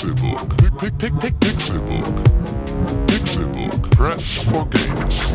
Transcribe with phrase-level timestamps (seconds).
[0.00, 0.08] Pick,
[1.40, 2.06] Pixelbook.
[3.06, 3.90] Pixelbook.
[3.90, 5.34] Press for games.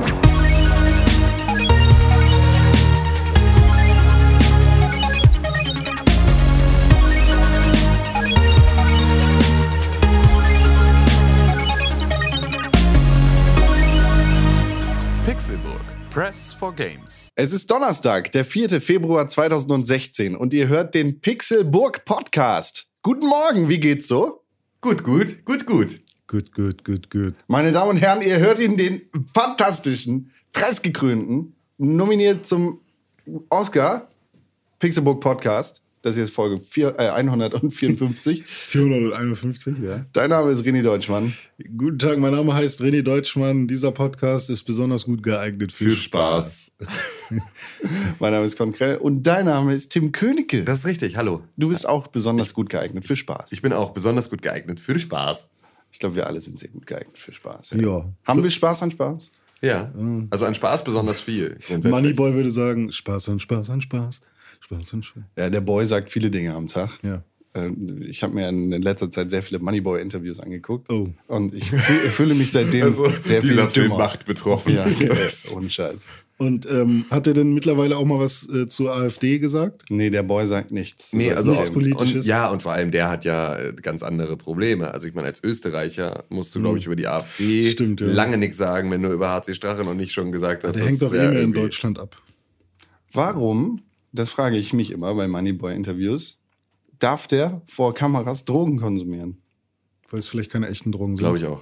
[15.26, 15.82] Pixelburg.
[16.10, 17.30] Press for Games.
[17.36, 18.82] Es ist Donnerstag, der 4.
[18.82, 22.88] Februar 2016 und ihr hört den Pixelburg Podcast.
[23.04, 24.45] Guten Morgen, wie geht's so?
[24.86, 26.00] Gut, gut, gut, gut.
[26.28, 27.34] Gut, gut, gut, gut.
[27.48, 29.02] Meine Damen und Herren, ihr hört ihn, den
[29.34, 32.82] fantastischen, preisgekrönten, nominiert zum
[33.50, 34.08] Oscar
[34.78, 35.82] Pixelburg Podcast.
[36.06, 38.44] Das hier ist Folge 4, äh, 154.
[38.46, 40.06] 451, ja.
[40.14, 41.34] Dein Name ist René Deutschmann.
[41.76, 43.68] Guten Tag, mein Name heißt René Deutschmann.
[43.68, 46.74] Dieser Podcast ist besonders gut geeignet für, Viel Spaß.
[48.20, 50.64] Mein Name ist Konkrell und dein Name ist Tim Königke.
[50.64, 51.42] Das ist richtig, hallo.
[51.58, 53.52] Du bist auch besonders gut geeignet für Spaß.
[53.52, 55.50] Ich bin auch besonders gut geeignet für Spaß.
[55.92, 57.72] Ich glaube, wir alle sind sehr gut geeignet für Spaß.
[57.72, 58.14] Ja.
[58.26, 59.32] Haben wir Spaß an Spaß?
[59.62, 59.92] Ja,
[60.30, 61.58] also an Spaß besonders viel.
[61.84, 64.22] Moneyboy würde sagen, Spaß an Spaß an Spaß.
[64.60, 65.24] Spaß an Spaß.
[65.38, 66.90] Ja, der Boy sagt viele Dinge am Tag.
[67.04, 67.24] Ja.
[67.54, 70.90] Ähm, Ich habe mir in letzter Zeit sehr viele Moneyboy-Interviews angeguckt.
[70.92, 71.10] Oh.
[71.28, 73.98] Und ich fühl- fühle mich seitdem Also, sehr viel dieser Film dümmer.
[74.00, 74.76] macht betroffen.
[74.76, 74.86] Ja,
[75.56, 76.00] ohne Scheiß.
[76.38, 79.86] Und ähm, hat er denn mittlerweile auch mal was äh, zur AfD gesagt?
[79.88, 81.14] Nee, der Boy sagt nichts.
[81.14, 82.16] Nee, also Nichts auch, Politisches.
[82.16, 84.94] Und, ja, und vor allem der hat ja äh, ganz andere Probleme.
[84.94, 88.08] Also ich meine, als Österreicher musst du, glaube ich, über die AfD Stimmt, ja.
[88.08, 90.76] lange nichts sagen, wenn du über HC Strache noch nicht schon gesagt hast.
[90.76, 92.22] Der hängt doch eh mehr in Deutschland ab.
[93.14, 93.82] Warum,
[94.16, 96.40] das frage ich mich immer bei Moneyboy-Interviews,
[97.00, 99.38] darf der vor Kameras Drogen konsumieren?
[100.10, 101.24] Weil es vielleicht keine echten Drogen sind.
[101.26, 101.62] Glaube ich auch.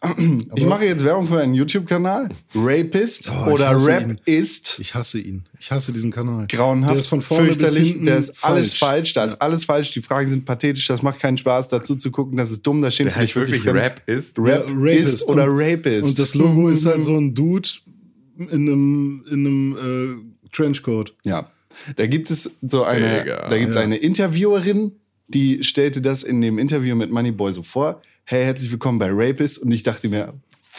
[0.54, 2.28] ich mache jetzt Werbung für einen YouTube-Kanal.
[2.54, 4.20] Rapist Oh, oder Rap ihn.
[4.26, 5.42] ist Ich hasse ihn.
[5.58, 6.46] Ich hasse diesen Kanal.
[6.46, 8.78] grauenhaft, Der ist von vorne bis fürchterlich, hinten der ist alles falsch.
[8.78, 9.32] falsch, da Ja.
[9.32, 12.52] ist alles falsch, die Fragen sind pathetisch, das macht keinen Spaß, dazu zu gucken, das
[12.52, 13.82] ist dumm, da Der schämst du heißt dich wirklich wirklich.
[13.84, 14.38] Rap ist.
[14.38, 15.14] Rap Ja, Rapist.
[15.14, 16.04] ist oder Und- Rapist.
[16.04, 17.68] Und das Logo ist halt so ein Dude
[18.38, 21.14] in einem, in einem äh, Trenchcoat.
[21.24, 21.50] Ja,
[21.96, 23.48] da gibt es so eine, Digga.
[23.48, 23.82] da gibt es Ja.
[23.82, 24.92] eine Interviewerin,
[25.28, 28.02] die stellte das in dem Interview mit Moneyboy so vor.
[28.24, 29.58] Hey, herzlich willkommen bei Rapist.
[29.58, 30.34] Und ich dachte mir,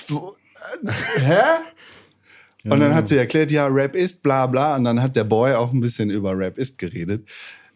[0.10, 0.92] äh,
[1.22, 1.40] hä?
[2.70, 4.76] Und dann hat sie erklärt, ja, Rap ist, bla bla.
[4.76, 7.26] Und dann hat der Boy auch ein bisschen über Rap ist geredet.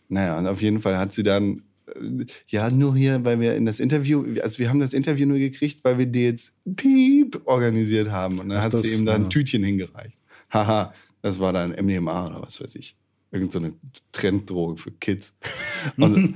[0.10, 3.66] Naja, und auf jeden Fall hat sie dann, äh, ja, nur hier, weil wir in
[3.66, 8.12] das Interview, also wir haben das Interview nur gekriegt, weil wir dir jetzt Piep organisiert
[8.12, 8.40] haben.
[8.40, 9.30] Und dann Ach, hat das- sie ihm da ein ja.
[9.30, 10.18] Tütchen hingereicht.
[10.52, 10.94] Haha,
[11.24, 12.96] das war dann MDMA oder was weiß ich.
[13.32, 13.74] Irgend so eine
[14.12, 15.34] Trenddroge für Kids.
[15.98, 16.36] Und,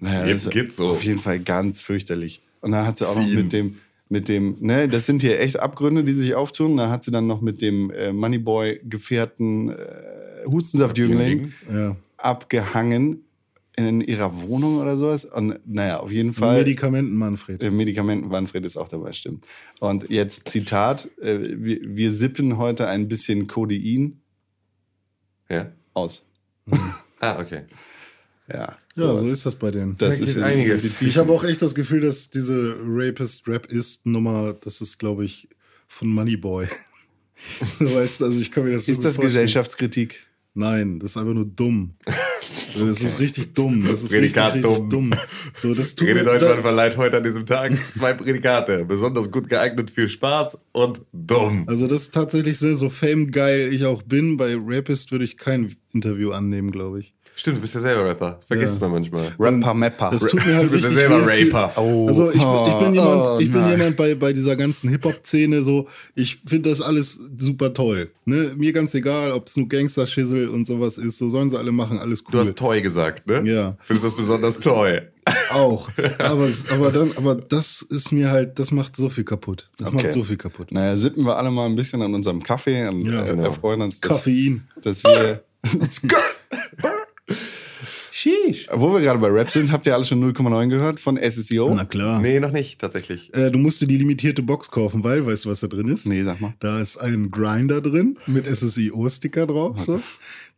[0.00, 0.88] naja, das geht's so.
[0.92, 2.40] Auf jeden Fall ganz fürchterlich.
[2.62, 3.76] Und dann hat sie auch noch mit dem,
[4.08, 6.78] mit dem, ne, das sind hier echt Abgründe, die sich auftun.
[6.78, 9.76] Da hat sie dann noch mit dem äh, Moneyboy-Gefährten äh,
[10.46, 11.96] Hustensaftjüngling Ja.
[12.16, 13.24] abgehangen
[13.76, 15.24] in ihrer Wohnung oder sowas.
[15.24, 16.58] Und naja, auf jeden Fall.
[16.58, 17.62] Medikamenten, Manfred.
[17.62, 19.44] Äh, Medikamenten, Manfred ist auch dabei, stimmt.
[19.80, 24.20] Und jetzt Zitat: äh, wir, wir sippen heute ein bisschen Codein
[25.50, 25.72] Ja.
[25.94, 26.24] aus.
[27.20, 27.64] Ah, okay.
[28.48, 29.20] Ja, Ja, sowas.
[29.20, 29.96] so ist das bei denen.
[29.96, 31.00] Das Da geht ist in- einiges.
[31.02, 35.48] Ich habe auch echt das Gefühl, dass diese Rapist-Rap-Ist-Nummer, das ist, glaube ich,
[35.88, 36.68] von Moneyboy.
[37.80, 39.32] du weißt, also ich kann mir das so Ist das vorstellen.
[39.32, 40.27] Gesellschaftskritik?
[40.58, 41.94] Nein, das ist einfach nur dumm.
[42.76, 43.84] Das ist richtig dumm.
[43.86, 45.10] Das ist Prädikat richtig, richtig dumm.
[45.10, 45.18] dumm.
[45.54, 48.84] So, das tut Deutschmann da, verleiht heute an diesem Tag zwei Prädikate.
[48.84, 51.64] Besonders gut geeignet für Spaß und dumm.
[51.68, 54.36] Also das ist tatsächlich sehr, so fame-geil ich auch bin.
[54.36, 57.14] Bei Rapist würde ich kein Interview annehmen, glaube ich.
[57.38, 58.40] Stimmt, du bist ja selber Rapper.
[58.48, 58.80] Vergisst Ja.
[58.80, 59.28] man manchmal.
[59.38, 60.10] Rapper Mapper.
[60.10, 61.80] Das tut mir halt Du bist ja richtig selber Raper.
[61.80, 62.08] Oh.
[62.08, 65.86] Also ich, ich bin jemand, Oh, ich bin jemand bei, bei dieser ganzen Hip-Hop-Szene so,
[66.16, 68.10] ich finde das alles super toll.
[68.24, 68.54] Ne?
[68.56, 72.00] Mir ganz egal, ob es nur Gangster-Schissel und sowas ist, so sollen sie alle machen,
[72.00, 72.32] alles cool.
[72.32, 73.42] Du hast toy gesagt, ne?
[73.48, 73.76] Ja.
[73.82, 75.00] Findest das besonders toy?
[75.52, 75.88] auch.
[76.18, 79.68] Aber, aber dann, aber das ist mir halt, das macht so viel kaputt.
[79.78, 79.96] Das Okay.
[79.96, 80.72] macht so viel kaputt.
[80.72, 83.44] Naja, sippen wir alle mal ein bisschen an unserem Kaffee und Ja, genau.
[83.44, 84.66] erfreuen uns, dass, Koffein.
[84.82, 85.42] dass wir.
[88.12, 88.66] Sheesh.
[88.72, 91.72] Wo wir gerade bei Rap sind, habt ihr alle schon 0,9 gehört von SSEO?
[91.74, 92.20] Na klar.
[92.20, 93.32] Nee, noch nicht, tatsächlich.
[93.34, 96.06] Äh, du musst dir die limitierte Box kaufen, weil, weißt du, was da drin ist?
[96.06, 96.54] Nee, sag mal.
[96.58, 99.78] Da ist ein Grinder drin mit SSIO-Sticker drauf.
[99.78, 100.02] So.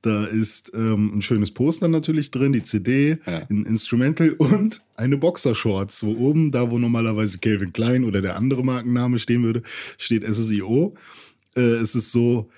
[0.00, 3.42] Da ist ähm, ein schönes Poster natürlich drin, die CD, Ja.
[3.50, 8.64] ein Instrumental und eine Boxershorts, wo oben, da wo normalerweise Calvin Klein oder der andere
[8.64, 9.62] Markenname stehen würde,
[9.98, 10.94] steht SSIO.
[11.54, 12.48] Äh, es ist so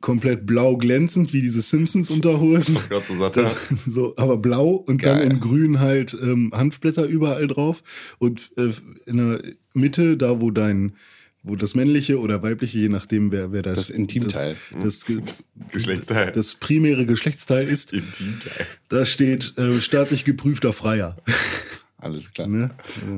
[0.00, 2.76] komplett blau glänzend wie diese Simpsons-Unterhosen.
[3.06, 3.36] So satt.
[3.86, 5.18] so, aber blau und Geil.
[5.20, 7.82] dann in grün halt ähm, Hanfblätter überall drauf.
[8.18, 8.70] Und äh,
[9.06, 9.42] in der
[9.74, 10.92] Mitte, da wo dein,
[11.44, 14.56] wo das männliche oder weibliche, je nachdem, wer, wer das, Das Intimteil.
[14.72, 15.22] das, das, Ge-
[15.70, 16.32] Geschlechtsteil.
[16.32, 18.66] das primäre Geschlechtsteil ist, Intimteil.
[18.88, 21.16] da steht äh, staatlich geprüfter Freier.
[22.00, 22.46] Alles klar.
[22.46, 22.70] Ne?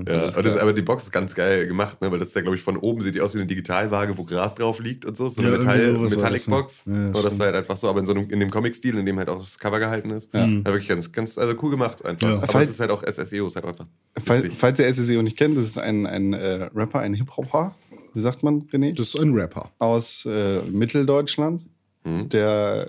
[0.09, 2.11] Ja, und das, aber die Box ist ganz geil gemacht, ne?
[2.11, 4.25] weil das ist ja, glaube ich, von oben sieht die aus wie eine Digitalwaage, wo
[4.25, 5.29] Gras drauf liegt und so.
[5.29, 6.57] So eine Ja, Metall, irgendwie sowas war Metallic das, ne?
[6.57, 6.83] Box.
[6.87, 8.97] Ja, ja, und das ist halt einfach so, aber in so einem, in dem Comic-Stil,
[8.97, 10.33] in dem halt auch das Cover gehalten ist.
[10.33, 10.47] Ja.
[10.65, 12.27] wirklich ganz, ganz, also cool gemacht einfach.
[12.27, 12.37] Ja.
[12.39, 13.87] Aber Falls- es ist halt auch SSEO, ist halt einfach.
[14.25, 17.75] Falls, falls ihr SSEO nicht kennt, das ist ein, ein äh, Rapper, ein Hip-Hopper,
[18.15, 18.97] wie sagt man, René?
[18.97, 19.71] Das ist ein Rapper.
[19.79, 21.63] Aus äh, Mitteldeutschland,
[22.05, 22.89] der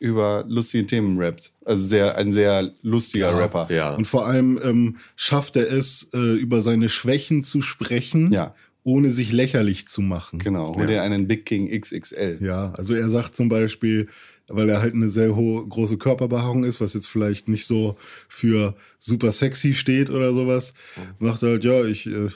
[0.00, 1.52] über lustige Themen rappt.
[1.64, 3.66] Also sehr, ein sehr lustiger Rapper.
[3.72, 3.94] Ja.
[3.94, 8.54] Und vor allem ähm, schafft er es, äh, über seine Schwächen zu sprechen, Ja.
[8.84, 10.38] ohne sich lächerlich zu machen.
[10.38, 10.74] Genau.
[10.76, 12.38] Hol dir einen Big King XXL.
[12.40, 14.08] Ja, also er sagt zum Beispiel,
[14.50, 17.96] weil er halt eine sehr hohe, große Körperbehaarung ist, was jetzt vielleicht nicht so
[18.28, 20.72] für super sexy steht oder sowas,
[21.20, 22.28] sagt er halt, ja, ich, äh,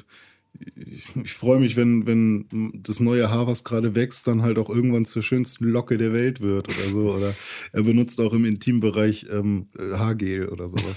[0.76, 4.70] ich, ich freue mich, wenn, wenn das neue Haar, was gerade wächst, dann halt auch
[4.70, 7.14] irgendwann zur schönsten Locke der Welt wird oder so.
[7.14, 7.34] Oder
[7.72, 10.94] er benutzt auch im Intimbereich ähm, äh, Haargel oder sowas.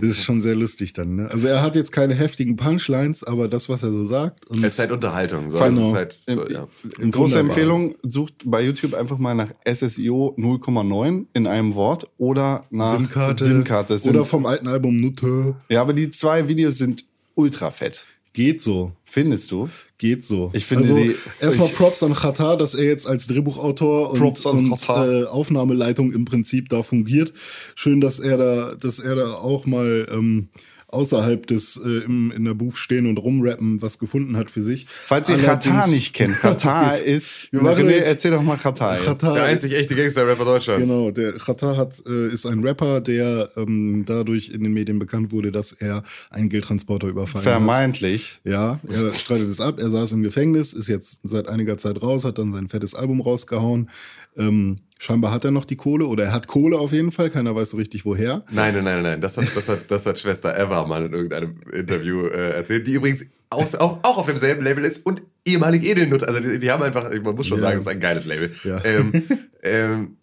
[0.00, 1.16] Das ist schon sehr lustig dann.
[1.16, 1.30] Ne?
[1.30, 4.46] Also er hat jetzt keine heftigen Punchlines, aber das, was er so sagt.
[4.46, 5.50] Und Es ist halt Unterhaltung.
[5.50, 5.58] So.
[5.58, 5.80] Genau.
[5.80, 6.68] Es ist halt, so, ja.
[6.82, 7.40] Große Wunderbar.
[7.40, 13.44] Empfehlung, sucht bei YouTube einfach mal nach SSIO 0,9 in einem Wort oder nach SIM-Karte.
[13.44, 13.94] SIM-Karte.
[13.94, 15.56] Das Oder vom alten Album Nutte.
[15.68, 17.04] Ja, aber die zwei Videos sind
[17.34, 18.06] ultra fett.
[18.32, 18.92] Geht so.
[19.04, 19.68] Findest du?
[19.96, 20.50] Geht so.
[20.52, 20.98] Ich finde also,
[21.40, 26.68] erstmal Props an Khatar, dass er jetzt als Drehbuchautor und, und äh, Aufnahmeleitung im Prinzip
[26.68, 27.32] da fungiert.
[27.74, 30.48] Schön, dass er da, dass er da auch mal ähm,
[30.88, 34.86] außerhalb des äh, im, in der Booth stehen und rumrappen was gefunden hat für sich.
[34.88, 37.52] Falls ihr Allerdings- Katar nicht kennt, Katar Jetzt- ist.
[37.52, 38.96] Wir machen René, jetzt- erzähl doch mal Katar.
[38.96, 40.88] Khatar Der einzig echte Gangster-Rapper Deutschlands.
[40.88, 45.30] Genau, der Khatar hat, äh, ist ein Rapper, der ähm, dadurch in den Medien bekannt
[45.30, 47.52] wurde, dass er einen Geldtransporter überfallen hat.
[47.52, 48.40] Vermeintlich.
[48.44, 49.78] Ja, er streitet es ab.
[49.78, 53.20] Er saß im Gefängnis, ist jetzt seit einiger Zeit raus, hat dann sein fettes Album
[53.20, 53.90] rausgehauen.
[54.36, 57.30] Ähm, scheinbar hat er noch die Kohle oder er hat Kohle auf jeden Fall.
[57.30, 58.44] Keiner weiß so richtig woher.
[58.50, 59.20] Nein, nein, nein, nein.
[59.20, 62.92] Das hat, das hat, das hat Schwester Eva mal in irgendeinem Interview äh, erzählt, die
[62.94, 66.22] übrigens aus, auch, auch auf demselben Label ist und ehemalig Edelnut.
[66.22, 67.64] Also die, die haben einfach, man muss schon Ja.
[67.64, 68.50] sagen, das ist ein geiles Label.
[68.64, 68.84] Ja.
[68.84, 69.12] Ähm,
[69.62, 70.16] ähm,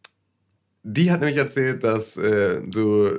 [0.83, 3.11] die hat nämlich erzählt, dass äh, du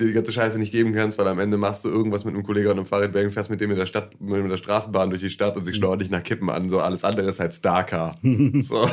[0.00, 2.68] die ganze Scheiße nicht geben kannst, weil am Ende machst du irgendwas mit einem Kollegen
[2.68, 5.56] und einem Fahrradberg, fährst mit dem in der Stadt, mit der Straßenbahn durch die Stadt
[5.56, 6.68] und sie schnorren dich nach Kippen an.
[6.68, 8.16] So alles andere ist halt Starcar.
[8.22, 8.90] so,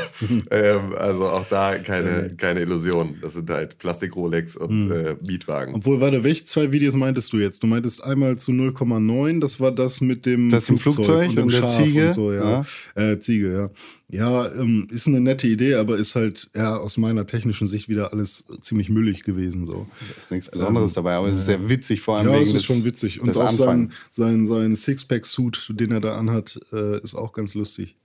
[0.51, 3.15] ähm, also auch da keine, keine Illusion.
[3.21, 5.73] Das sind halt Plastik-Rolex und äh, Mietwagen.
[5.75, 7.63] Obwohl, warte, welche zwei Videos meintest du jetzt?
[7.63, 11.43] Du meintest einmal zu 0,9, das war das mit dem Das im Flugzeug und dem
[11.45, 12.63] und der Schaf Ziege, und so, ja.
[12.95, 13.69] Äh, Ziege, ja.
[14.11, 18.11] Ja, ähm, ist eine nette Idee, aber ist halt ja aus meiner technischen Sicht wieder
[18.11, 19.87] alles ziemlich müllig gewesen so.
[20.01, 22.53] Da ist nichts Besonderes dabei, aber es ist sehr witzig, vor allem Ja, wegen es
[22.53, 23.21] ist schon witzig.
[23.21, 27.97] Und auch sein, sein, sein Sixpack-Suit, den er da anhat, äh, ist auch ganz lustig.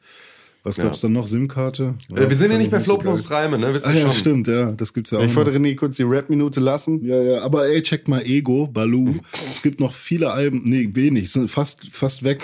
[0.67, 0.85] Was Ja.
[0.85, 1.29] gab's dann noch?
[1.29, 1.95] SIM-Karte?
[2.17, 3.73] Äh, wir sind ja nicht bei plus Reime, ne?
[3.73, 4.13] Wisst Ah ihr ja, schon?
[4.15, 5.23] stimmt, ja, das gibt's ja auch.
[5.23, 5.37] Ich noch.
[5.37, 7.05] wollte René kurz die Rap-Minute lassen.
[7.07, 9.15] Ja, ja, aber ey, checkt mal Ego, Baloo.
[9.49, 12.43] Es gibt noch viele Alben, nee, wenig, sind fast, fast weg.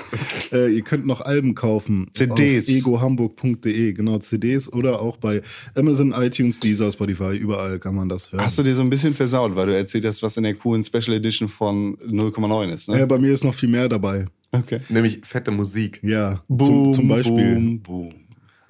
[0.52, 2.06] äh, ihr könnt noch Alben kaufen.
[2.12, 2.68] CDs.
[2.68, 5.42] Egohamburg.de, genau, CDs oder auch bei
[5.74, 8.44] Amazon, iTunes, Deezer, Spotify, überall kann man das hören.
[8.44, 10.84] Hast du dir so ein bisschen versaut, weil du erzählt hast, was in der coolen
[10.84, 13.00] Special Edition von 0,9 ist, ne?
[13.00, 14.26] ja, bei mir ist noch viel mehr dabei.
[14.52, 14.78] Okay.
[14.88, 15.98] Nämlich fette Musik.
[16.02, 17.56] Ja, zum, zum Beispiel.
[17.58, 18.10] Boom, boom.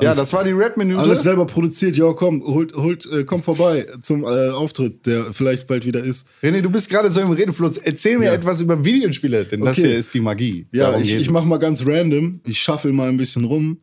[0.00, 0.98] Ja, das war die Rap-Minute.
[0.98, 5.68] Alles selber produziert, ja, komm, holt, holt, äh, komm vorbei zum äh, Auftritt, der vielleicht
[5.68, 6.26] bald wieder ist.
[6.42, 7.76] René, du bist gerade so im Redefluss.
[7.78, 8.32] Erzähl mir Ja.
[8.34, 9.88] etwas über Videospiele, denn das Okay.
[9.88, 10.66] hier ist die Magie.
[10.72, 12.40] Ja, Darum ich, ich mach mal ganz random.
[12.44, 13.78] Ich shuffle mal ein bisschen rum.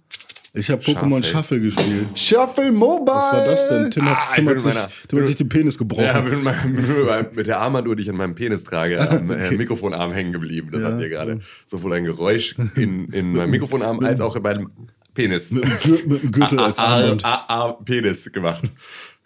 [0.53, 1.59] Ich habe Pokémon Shuffle.
[1.59, 2.07] Shuffle gespielt.
[2.19, 3.15] Shuffle Mobile.
[3.15, 3.91] Was war das denn?
[3.91, 6.03] Tim hat, Ah, Tim ich hat, bin sich, meiner- Tim hat sich den Penis gebrochen.
[6.05, 9.51] Ja, bin mit, meinem, mit der Armbanduhr, die ich an meinem Penis trage, am äh,
[9.51, 10.69] Mikrofonarm hängen geblieben.
[10.71, 14.69] Das hat hier gerade sowohl ein Geräusch in, in meinem Mikrofonarm als auch in meinem
[15.13, 15.51] Penis.
[15.51, 17.25] mit, dem Gür- mit dem Gürtel als Armband.
[17.25, 18.63] Ah, ah, ah, Penis gemacht.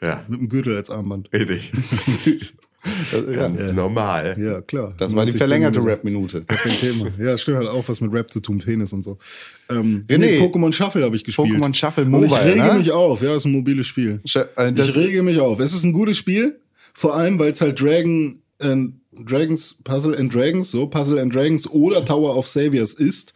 [0.02, 1.30] Ja, Mit dem Gürtel als Armband.
[1.32, 1.72] richtig.
[3.34, 3.72] Ganz ja.
[3.74, 4.36] normal.
[4.40, 4.94] Ja, klar.
[4.98, 5.84] Das war die 90 verlängerte.
[5.84, 6.42] Rap-Minute.
[6.46, 7.08] Kein Thema.
[7.20, 9.18] Ja, stimmt halt auch was mit Rap zu tun, Penis und so.
[9.70, 10.18] Ähm, René.
[10.18, 11.48] nee, Pokémon Shuffle habe ich gespielt.
[11.50, 12.74] Pokémon Shuffle Und ich Mobile, rege ne?
[12.80, 13.22] mich auf.
[13.22, 14.20] Ja, ist ein mobiles Spiel.
[14.28, 15.60] Sch- äh, das- ich rege mich auf.
[15.60, 16.60] Es ist ein gutes Spiel,
[16.94, 21.70] vor allem weil es halt Dragon and Dragons, Puzzle and Dragons, so Puzzle and Dragons
[21.70, 23.34] oder Tower of Saviors ist,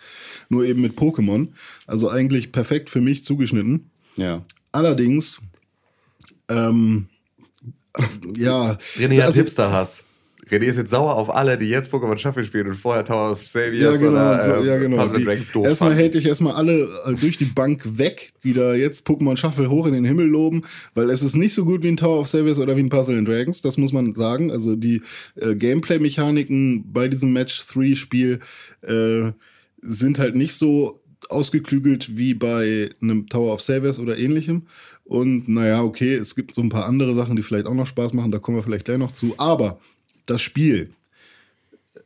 [0.50, 1.50] nur eben mit Pokémon.
[1.86, 3.90] Also eigentlich perfekt für mich zugeschnitten.
[4.16, 4.42] Ja.
[4.72, 5.40] Allerdings,
[6.50, 7.08] ähm,
[8.38, 10.04] ja, René hat also- Hipster-Hass.
[10.50, 13.42] René ist jetzt sauer auf alle, die jetzt Pokémon Shuffle spielen und vorher Tower of
[13.42, 14.98] Ja, Saviors genau, oder so, äh, ja, genau.
[15.04, 18.74] Puzzle Dragons doof erstmal hätte ich erstmal alle äh, durch die Bank weg, die da
[18.74, 20.64] jetzt Pokémon Shuffle hoch in den Himmel loben,
[20.96, 23.18] weil es ist nicht so gut wie ein Tower of Saviors oder wie ein Puzzle
[23.18, 24.50] and Dragons, das muss man sagen.
[24.50, 25.02] Also die
[25.36, 28.40] äh, Gameplay-Mechaniken bei diesem Match 3-Spiel
[28.84, 29.32] äh,
[29.82, 34.64] sind halt nicht so ausgeklügelt wie bei einem Tower of Saviors oder ähnlichem.
[35.08, 38.14] Und naja, okay, es gibt so ein paar andere Sachen, die vielleicht auch noch Spaß
[38.14, 39.36] machen, da kommen wir vielleicht gleich noch zu.
[39.38, 39.80] Aber
[40.26, 40.92] das Spiel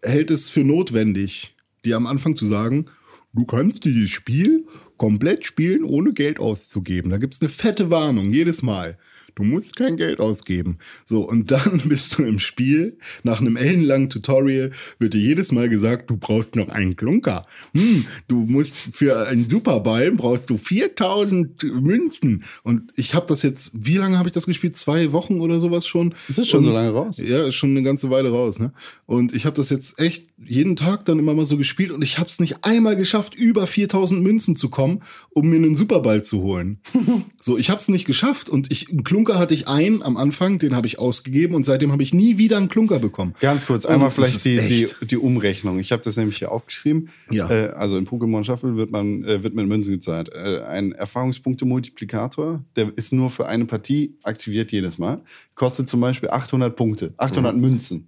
[0.04, 2.86] hält es für notwendig, dir am Anfang zu sagen,
[3.34, 4.66] du kannst dieses Spiel
[4.98, 7.10] komplett spielen, ohne Geld auszugeben.
[7.10, 9.00] Da gibt's eine fette Warnung jedes Mal.
[9.36, 10.78] Du musst kein Geld ausgeben.
[11.06, 12.98] So, und dann bist du im Spiel.
[13.24, 17.46] Nach einem ellenlangen Tutorial wird dir jedes Mal gesagt, du brauchst noch einen Klunker.
[17.74, 22.44] Hm, du musst für einen Superball brauchst du 4000 Münzen.
[22.64, 24.78] Und ich habe das jetzt, wie lange habe ich das gespielt?
[24.78, 26.14] Zwei Wochen oder sowas schon?
[26.28, 27.18] Ist das schon so Und- lange raus?
[27.18, 28.74] ja, ist schon eine ganze Weile raus, ne?
[29.06, 32.18] Und ich habe das jetzt echt jeden Tag dann immer mal so gespielt und ich
[32.18, 36.42] habe es nicht einmal geschafft, über 4000 Münzen zu kommen, um mir einen Superball zu
[36.42, 36.80] holen.
[37.40, 40.60] so, ich habe es nicht geschafft und ich einen Klunker hatte ich einen am Anfang,
[40.60, 43.34] den habe ich ausgegeben und seitdem habe ich nie wieder einen Klunker bekommen.
[43.42, 44.58] Ganz kurz, Und einmal das vielleicht die,
[45.02, 45.80] die, die Umrechnung.
[45.80, 47.10] Ich habe das nämlich hier aufgeschrieben.
[47.30, 47.50] Ja.
[47.50, 50.30] Äh, also in Pokémon Shuffle wird man äh, wird mit Münzen gezahlt.
[50.34, 55.22] Äh, ein Erfahrungspunkte-Multiplikator, der ist nur für eine Partie aktiviert jedes Mal.
[55.56, 58.08] Kostet zum Beispiel 800 Punkte, 800 Münzen.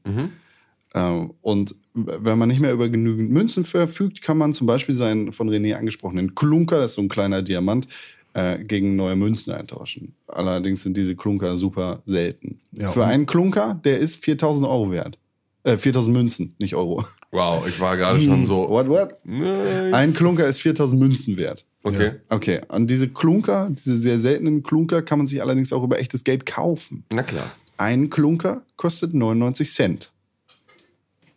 [0.95, 4.95] Ähm, und w- wenn man nicht mehr über genügend Münzen verfügt, kann man zum Beispiel
[4.95, 7.87] seinen von René angesprochenen Klunker, das ist so ein kleiner Diamant,
[8.33, 10.15] äh, gegen neue Münzen eintauschen.
[10.27, 12.59] Allerdings sind diese Klunker super selten.
[12.71, 15.17] Ja, Für einen Klunker, der ist 4000 Euro wert.
[15.63, 17.05] Äh, 4000 Münzen, nicht Euro.
[17.31, 18.69] Wow, ich war gerade schon so.
[18.69, 19.15] What, what?
[19.25, 19.93] Nice.
[19.93, 21.65] Ein Klunker ist 4000 Münzen wert.
[21.83, 22.11] Okay.
[22.29, 26.23] Okay, und diese Klunker, diese sehr seltenen Klunker, kann man sich allerdings auch über echtes
[26.23, 27.05] Geld kaufen.
[27.11, 27.51] Na klar.
[27.77, 30.11] Ein Klunker kostet 99 Cent.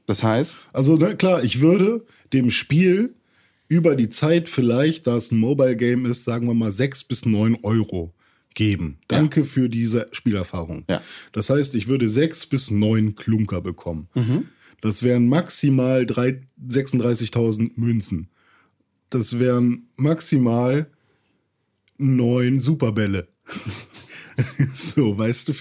[0.07, 3.15] Das heißt, Also ne, klar, ich würde dem Spiel
[3.69, 7.27] über die Zeit vielleicht, da es ein Mobile Game ist, sagen wir mal sechs bis
[7.27, 8.13] neun Euro
[8.55, 8.99] geben.
[9.09, 10.85] Danke für diese Spielerfahrung.
[10.89, 11.03] Ja.
[11.33, 14.09] Das heißt, ich würde sechs bis neun Klunker bekommen.
[14.81, 18.29] Das wären maximal drei- 36.000 Münzen.
[19.11, 20.91] Das wären maximal
[21.99, 23.29] neun Superbälle.
[24.75, 25.53] so, weißt du?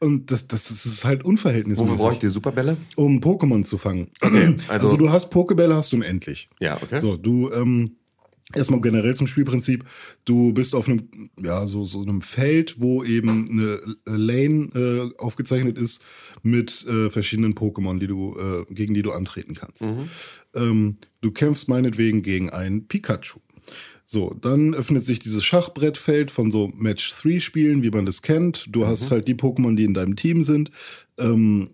[0.00, 2.76] Und das, das, das ist halt unverhältnismäßig Wofür brauche ich die Superbälle?
[2.96, 4.08] um Pokémon zu fangen.
[4.20, 6.48] Okay, also, also- du hast Pokébälle, hast du unendlich.
[6.60, 6.98] Ja, okay.
[7.00, 7.96] So, du ähm,
[8.54, 9.84] erstmal generell zum Spielprinzip.
[10.24, 15.78] Du bist auf einem ja so so einem Feld, wo eben eine Lane äh, aufgezeichnet
[15.78, 16.02] ist
[16.42, 19.88] mit äh, verschiedenen Pokémon, die du äh, gegen die du antreten kannst.
[20.54, 23.40] Ähm, du kämpfst meinetwegen gegen ein Pikachu.
[24.12, 28.66] So, dann öffnet sich dieses Schachbrettfeld von so Match-3-Spielen, wie man das kennt.
[28.68, 30.72] Du hast halt die Pokémon, die in deinem Team sind.
[31.16, 31.70] Ähm,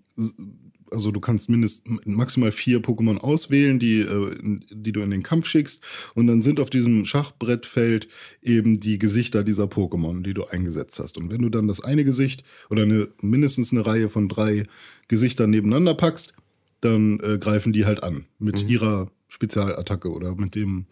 [0.90, 4.36] also du kannst mindestens maximal vier Pokémon auswählen, die, äh,
[4.70, 5.80] die du in den Kampf schickst.
[6.14, 8.06] Und dann sind auf diesem Schachbrettfeld
[8.42, 11.16] eben die Gesichter dieser Pokémon, die du eingesetzt hast.
[11.16, 14.64] Und wenn du dann das eine Gesicht oder eine, mindestens eine Reihe von drei
[15.08, 16.34] Gesichtern nebeneinander packst,
[16.82, 20.84] dann äh, greifen die halt an mit ihrer Spezialattacke oder mit dem,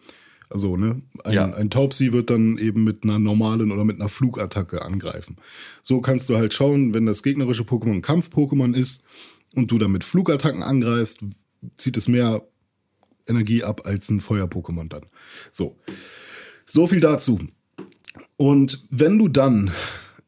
[0.49, 1.53] also ne, ein, Ja.
[1.53, 5.37] ein Taubsi wird dann eben mit einer normalen oder mit einer Flugattacke angreifen.
[5.81, 9.03] So kannst du halt schauen, wenn das gegnerische Pokémon Kampf-Pokémon ist
[9.55, 11.19] und du dann mit Flugattacken angreifst,
[11.77, 12.43] zieht es mehr
[13.27, 15.05] Energie ab als ein Feuer-Pokémon dann.
[15.51, 15.77] So.
[16.65, 17.39] So viel dazu.
[18.37, 19.71] Und wenn du dann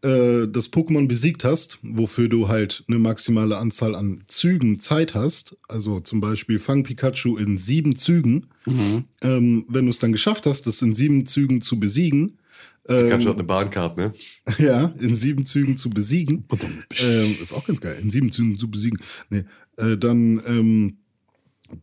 [0.08, 5.58] äh, das Pokémon besiegt hast, wofür du halt eine maximale Anzahl an Zügen Zeit hast,
[5.68, 8.48] also zum Beispiel Fang Pikachu in sieben Zügen,
[9.22, 12.38] ähm, wenn du es dann geschafft hast, das in sieben Zügen zu besiegen,
[12.88, 14.14] Pikachu hat eine Bahncard, ne?
[14.60, 16.46] ja, in sieben Zügen zu besiegen.
[17.02, 19.00] ähm, ist auch ganz geil, in sieben Zügen zu besiegen.
[19.30, 19.44] Nee,
[19.76, 20.98] äh, dann ähm,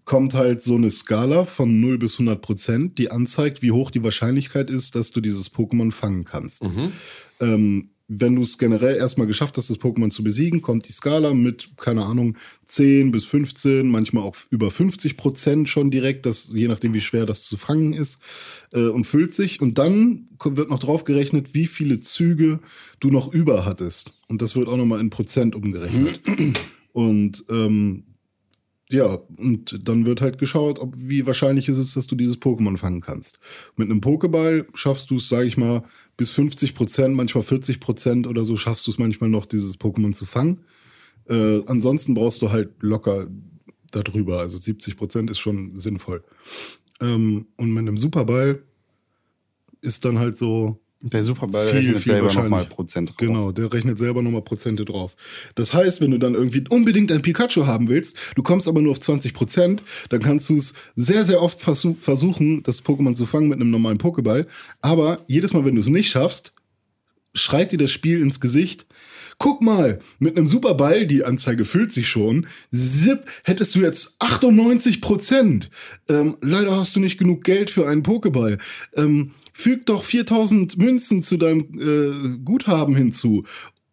[0.07, 4.02] kommt halt so eine Skala von 0 bis 100 Prozent, die anzeigt, wie hoch die
[4.02, 6.62] Wahrscheinlichkeit ist, dass du dieses Pokémon fangen kannst.
[7.40, 11.32] Ähm, wenn du es generell erstmal geschafft hast, das Pokémon zu besiegen, kommt die Skala
[11.32, 16.68] mit, keine Ahnung, 10 bis 15, manchmal auch über 50 Prozent schon direkt, das, je
[16.68, 18.18] nachdem, wie schwer das zu fangen ist,
[18.73, 19.61] äh, und füllt sich.
[19.61, 22.61] Und dann wird noch drauf gerechnet, wie viele Züge
[23.00, 24.12] du noch über hattest.
[24.28, 26.20] Und das wird auch nochmal in Prozent umgerechnet.
[26.92, 28.04] Und ähm,
[28.90, 32.76] ja, und dann wird halt geschaut, ob wie wahrscheinlich ist es, dass du dieses Pokémon
[32.76, 33.38] fangen kannst.
[33.76, 35.84] Mit einem Pokéball schaffst du es, sage ich mal,
[36.16, 40.12] bis 50 Prozent, manchmal 40 Prozent oder so schaffst du es manchmal noch, dieses Pokémon
[40.12, 40.60] zu fangen.
[41.28, 43.28] Äh, ansonsten brauchst du halt locker
[43.90, 44.40] darüber.
[44.40, 46.22] Also 70 Prozent ist schon sinnvoll.
[47.00, 48.62] Ähm, und mit einem Superball
[49.80, 53.16] ist dann halt so, der Superball Viel, rechnet viel selber nochmal Prozent drauf.
[53.18, 55.16] Genau, der rechnet selber nochmal Prozente drauf.
[55.54, 58.92] Das heißt, wenn du dann irgendwie unbedingt ein Pikachu haben willst, du kommst aber nur
[58.92, 63.26] auf 20 Prozent, dann kannst du es sehr, sehr oft versuch, versuchen, das Pokémon zu
[63.26, 64.46] fangen mit einem normalen Pokéball.
[64.80, 66.54] Aber jedes Mal, wenn du es nicht schaffst,
[67.34, 68.87] schreit dir das Spiel ins Gesicht,
[69.44, 75.02] guck mal, mit einem Superball, die Anzeige füllt sich schon, zip, hättest du jetzt 98
[75.02, 75.68] Prozent.
[76.08, 78.58] Ähm, leider hast du nicht genug Geld für einen Pokéball.
[78.96, 83.44] Ähm, füg doch 4000 Münzen zu deinem äh, Guthaben hinzu.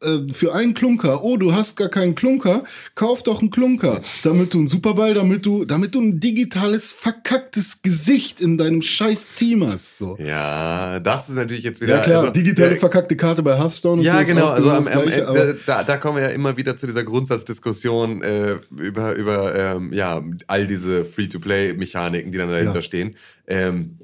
[0.01, 1.23] Äh, für einen Klunker.
[1.23, 2.63] Oh, du hast gar keinen Klunker.
[2.95, 4.01] Kauf doch einen Klunker.
[4.23, 9.27] Damit du einen Superball, damit du, damit du ein digitales, verkacktes Gesicht in deinem scheiß
[9.35, 9.99] Team hast.
[9.99, 10.17] So.
[10.19, 11.97] Ja, das ist natürlich jetzt wieder.
[11.97, 14.15] Ja klar, also, digitale äh, verkackte Karte bei Hearthstone und so.
[14.15, 14.47] Ja, genau.
[14.47, 18.23] Also am, am Gleiche, Ende, da, da kommen wir ja immer wieder zu dieser Grundsatzdiskussion
[18.23, 22.81] äh, über, über ähm, ja, all diese Free-to-Play-Mechaniken, die dann dahinter Ja.
[22.81, 23.15] stehen.
[23.45, 23.99] Ähm,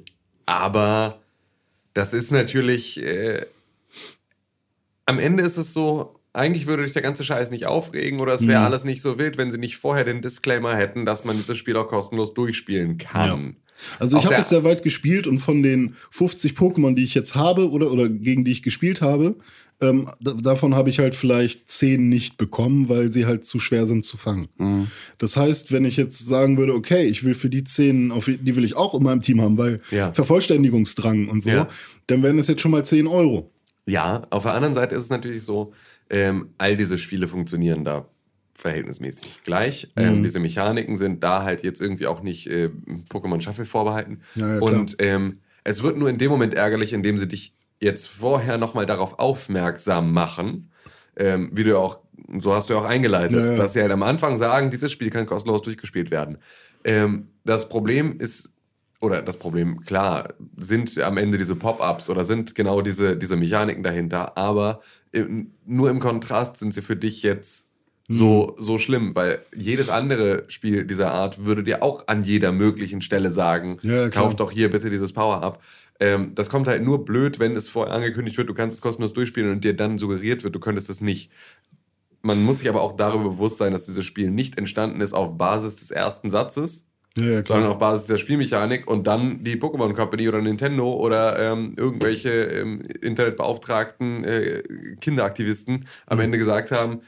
[0.45, 1.21] aber
[1.93, 3.03] das ist natürlich.
[3.03, 3.47] Äh,
[5.07, 8.41] am Ende ist es so, eigentlich würde dich der ganze Scheiß nicht aufregen oder es
[8.41, 8.49] Mhm.
[8.49, 11.57] wäre alles nicht so wild, wenn sie nicht vorher den Disclaimer hätten, dass man dieses
[11.57, 13.55] Spiel auch kostenlos durchspielen kann.
[13.99, 17.35] Also ich habe es sehr weit gespielt und von den 50 Pokémon, die ich jetzt
[17.35, 19.35] habe oder, oder gegen die ich gespielt habe,
[19.79, 23.85] ähm, da, davon habe ich halt vielleicht 10 nicht bekommen, weil sie halt zu schwer
[23.85, 24.47] sind zu fangen.
[24.57, 24.87] Mhm.
[25.19, 28.55] Das heißt, wenn ich jetzt sagen würde, okay, ich will für die 10, auf, die
[28.55, 30.11] will ich auch in meinem Team haben, weil Ja.
[30.13, 31.67] Vervollständigungsdrang und so, Ja.
[32.07, 33.51] dann wären das jetzt schon mal 10 Euro.
[33.87, 35.73] Ja, auf der anderen Seite ist es natürlich so,
[36.09, 38.05] ähm, all diese Spiele funktionieren da
[38.53, 39.89] verhältnismäßig gleich.
[39.95, 40.03] Mhm.
[40.03, 42.69] Ähm, diese Mechaniken sind da halt jetzt irgendwie auch nicht äh,
[43.09, 44.21] Pokémon Shuffle vorbehalten.
[44.35, 44.61] Ja, ja.
[44.61, 48.85] Und ähm, es wird nur in dem Moment ärgerlich, indem sie dich jetzt vorher nochmal
[48.85, 50.71] darauf aufmerksam machen,
[51.15, 51.99] ähm, wie du ja auch,
[52.39, 53.57] so hast du ja auch eingeleitet, Ja, ja.
[53.57, 56.39] dass sie halt am Anfang sagen, dieses Spiel kann kostenlos durchgespielt werden.
[56.83, 58.53] Ähm, das Problem ist,
[58.99, 63.83] oder das Problem, klar, sind am Ende diese Pop-ups oder sind genau diese, diese Mechaniken
[63.83, 67.67] dahinter, aber im, nur im Kontrast sind sie für dich jetzt
[68.09, 68.63] so, Hm.
[68.63, 73.31] so schlimm, weil jedes andere Spiel dieser Art würde dir auch an jeder möglichen Stelle
[73.31, 75.61] sagen, Ja, kauf doch hier bitte dieses Power-Up.
[75.99, 79.13] Ähm, das kommt halt nur blöd, wenn es vorher angekündigt wird, du kannst es kostenlos
[79.13, 81.31] durchspielen und dir dann suggeriert wird, du könntest es nicht.
[82.21, 85.37] Man muss sich aber auch darüber bewusst sein, dass dieses Spiel nicht entstanden ist auf
[85.37, 86.87] Basis des ersten Satzes,
[87.19, 91.73] Ja, sondern auf Basis der Spielmechanik und dann die Pokémon Company oder Nintendo oder ähm,
[91.75, 94.63] irgendwelche ähm, internetbeauftragten äh,
[95.01, 97.01] Kinderaktivisten am Ende gesagt haben,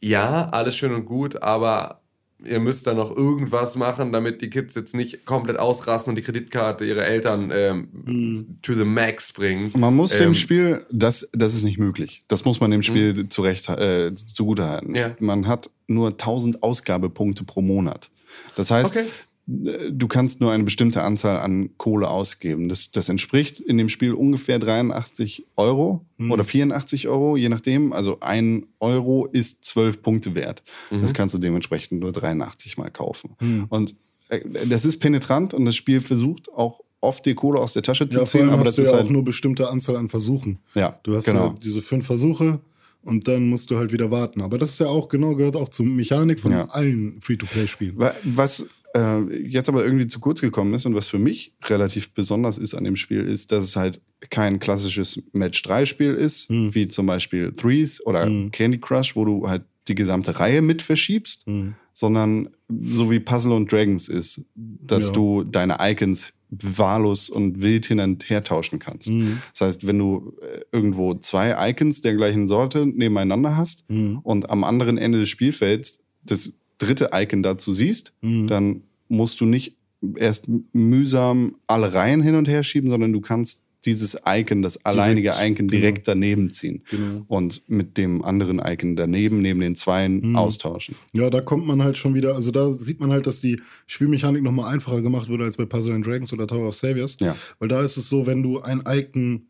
[0.00, 2.00] ja, alles schön und gut, aber
[2.44, 6.22] ihr müsst da noch irgendwas machen, damit die Kids jetzt nicht komplett ausrasten und die
[6.22, 9.72] Kreditkarte ihrer Eltern ähm, to the max bringen.
[9.74, 12.24] Man muss ähm, dem Spiel, das, das ist nicht möglich.
[12.28, 14.94] Das muss man dem Spiel zurecht, äh, zugutehalten.
[14.94, 15.16] Ja.
[15.18, 18.10] Man hat nur 1000 Ausgabepunkte pro Monat.
[18.54, 19.06] Das heißt, Okay.
[19.46, 22.68] Du kannst nur eine bestimmte Anzahl an Kohle ausgeben.
[22.68, 27.92] Das, das entspricht in dem Spiel ungefähr 83 Euro oder 84 Euro, je nachdem.
[27.92, 30.62] Also ein Euro ist 12 Punkte wert.
[30.90, 33.36] Das kannst du dementsprechend nur 83 mal kaufen.
[33.68, 33.94] Und
[34.30, 38.08] äh, das ist penetrant und das Spiel versucht auch oft die Kohle aus der Tasche
[38.08, 40.08] zu Ja, ziehen, aber hast das du ist ja halt auch nur bestimmte Anzahl an
[40.08, 40.58] Versuchen.
[40.74, 41.48] Ja, Du hast genau.
[41.48, 42.58] ja diese fünf Versuche
[43.02, 44.40] und dann musst du halt wieder warten.
[44.40, 46.64] Aber das ist ja auch genau, gehört auch zur Mechanik von Ja.
[46.70, 47.96] allen Free-to-Play-Spielen.
[47.98, 52.10] Wa- Was äh, jetzt aber irgendwie zu kurz gekommen ist und was für mich relativ
[52.12, 56.74] besonders ist an dem Spiel, ist, dass es halt kein klassisches Match-3-Spiel ist, Hm.
[56.74, 61.44] wie zum Beispiel Threes oder Candy Crush, wo du halt die gesamte Reihe mit verschiebst,
[61.46, 61.74] Hm.
[61.92, 65.12] sondern so wie Puzzle und Dragons ist, dass Ja.
[65.12, 69.08] du deine Icons wahllos und wild hin und her tauschen kannst.
[69.08, 69.38] Hm.
[69.52, 74.18] Das heißt, wenn du äh, irgendwo zwei Icons der gleichen Sorte nebeneinander hast Hm.
[74.22, 78.46] und am anderen Ende des Spielfelds das dritte Icon dazu siehst, Mhm.
[78.48, 79.76] dann musst du nicht
[80.16, 85.34] erst mühsam alle Reihen hin und her schieben, sondern du kannst dieses Icon, das alleinige
[85.40, 87.24] Icon, direkt daneben ziehen Genau.
[87.28, 90.36] und mit dem anderen Icon daneben, neben den Zweien, Mhm.
[90.36, 90.96] austauschen.
[91.12, 94.42] Ja, da kommt man halt schon wieder, also da sieht man halt, dass die Spielmechanik
[94.42, 97.16] nochmal einfacher gemacht wurde als bei Puzzle and Dragons oder Tower of Saviors.
[97.20, 97.36] Ja.
[97.60, 99.46] Weil da ist es so, wenn du ein Icon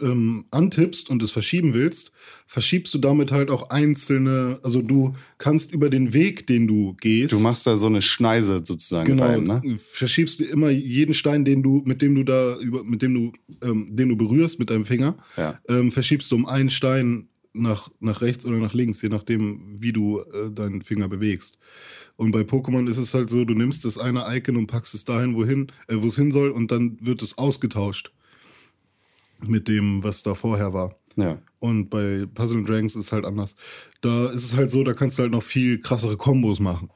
[0.00, 2.10] ähm, antippst und es verschieben willst,
[2.46, 7.32] verschiebst du damit halt auch einzelne, also du kannst über den Weg, den du gehst.
[7.32, 9.78] Du machst da so eine Schneise sozusagen Genau, rein, ne?
[9.78, 13.32] verschiebst du immer jeden Stein, den du, mit dem du da über, mit dem du,
[13.62, 15.60] ähm, den du berührst mit deinem Finger, Ja.
[15.68, 19.92] ähm, verschiebst du um einen Stein nach, nach rechts oder nach links, je nachdem, wie
[19.92, 21.58] du äh, deinen Finger bewegst.
[22.16, 25.04] Und bei Pokémon ist es halt so, du nimmst das eine Icon und packst es
[25.04, 28.12] dahin, wohin, äh, wo es hin soll, und dann wird es ausgetauscht
[29.48, 30.96] mit dem, was da vorher war.
[31.16, 31.38] Ja.
[31.58, 33.54] Und bei Puzzle and Dragons ist es halt anders.
[34.00, 36.90] Da ist es halt so, da kannst du halt noch viel krassere Kombos machen.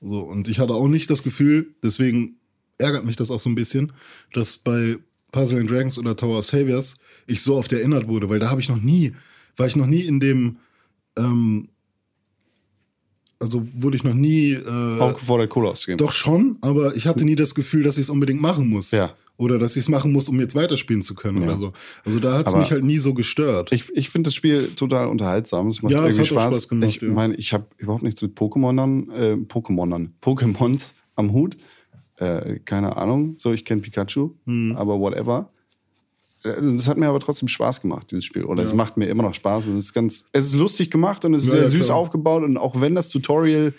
[0.00, 2.36] So, und ich hatte auch nicht das Gefühl, deswegen
[2.78, 3.92] ärgert mich das auch so ein bisschen,
[4.32, 4.98] dass bei
[5.32, 6.96] Puzzle and Dragons oder Tower of Saviors
[7.26, 9.12] ich so oft erinnert wurde, weil da habe ich noch nie,
[9.56, 10.58] war ich noch nie in dem,
[11.16, 11.68] ähm,
[13.40, 15.98] also wurde ich noch nie, äh, Auch vor der Kohle auszugeben.
[15.98, 18.90] doch schon, aber ich hatte nie das Gefühl, dass ich es unbedingt machen muss.
[18.92, 19.14] Ja.
[19.38, 21.44] Oder dass ich es machen muss, um jetzt weiterspielen zu können Ja.
[21.44, 21.72] oder so.
[22.04, 23.70] Also da hat es mich halt nie so gestört.
[23.72, 25.68] Ich, ich finde das Spiel total unterhaltsam.
[25.68, 26.54] Es macht Ja, es irgendwie auch Spaß.
[26.56, 27.08] Spaß gemacht, ich ja.
[27.08, 31.56] meine, ich habe überhaupt nichts mit Pokémonern, äh, Pokémonern, Pokémons am Hut.
[32.16, 33.36] Äh, keine Ahnung.
[33.38, 34.74] So, ich kenne Pikachu, Hm.
[34.76, 35.52] aber whatever.
[36.42, 38.42] Äh, Das hat mir aber trotzdem Spaß gemacht, dieses Spiel.
[38.42, 39.68] Oder es macht mir immer noch Spaß.
[39.68, 41.96] Es ist ganz, es ist lustig gemacht und es ist Ja, sehr ja, süß klar.
[41.98, 42.42] aufgebaut.
[42.42, 43.72] Und auch wenn das Tutorial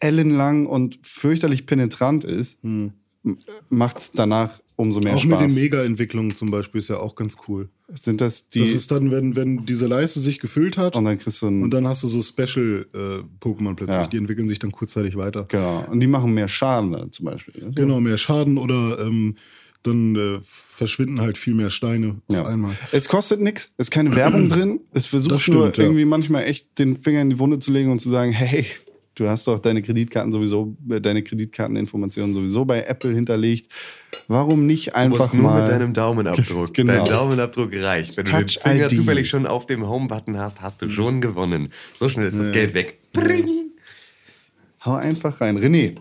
[0.00, 2.58] ellenlang und fürchterlich penetrant ist,
[3.68, 5.18] macht es danach umso mehr Hm.
[5.18, 5.54] auch mit Spaß.
[5.54, 7.68] den Mega-Entwicklungen zum Beispiel ist ja auch ganz cool.
[7.94, 8.60] Sind das die?
[8.60, 11.70] Das ist dann, wenn, wenn diese Leiste sich gefüllt hat und dann kriegst du und
[11.70, 13.96] dann hast du so Special-Pokémon plötzlich.
[13.98, 14.06] Ja.
[14.06, 15.44] Die entwickeln sich dann kurzzeitig weiter.
[15.48, 15.84] Genau.
[15.90, 17.64] Und die machen mehr Schaden dann zum Beispiel.
[17.64, 17.72] ne?
[17.74, 19.36] Genau, mehr Schaden oder ähm,
[19.82, 22.42] dann äh, verschwinden halt viel mehr Steine Ja.
[22.42, 22.76] auf einmal.
[22.92, 24.80] Es kostet nichts, es ist keine Werbung drin.
[24.92, 25.82] Es versucht stimmt, nur ja.
[25.82, 28.66] irgendwie manchmal echt den Finger in die Wunde zu legen und zu sagen, hey,
[29.18, 33.72] du hast doch deine Kreditkarten sowieso, äh, deine Kreditkarteninformationen sowieso bei Apple hinterlegt.
[34.28, 36.72] Warum nicht Du einfach musst nur mal mit deinem Daumenabdruck.
[36.78, 37.04] Genau.
[37.04, 38.16] Dein Daumenabdruck reicht.
[38.16, 38.94] Wenn du den Touch Finger ID.
[38.94, 41.70] zufällig schon auf dem Home-Button hast, hast du schon gewonnen.
[41.96, 42.98] So schnell ist das Geld weg.
[43.12, 43.72] Bring.
[44.84, 45.58] Hau einfach rein.
[45.58, 45.96] René,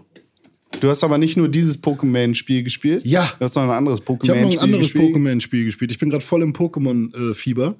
[0.79, 3.05] du hast aber nicht nur dieses Pokémon-Spiel gespielt.
[3.05, 3.31] Ja.
[3.39, 5.15] Du hast noch ein anderes Ich habe noch Pokémon-Spiel ein anderes gespielt.
[5.15, 5.91] Pokémon-Spiel gespielt.
[5.91, 7.75] Ich bin gerade voll im Pokémon-Fieber.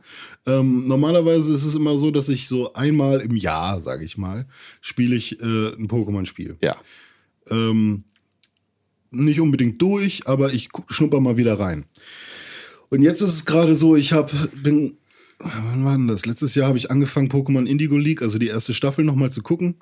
[0.45, 4.47] Ähm, normalerweise ist es immer so, dass ich so einmal im Jahr, sage ich mal,
[4.81, 6.57] spiele ich äh, ein Pokémon-Spiel.
[6.61, 6.75] Ja.
[7.49, 8.03] Ähm,
[9.11, 11.85] nicht unbedingt durch, aber ich schnupper mal wieder rein.
[12.89, 14.97] Und jetzt ist es gerade so, ich habe bin
[15.39, 16.25] wann war denn das?
[16.25, 19.75] Letztes Jahr habe ich angefangen Pokémon Indigo League, also die erste Staffel nochmal zu gucken.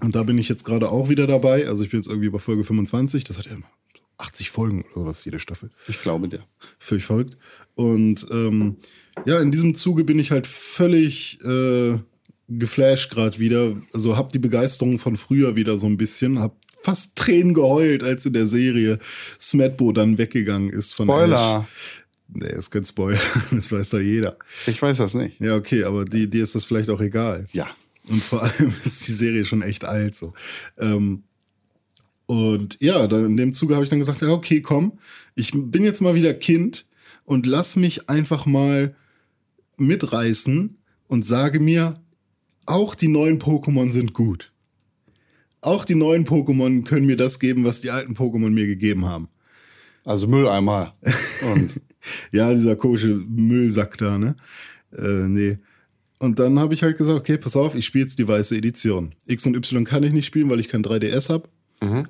[0.00, 1.68] Und da bin ich jetzt gerade auch wieder dabei.
[1.68, 3.24] Also ich bin jetzt irgendwie bei Folge 25.
[3.24, 3.70] Das hat ja immer
[4.18, 5.70] 80 Folgen oder sowas, jede Staffel.
[5.88, 6.44] Ich glaube dir.
[6.78, 7.36] Völlig verrückt.
[7.74, 8.76] Und ähm,
[9.24, 11.98] ja, in diesem Zuge bin ich halt völlig äh,
[12.48, 13.76] geflasht gerade wieder.
[13.92, 16.38] Also hab die Begeisterung von früher wieder so ein bisschen.
[16.38, 18.98] Hab fast Tränen geheult, als in der Serie
[19.40, 21.66] Smetbo dann weggegangen ist von Spoiler.
[21.66, 22.04] Ash.
[22.28, 23.20] Nee, ist kein Spoiler.
[23.50, 24.36] Das weiß doch jeder.
[24.66, 25.40] Ich weiß das nicht.
[25.40, 27.46] Ja, okay, aber die, dir ist das vielleicht auch egal.
[27.52, 27.68] Ja.
[28.08, 30.32] Und vor allem ist die Serie schon echt alt so.
[30.78, 31.24] Ähm,
[32.26, 34.98] und ja, dann in dem Zuge habe ich dann gesagt, ja, okay, komm,
[35.34, 36.86] ich bin jetzt mal wieder Kind
[37.24, 38.94] und lass mich einfach mal
[39.76, 42.00] mitreißen und sage mir,
[42.66, 44.52] auch die neuen Pokémon sind gut.
[45.60, 49.28] Auch die neuen Pokémon können mir das geben, was die alten Pokémon mir gegeben haben.
[50.04, 50.94] Also Mülleimer.
[51.54, 51.72] Und
[52.32, 54.36] Ja, dieser komische Müllsack da, ne?
[54.96, 55.58] Äh, nee.
[56.18, 59.10] Und dann habe ich halt gesagt, okay, pass auf, ich spiele jetzt die weiße Edition.
[59.26, 61.48] X und Y kann ich nicht spielen, weil ich kein 3DS habe.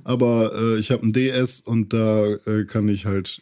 [0.04, 3.40] Aber äh, ich habe ein DS und da äh, kann ich halt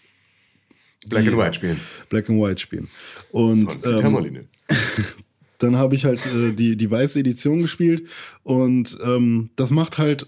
[1.08, 1.80] Black and White spielen.
[2.08, 2.88] Black and White spielen.
[3.32, 4.46] Und ähm,
[5.58, 8.08] dann habe ich halt äh, die, die weiße Edition gespielt
[8.42, 10.26] und ähm, das macht halt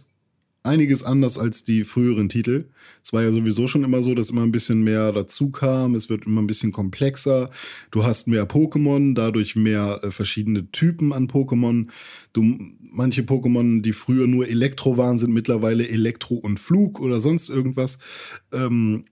[0.65, 2.65] einiges anders als die früheren Titel.
[3.03, 5.95] Es war ja sowieso schon immer so, dass immer ein bisschen mehr dazu kam.
[5.95, 7.51] Es wird immer ein bisschen komplexer.
[7.91, 11.89] Du hast mehr Pokémon, dadurch mehr äh, verschiedene Typen an Pokémon.
[12.33, 12.43] Du,
[12.81, 17.99] manche Pokémon, die früher nur Elektro waren, sind mittlerweile Elektro und Flug oder sonst irgendwas.
[18.51, 19.05] Ähm,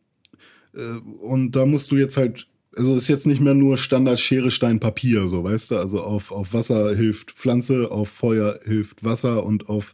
[0.75, 0.81] äh,
[1.21, 4.81] und da musst du jetzt halt, also ist jetzt nicht mehr nur Standard Schere, Stein,
[4.81, 5.77] Papier, so weißt du.
[5.77, 9.93] Also auf, auf Wasser hilft Pflanze, auf Feuer hilft Wasser und auf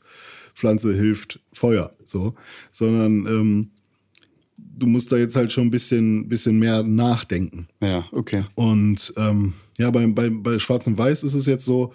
[0.58, 2.34] Pflanze hilft Feuer, so.
[2.72, 3.70] Sondern ähm,
[4.56, 7.68] du musst da jetzt halt schon ein bisschen, bisschen mehr nachdenken.
[7.80, 8.42] ja, okay.
[8.56, 11.92] Und ähm, ja, bei, bei, bei Schwarz und Weiß ist es jetzt so,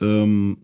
[0.00, 0.56] ähm,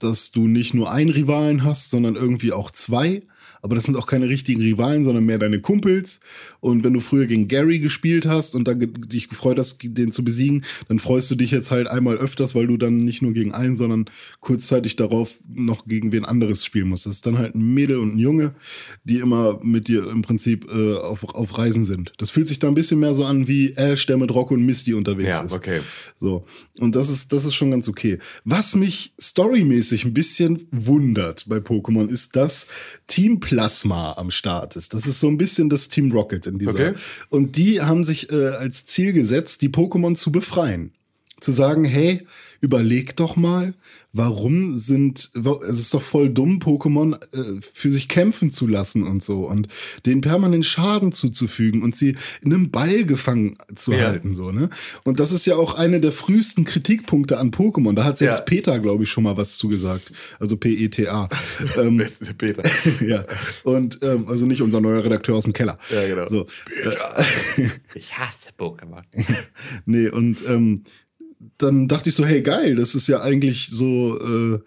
[0.00, 3.22] dass du nicht nur einen Rivalen hast, sondern irgendwie auch zwei.
[3.64, 6.20] Aber das sind auch keine richtigen Rivalen, sondern mehr deine Kumpels.
[6.60, 10.12] Und wenn du früher gegen Gary gespielt hast und da ge- dich gefreut hast, den
[10.12, 13.32] zu besiegen, dann freust du dich jetzt halt einmal öfters, weil du dann nicht nur
[13.32, 14.04] gegen einen, sondern
[14.40, 17.06] kurzzeitig darauf noch gegen wen anderes spielen musst.
[17.06, 18.54] Das ist dann halt ein Mädel und ein Junge,
[19.04, 22.12] die immer mit dir im Prinzip äh, auf, auf Reisen sind.
[22.18, 24.66] Das fühlt sich da ein bisschen mehr so an, wie Ash, der mit Rocco und
[24.66, 25.52] Misty unterwegs Ja, ist.
[25.52, 25.80] okay.
[26.18, 26.44] So.
[26.80, 28.18] Und das ist, das ist schon ganz okay.
[28.44, 32.66] Was mich storymäßig ein bisschen wundert bei Pokémon ist, dass
[33.06, 34.94] Team Plasma am Start ist.
[34.94, 36.72] Das ist so ein bisschen das Team Rocket in dieser.
[36.72, 36.94] Okay.
[37.28, 40.92] Und die haben sich äh, als Ziel gesetzt, die Pokémon zu befreien.
[41.40, 42.22] Zu sagen, hey,
[42.60, 43.74] überleg doch mal,
[44.14, 45.30] warum sind,
[45.68, 49.68] es ist doch voll dumm, Pokémon äh, für sich kämpfen zu lassen und so und
[50.06, 54.04] den permanent Schaden zuzufügen und sie in einem Ball gefangen zu Ja.
[54.06, 54.70] halten, so, ne?
[55.02, 57.94] Und das ist ja auch eine der frühesten Kritikpunkte an Pokémon.
[57.94, 58.44] Da hat selbst Ja.
[58.44, 60.12] Peter, glaube ich, schon mal was zugesagt.
[60.38, 61.28] Also P-E-T-A.
[61.76, 62.62] ähm, Beste Peter.
[63.06, 63.24] ja.
[63.64, 65.76] Und, ähm, also nicht unser neuer Redakteur aus dem Keller.
[65.90, 66.28] Ja, genau.
[66.28, 66.46] So.
[67.94, 69.02] Ich hasse Pokémon.
[69.86, 70.82] Nee, und ähm,
[71.58, 74.58] dann dachte ich so, hey, geil, das ist ja eigentlich so äh,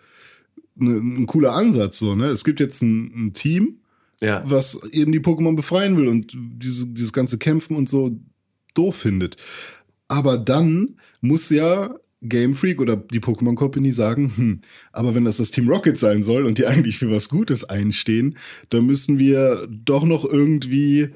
[0.76, 2.00] ne, ein cooler Ansatz.
[2.00, 2.26] So, ne?
[2.28, 3.80] Es gibt jetzt ein, ein Team,
[4.22, 4.44] Ja.
[4.46, 8.12] was eben die Pokémon befreien will und diese, dieses ganze Kämpfen und so
[8.74, 9.38] doof findet.
[10.08, 14.62] Aber dann muss ja Game Freak oder die Pokémon Company sagen, hm,
[14.92, 18.38] aber wenn das das Team Rocket sein soll und die eigentlich für was Gutes einstehen,
[18.70, 21.10] dann müssen wir doch noch irgendwie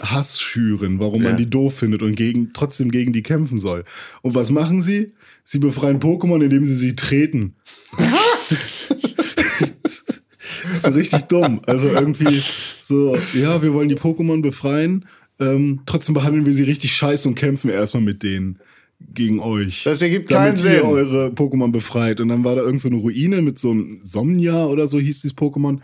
[0.00, 1.30] Hass schüren, warum Ja.
[1.30, 3.84] man die doof findet und gegen, trotzdem gegen die kämpfen soll.
[4.22, 5.12] Und was machen sie?
[5.44, 7.54] Sie befreien Pokémon, indem sie sie treten.
[10.72, 11.60] ist so richtig dumm.
[11.66, 12.42] Also irgendwie
[12.82, 15.06] so, ja, wir wollen die Pokémon befreien,
[15.40, 18.58] ähm, trotzdem behandeln wir sie richtig scheiße und kämpfen erstmal mit denen
[19.00, 19.84] gegen euch.
[19.84, 20.88] Das ergibt damit keinen ihr Sinn.
[20.90, 22.20] eure Pokémon befreit.
[22.20, 25.22] Und dann war da irgend so eine Ruine mit so einem Somnia oder so hieß
[25.22, 25.78] dieses Pokémon.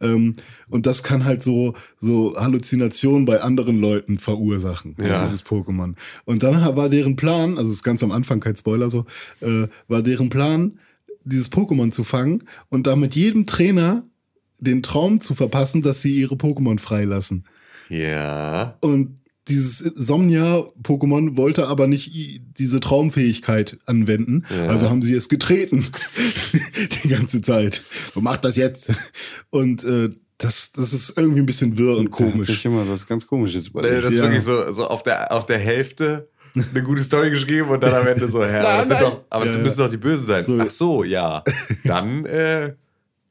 [0.00, 0.34] Ähm,
[0.68, 5.22] und das kann halt so, so Halluzinationen bei anderen Leuten verursachen, Ja.
[5.22, 5.94] dieses Pokémon.
[6.24, 9.06] Und dann war deren Plan, also ist ganz am Anfang kein Spoiler so,
[9.40, 10.78] äh, war deren Plan,
[11.24, 14.02] dieses Pokémon zu fangen und damit jedem Trainer
[14.58, 17.44] den Traum zu verpassen, dass sie ihre Pokémon freilassen.
[17.88, 18.76] Ja.
[18.80, 22.10] Und dieses Somnia-Pokémon wollte aber nicht
[22.58, 24.44] diese Traumfähigkeit anwenden.
[24.54, 24.66] Ja.
[24.66, 25.86] Also haben sie es getreten.
[27.04, 27.82] Die ganze Zeit.
[28.12, 28.92] So, mach das jetzt.
[29.50, 32.48] Und äh, das, das ist irgendwie ein bisschen wirr und komisch.
[32.48, 34.04] sich immer was ganz Komisches Äh, überlegt.
[34.04, 34.24] Das ist Ja.
[34.24, 38.06] wirklich so, so auf, der, auf der Hälfte eine gute Story geschrieben und dann am
[38.06, 39.64] Ende so, ja, das sind doch, aber das Ja, ja.
[39.64, 40.44] müssen doch die Bösen sein.
[40.44, 40.58] So.
[40.60, 41.42] Ach so, ja.
[41.84, 42.74] Dann äh,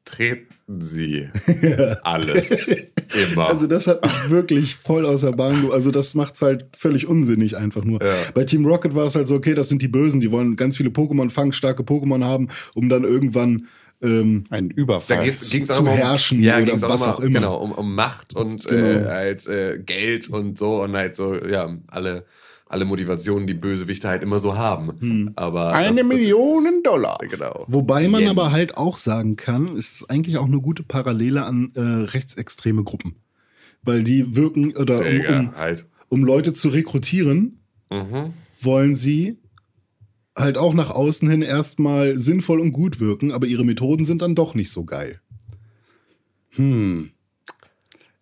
[0.05, 1.29] treten sie
[2.03, 2.67] alles.
[2.67, 3.49] Immer.
[3.49, 5.69] Also das hat mich wirklich voll aus der Bahn.
[5.71, 8.01] Also das macht's halt völlig unsinnig einfach nur.
[8.03, 8.13] Ja.
[8.33, 10.77] Bei Team Rocket war es halt so, okay, das sind die Bösen, die wollen ganz
[10.77, 13.67] viele Pokémon fangen, starke Pokémon haben, um dann irgendwann
[14.01, 15.23] ähm, Ein da Überfall.
[15.23, 17.39] geht's, ging's zu auch um, herrschen ja, oder ging's auch was immer, auch immer.
[17.39, 18.85] Genau, um, um Macht und Genau.
[18.87, 22.25] äh, halt äh, Geld und so und halt so, ja, alle,
[22.67, 24.91] alle Motivationen, die Bösewichte halt immer so haben.
[24.99, 25.31] Hm.
[25.35, 27.19] Aber Eine Million Dollar.
[27.29, 27.65] Genau.
[27.67, 28.29] Wobei man Yen.
[28.31, 32.83] aber halt auch sagen kann, es ist eigentlich auch eine gute Parallele an äh, rechtsextreme
[32.83, 33.15] Gruppen.
[33.83, 35.05] Weil die wirken, oder um,
[35.47, 35.85] um, halt.
[36.09, 37.59] um Leute zu rekrutieren,
[37.91, 38.33] Mhm.
[38.59, 39.37] wollen sie
[40.35, 44.33] halt auch nach außen hin erstmal sinnvoll und gut wirken, aber ihre Methoden sind dann
[44.33, 45.21] doch nicht so geil.
[46.49, 47.11] Hm.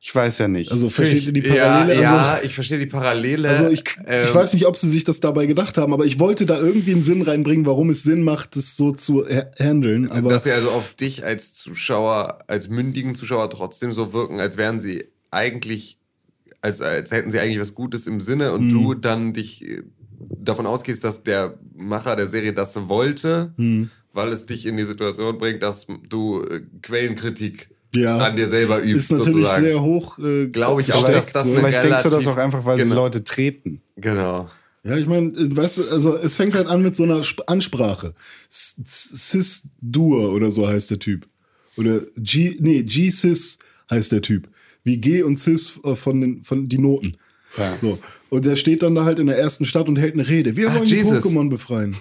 [0.05, 0.69] Ich weiß ja nicht.
[0.69, 2.01] Also versteht ihr die ja, Parallele?
[2.01, 3.47] ja, Also, ich verstehe die Parallele.
[3.47, 6.19] also ich, Ähm, ich weiß nicht, ob sie sich das dabei gedacht haben, aber ich
[6.19, 10.11] wollte da irgendwie einen Sinn reinbringen, warum es Sinn macht, das so zu ha- handeln.
[10.11, 14.57] Aber dass sie also auf dich als Zuschauer, als mündigen Zuschauer trotzdem so wirken, als
[14.57, 15.97] wären sie eigentlich,
[16.59, 18.69] als, als hätten sie eigentlich was Gutes im Sinne und Hm.
[18.71, 19.83] du dann dich äh,
[20.37, 23.89] davon ausgehst, dass der Macher der Serie das wollte, Hm.
[24.11, 28.17] weil es dich in die Situation bringt, dass du äh, Quellenkritik Ja.
[28.17, 29.65] an dir selber übst, ist natürlich sozusagen.
[29.65, 30.17] sehr hoch.
[30.19, 31.51] Äh, Glaube ich auch, gesteckt, dass das so.
[31.51, 32.95] eine Vielleicht denkst du das auch einfach, weil sie Genau.
[32.95, 33.81] Leute treten.
[33.97, 34.49] Genau.
[34.83, 38.13] Ja, ich meine, weißt du, also es fängt halt an mit so einer Sp Ansprache.
[38.49, 41.25] S- S- Cis Dur oder so heißt der Typ.
[41.77, 44.47] Oder G, nee, G-Cis heißt der Typ.
[44.83, 47.15] Wie G und Cis äh, von den, von die Noten.
[47.57, 47.77] Ja.
[47.79, 47.97] So.
[48.29, 50.57] Und der steht dann da halt in der ersten Stadt und hält eine Rede.
[50.57, 51.21] Wir Ah, wollen Jesus.
[51.23, 51.95] die Pokémon befreien.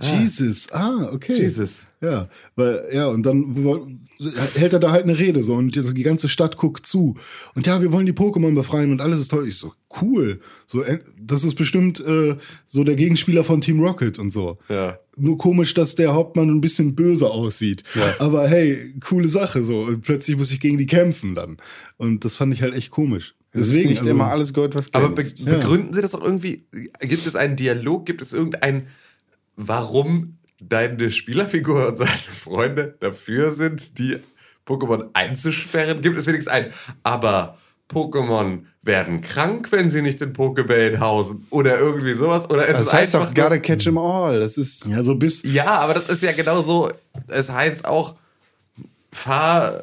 [0.00, 1.34] Jesus, ah, okay.
[1.34, 1.80] Jesus.
[2.02, 3.98] Ja, weil, ja, und dann
[4.54, 7.16] hält er da halt eine Rede so und die ganze Stadt guckt zu.
[7.54, 9.48] Und ja, wir wollen die Pokémon befreien und alles ist toll.
[9.48, 10.40] Ich so, cool.
[10.66, 14.58] So, äh, das ist bestimmt äh, so der Gegenspieler von Team Rocket und so.
[14.68, 14.98] Ja.
[15.16, 17.82] Nur komisch, dass der Hauptmann ein bisschen böse aussieht.
[18.18, 19.80] Aber hey, coole Sache so.
[19.80, 21.56] Und plötzlich muss ich gegen die kämpfen dann.
[21.96, 23.34] Und das fand ich halt echt komisch.
[23.52, 25.42] Es ist nicht also- immer alles Gold, was Aber be glänzt.
[25.46, 26.64] begründen Sie das auch irgendwie?
[27.00, 28.04] Gibt es einen Dialog?
[28.04, 28.88] Gibt es irgendein,
[29.56, 34.18] warum deine Spielerfigur und seine Freunde dafür sind, die
[34.66, 36.00] Pokémon einzusperren?
[36.02, 37.58] Gibt es wenigstens ein, aber
[37.90, 41.46] Pokémon werden krank, wenn sie nicht in Pokebällen hausen?
[41.50, 42.48] Oder irgendwie sowas?
[42.50, 44.40] Oder ist das es heißt nur- gotta catch them all.
[44.40, 44.86] Das ist.
[44.86, 45.42] Ja, so bis.
[45.44, 46.90] Ja, aber das ist ja genau so.
[47.28, 48.16] Es heißt auch,
[49.12, 49.80] fahr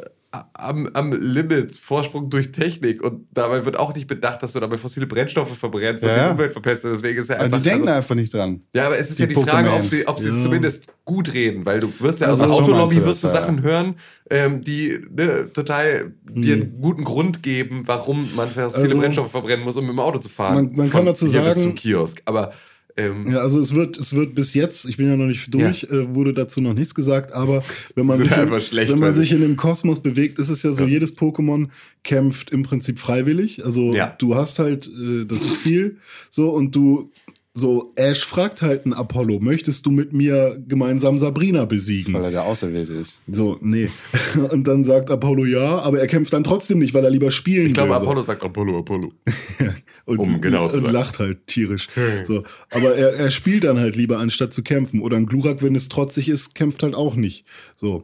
[0.54, 3.04] am, am Limit, Vorsprung durch Technik.
[3.04, 6.22] Und dabei wird auch nicht bedacht, dass du dabei fossile Brennstoffe verbrennst und Ja, die
[6.22, 6.32] ja.
[6.32, 6.96] Umwelt verpestest.
[6.96, 7.58] Deswegen ist ja Aber einfach.
[7.60, 8.62] die denken also, einfach nicht dran.
[8.76, 9.86] ja, aber es ist die ja die Frage, ob Pokémon.
[9.86, 13.06] sie, ob sie es zumindest gut reden, weil du wirst ja aus Also der Autolobby
[13.06, 13.28] wirst du.
[13.28, 13.96] Sachen hören,
[14.32, 16.62] ähm, die ne, total dir Hm.
[16.64, 20.18] einen guten Grund geben, warum man fossile Also, Brennstoffe verbrennen muss, um mit dem Auto
[20.18, 20.56] zu fahren.
[20.56, 22.22] man- man kann dazu hier bis sagen- zum Kiosk.
[22.26, 22.52] Aber
[22.98, 25.84] ähm, Ja, also es wird, es wird bis jetzt, ich bin ja noch nicht durch,
[25.86, 27.64] äh, wurde dazu noch nichts gesagt, aber
[27.96, 30.72] wenn man, sich in, schlecht, wenn man sich in dem Kosmos bewegt, ist es ja
[30.72, 31.70] so, jedes Pokémon
[32.04, 33.66] kämpft im Prinzip freiwillig.
[33.66, 34.16] Also Ja.
[34.18, 35.98] du hast halt äh, das Ziel,
[36.30, 37.12] so und du
[37.56, 42.14] so Ash fragt halt einen Apollo, möchtest du mit mir gemeinsam Sabrina besiegen?
[42.16, 43.20] Weil er der Auserwählte ist.
[43.28, 43.90] So, nee.
[44.52, 47.68] Und dann sagt Apollo ja, aber er kämpft dann trotzdem nicht, weil er lieber spielen
[47.68, 48.00] ich glaube, will.
[48.00, 48.06] so.
[48.06, 49.12] Apollo sagt Apollo, Apollo.
[50.06, 51.90] und, um genau zu und lacht halt tierisch.
[52.24, 55.02] So, aber er, er spielt dann halt lieber anstatt zu kämpfen.
[55.02, 57.46] Oder ein Glurak, wenn es trotzig ist, kämpft halt auch nicht.
[57.76, 58.04] So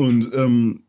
[0.00, 0.82] und ähm,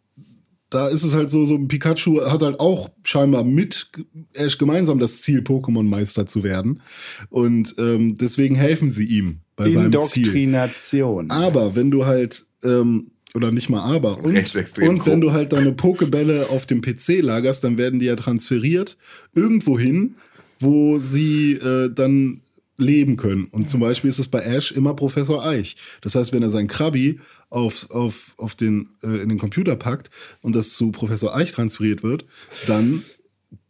[0.71, 3.91] da ist es halt so, so Pikachu hat halt auch scheinbar mit
[4.33, 6.81] Ash gemeinsam das Ziel, Pokémon-Meister zu werden.
[7.29, 10.23] Und ähm, deswegen helfen sie ihm bei seinem Ziel.
[10.23, 11.29] Indoktrination.
[11.29, 15.73] Aber wenn du halt, ähm, oder nicht mal aber, und, und wenn du halt deine
[15.73, 18.97] Pokebälle auf dem PC lagerst, dann werden die ja transferiert
[19.35, 20.15] irgendwo hin,
[20.59, 22.41] wo sie äh, dann
[22.81, 23.45] leben können.
[23.45, 25.75] Und zum Beispiel ist es bei Ash immer Professor Eich.
[26.01, 30.09] Das heißt, wenn er sein Krabi auf, auf, auf den, äh, in den Computer packt
[30.41, 32.25] und das zu Professor Eich transferiert wird,
[32.67, 33.03] dann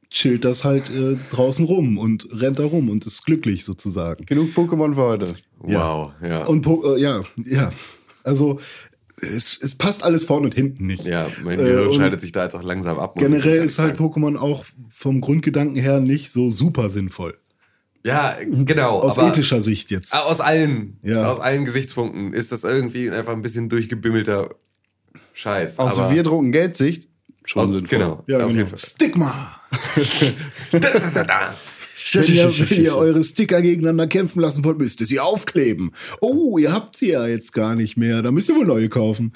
[0.10, 4.26] chillt das halt äh, draußen rum und rennt da rum und ist glücklich sozusagen.
[4.26, 5.34] Genug Pokémon für heute.
[5.60, 6.43] Wow, ja.
[6.45, 7.71] Und Po- äh, ja, ja.
[8.24, 8.60] Also
[9.21, 11.06] es, es passt alles vorne und hinten nicht.
[11.06, 13.15] ja, mein Äh, Gehirn und scheidet sich da jetzt auch langsam ab.
[13.17, 13.97] Generell ist halt.
[14.00, 17.38] Pokémon auch vom Grundgedanken her nicht so super sinnvoll.
[18.04, 19.00] Ja, genau.
[19.00, 20.14] Aus ethischer Sicht jetzt.
[20.16, 21.32] aus allen, Ja.
[21.32, 24.56] aus allen Gesichtspunkten ist das irgendwie einfach ein bisschen durchgebimmelter
[25.34, 25.78] Scheiß.
[25.80, 27.10] Aus aber wir drucken Geldsicht
[27.46, 27.90] schon aus, sinnvoll.
[28.00, 28.24] genau.
[28.28, 28.68] Ja, genau.
[28.76, 29.34] Stigma!
[32.14, 35.92] Wenn ihr, wenn ihr eure Sticker gegeneinander kämpfen lassen wollt, müsst ihr sie aufkleben.
[36.20, 38.22] Oh, ihr habt sie ja jetzt gar nicht mehr.
[38.22, 39.32] Da müsst ihr wohl neue kaufen.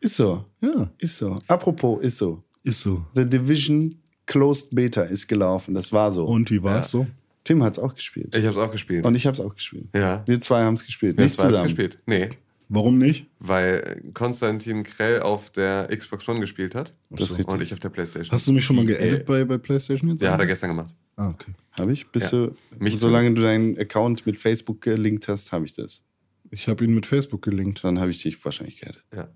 [0.00, 0.44] Ist so.
[0.60, 1.38] Ja, Ist so.
[1.46, 2.42] Apropos, ist so.
[2.64, 3.04] ist so.
[3.14, 5.74] The Division Closed Beta ist gelaufen.
[5.74, 6.24] Das war so.
[6.24, 7.06] Und wie war's so?
[7.44, 8.34] Tim hat es auch gespielt.
[8.36, 9.04] Ich hab's auch gespielt.
[9.04, 9.86] Und ich habe es auch gespielt.
[9.94, 10.22] Ja.
[10.26, 11.16] Wir zwei haben es gespielt.
[11.16, 11.76] Wir Nicht zwei haben's zusammen.
[11.76, 11.98] gespielt.
[12.06, 12.30] Nee,
[12.68, 13.26] Warum nicht?
[13.38, 17.48] weil Konstantin Krell auf der Xbox One gespielt hat Das ist richtig.
[17.52, 18.32] und ich auf der Playstation.
[18.32, 20.22] Hast du mich schon mal Äh, geedit bei, bei PlayStation jetzt?
[20.22, 20.94] Ja, hat er gestern gemacht.
[21.16, 21.52] Ah, okay.
[21.72, 22.06] Habe ich?
[22.08, 22.46] Bist Ja.
[22.46, 26.02] du, Mich solange du deinen Account mit Facebook gelinkt hast, habe ich das.
[26.50, 27.82] Ich habe ihn mit Facebook gelinkt.
[27.84, 29.02] Dann habe ich dich wahrscheinlich gehadet.
[29.14, 29.28] Ja.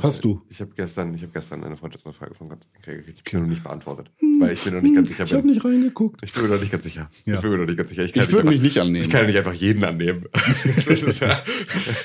[0.00, 0.42] Hast du?
[0.48, 2.48] Ich habe gestern, ich hab gestern eine Freundschaftsanfrage von
[2.82, 3.22] Krell gekriegt.
[3.24, 5.52] Ich bin noch nicht beantwortet, weil ich mir noch nicht ganz sicher Ich habe bin.
[5.52, 6.20] nicht reingeguckt.
[6.24, 7.10] Ich bin mir noch nicht ganz sicher.
[7.24, 7.34] Ja.
[7.34, 8.04] Ich bin mir noch nicht ganz sicher.
[8.04, 9.04] Ich kann würde mich nicht annehmen.
[9.04, 10.26] Ich kann ja nicht einfach jeden annehmen.
[11.20, 11.42] ja,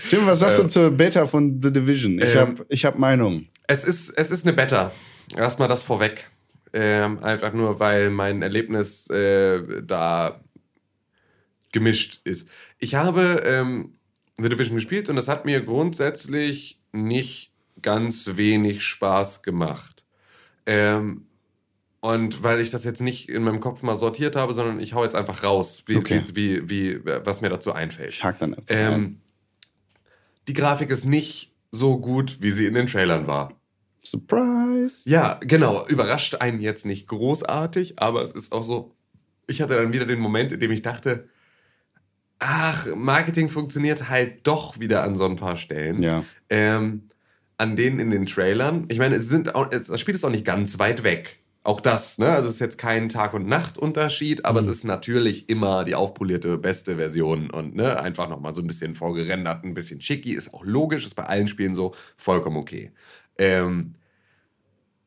[0.10, 2.18] Tim, was sagst du zur Beta von The Division?
[2.20, 3.46] Ich Ähm, habe ich hab Meinung.
[3.68, 4.92] es, ist, es ist eine Beta.
[5.36, 6.32] Erstmal das vorweg.
[6.74, 10.42] Ähm, einfach nur, weil mein Erlebnis äh, da
[11.72, 12.48] gemischt ist.
[12.80, 13.94] Ich habe ähm,
[14.40, 17.53] The Division gespielt und das hat mir grundsätzlich nicht
[17.84, 20.04] ganz wenig Spaß gemacht.
[20.66, 21.28] Ähm,
[22.00, 25.04] und weil ich das jetzt nicht in meinem Kopf mal sortiert habe, sondern ich hau
[25.04, 26.22] jetzt einfach raus, wie, Okay.
[26.34, 28.14] wie, wie, wie, was mir dazu einfällt.
[28.14, 28.94] Ich hake dann einfach ein.
[28.94, 29.22] Ähm,
[30.48, 33.54] die Grafik ist nicht so gut, wie sie in den Trailern war.
[34.06, 35.10] Surprise!
[35.10, 35.88] Ja, genau.
[35.88, 38.94] Überrascht einen jetzt nicht großartig, aber es ist auch so.
[39.48, 41.30] Ich hatte dann wieder den Moment, in dem ich dachte,
[42.40, 46.04] ach, Marketing funktioniert halt doch wieder an so ein paar Stellen.
[46.04, 46.26] Ja.
[46.50, 47.10] Ähm,
[47.64, 48.86] an denen in den Trailern.
[48.90, 51.40] Ich meine, es sind auch, das Spiel ist auch nicht ganz weit weg.
[51.64, 52.30] Auch das, ne?
[52.30, 56.58] Also es ist jetzt kein Tag- und Nacht-Unterschied, aber es ist natürlich immer die aufpolierte,
[56.58, 60.66] beste Version und ne, einfach nochmal so ein bisschen vorgerendert, ein bisschen schicky, ist auch
[60.66, 62.92] logisch, ist bei allen Spielen so vollkommen okay.
[63.38, 63.96] Ähm,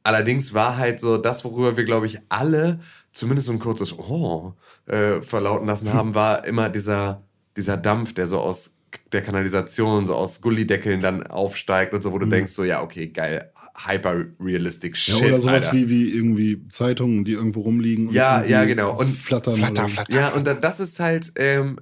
[0.03, 2.81] allerdings war halt so das, worüber wir, glaube ich, alle
[3.13, 4.55] zumindest so ein kurzes Oh
[4.87, 7.23] äh, verlauten lassen haben, war immer dieser,
[7.55, 8.76] dieser Dampf, der so aus
[9.13, 13.07] der Kanalisation, so aus Gullideckeln dann aufsteigt und so, wo du denkst, so, ja, okay,
[13.09, 13.51] geil,
[13.87, 15.27] hyper-realistic Ja, Shit.
[15.29, 15.77] oder sowas Alter.
[15.77, 18.09] wie, wie irgendwie Zeitungen, die irgendwo rumliegen.
[18.09, 18.99] und Ja, ja, genau.
[18.99, 19.57] Und flattern.
[19.57, 20.15] Flatter, oder- flatter.
[20.17, 21.79] Ja, und da- das ist halt, ähm,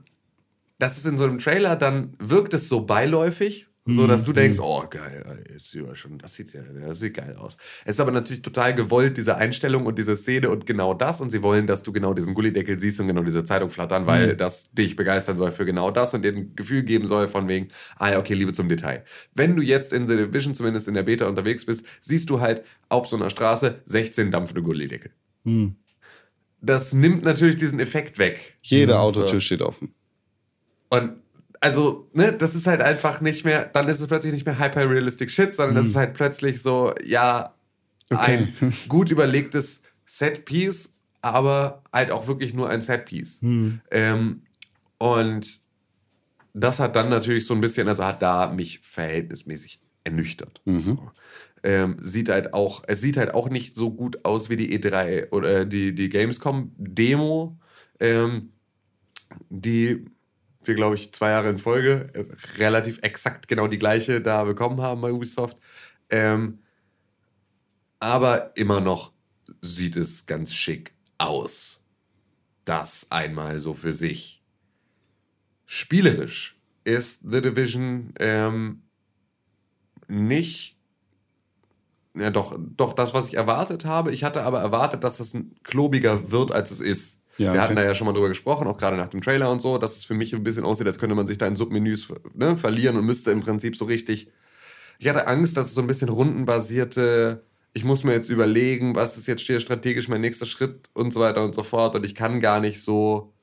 [0.79, 4.59] das ist in so einem Trailer, dann wirkt es so beiläufig, so dass du denkst,
[4.61, 7.59] oh geil, jetzt sieht er schon, das sieht ja, das sieht geil aus.
[7.85, 11.20] Es ist aber natürlich total gewollt, diese Einstellung und diese Szene und genau das.
[11.20, 14.37] Und sie wollen, dass du genau diesen Gullideckel siehst und genau diese Zeitung flattern, weil
[14.37, 17.68] das dich begeistern soll für genau das und dir ein Gefühl geben soll von wegen,
[17.99, 19.05] ah ja, okay, Liebe zum Detail.
[19.35, 22.64] Wenn du jetzt in The Division, zumindest in der Beta unterwegs bist, siehst du halt
[22.88, 25.11] auf so einer Straße 16 dampfende Gullideckel.
[26.62, 28.57] Das nimmt natürlich diesen Effekt weg.
[28.62, 29.94] Jede Autotür steht offen.
[30.88, 31.16] Und
[31.64, 35.31] also, ne, das ist halt einfach nicht mehr, dann ist es plötzlich nicht mehr hyper-realistic
[35.31, 37.55] Shit, sondern das ist halt plötzlich so, ja,
[38.11, 38.53] ein
[38.88, 43.38] gut überlegtes Set-Piece, aber halt auch wirklich nur ein Set-Piece.
[43.90, 44.42] Ähm,
[44.98, 45.61] und
[46.53, 50.61] das hat dann natürlich so ein bisschen, also hat da mich verhältnismäßig ernüchtert.
[50.81, 51.11] So.
[51.62, 55.31] Ähm, sieht halt auch, es sieht halt auch nicht so gut aus wie die E3
[55.31, 57.57] oder die, die Gamescom-Demo,
[58.00, 58.50] ähm,
[59.48, 60.05] die
[60.66, 62.24] wir, glaube ich, zwei Jahre in Folge äh,
[62.59, 65.59] relativ exakt genau die gleiche da bekommen haben bei Ubisoft.
[66.11, 66.59] Ähm,
[68.00, 69.12] aber immer noch
[69.61, 71.83] sieht es ganz schick aus.
[72.64, 74.42] Das einmal so für sich.
[75.66, 78.83] Spielerisch ist The Division ähm,
[80.08, 80.77] nicht.
[82.15, 84.12] Ja, doch, doch das, was ich erwartet habe.
[84.12, 87.23] Ich hatte aber erwartet, dass es ein klobiger wird, als es ist.
[87.37, 87.60] Ja, Wir okay.
[87.60, 89.96] hatten da ja schon mal drüber gesprochen, auch gerade nach dem Trailer und so, dass
[89.96, 92.96] es für mich ein bisschen aussieht, als könnte man sich da in Submenüs ne, verlieren
[92.96, 94.30] und müsste im Prinzip so richtig.
[94.98, 97.42] Ich hatte Angst, dass es so ein bisschen rundenbasierte
[97.76, 101.18] ich muss mir jetzt überlegen, was ist jetzt hier strategisch mein nächster Schritt und so
[101.18, 101.96] weiter und so fort.
[101.96, 103.35] Und ich kann gar nicht so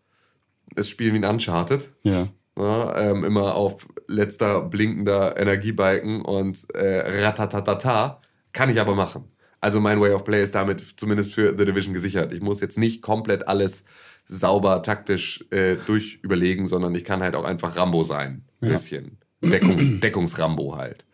[0.76, 1.90] es spielen wie ein Uncharted.
[2.04, 2.30] Ja.
[2.58, 8.22] Ja, ähm, immer auf letzter blinkender Energiebalken und äh, ratatatata.
[8.54, 9.26] Kann ich aber machen.
[9.62, 12.34] Also mein Way of Play ist damit zumindest für The Division gesichert.
[12.34, 13.86] Ich muss jetzt nicht komplett alles
[14.26, 18.44] sauber taktisch äh, durchüberlegen, sondern ich kann halt auch einfach Rambo sein.
[18.60, 19.18] Ein bisschen.
[19.44, 21.06] Deckungs Deckungsrambo halt.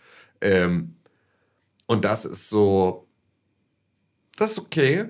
[0.41, 0.95] Ähm,
[1.85, 3.07] und das ist so.
[4.37, 5.05] Das ist okay.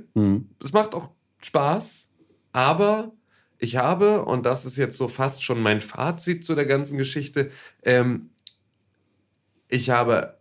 [0.63, 1.09] Es macht auch
[1.41, 2.09] Spaß.
[2.53, 3.11] Aber
[3.59, 7.51] ich habe, und das ist jetzt so fast schon mein Fazit zu der ganzen Geschichte,
[7.83, 8.29] ähm,
[9.67, 10.36] ich habe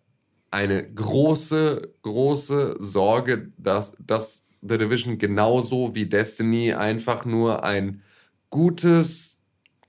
[0.57, 8.00] eine große, große Sorge, dass, dass The Division genauso wie Destiny einfach nur ein
[8.48, 9.42] gutes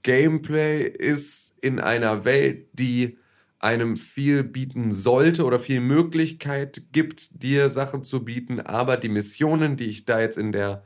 [0.04, 3.18] Gameplay ist in einer Welt, die
[3.60, 9.78] einem viel bieten sollte oder viel Möglichkeit gibt, dir Sachen zu bieten, aber die Missionen,
[9.78, 10.84] die ich da jetzt in der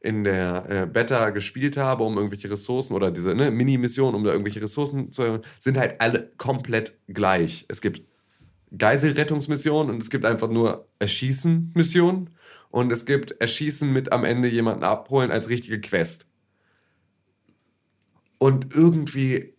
[0.00, 4.30] in der äh, Beta gespielt habe, um irgendwelche Ressourcen oder diese ne, Mini-Mission, um da
[4.30, 7.66] irgendwelche Ressourcen zu erhöhen, sind halt alle komplett gleich.
[7.68, 8.07] Es gibt
[8.76, 12.30] Geiselrettungsmissionen und es gibt einfach nur Erschießen-Missionen
[12.70, 16.26] und es gibt Erschießen mit am Ende jemanden abholen als richtige Quest.
[18.38, 19.54] Und irgendwie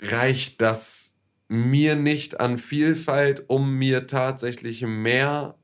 [0.00, 1.16] reicht das
[1.48, 5.56] mir nicht an Vielfalt, um mir tatsächlich mehr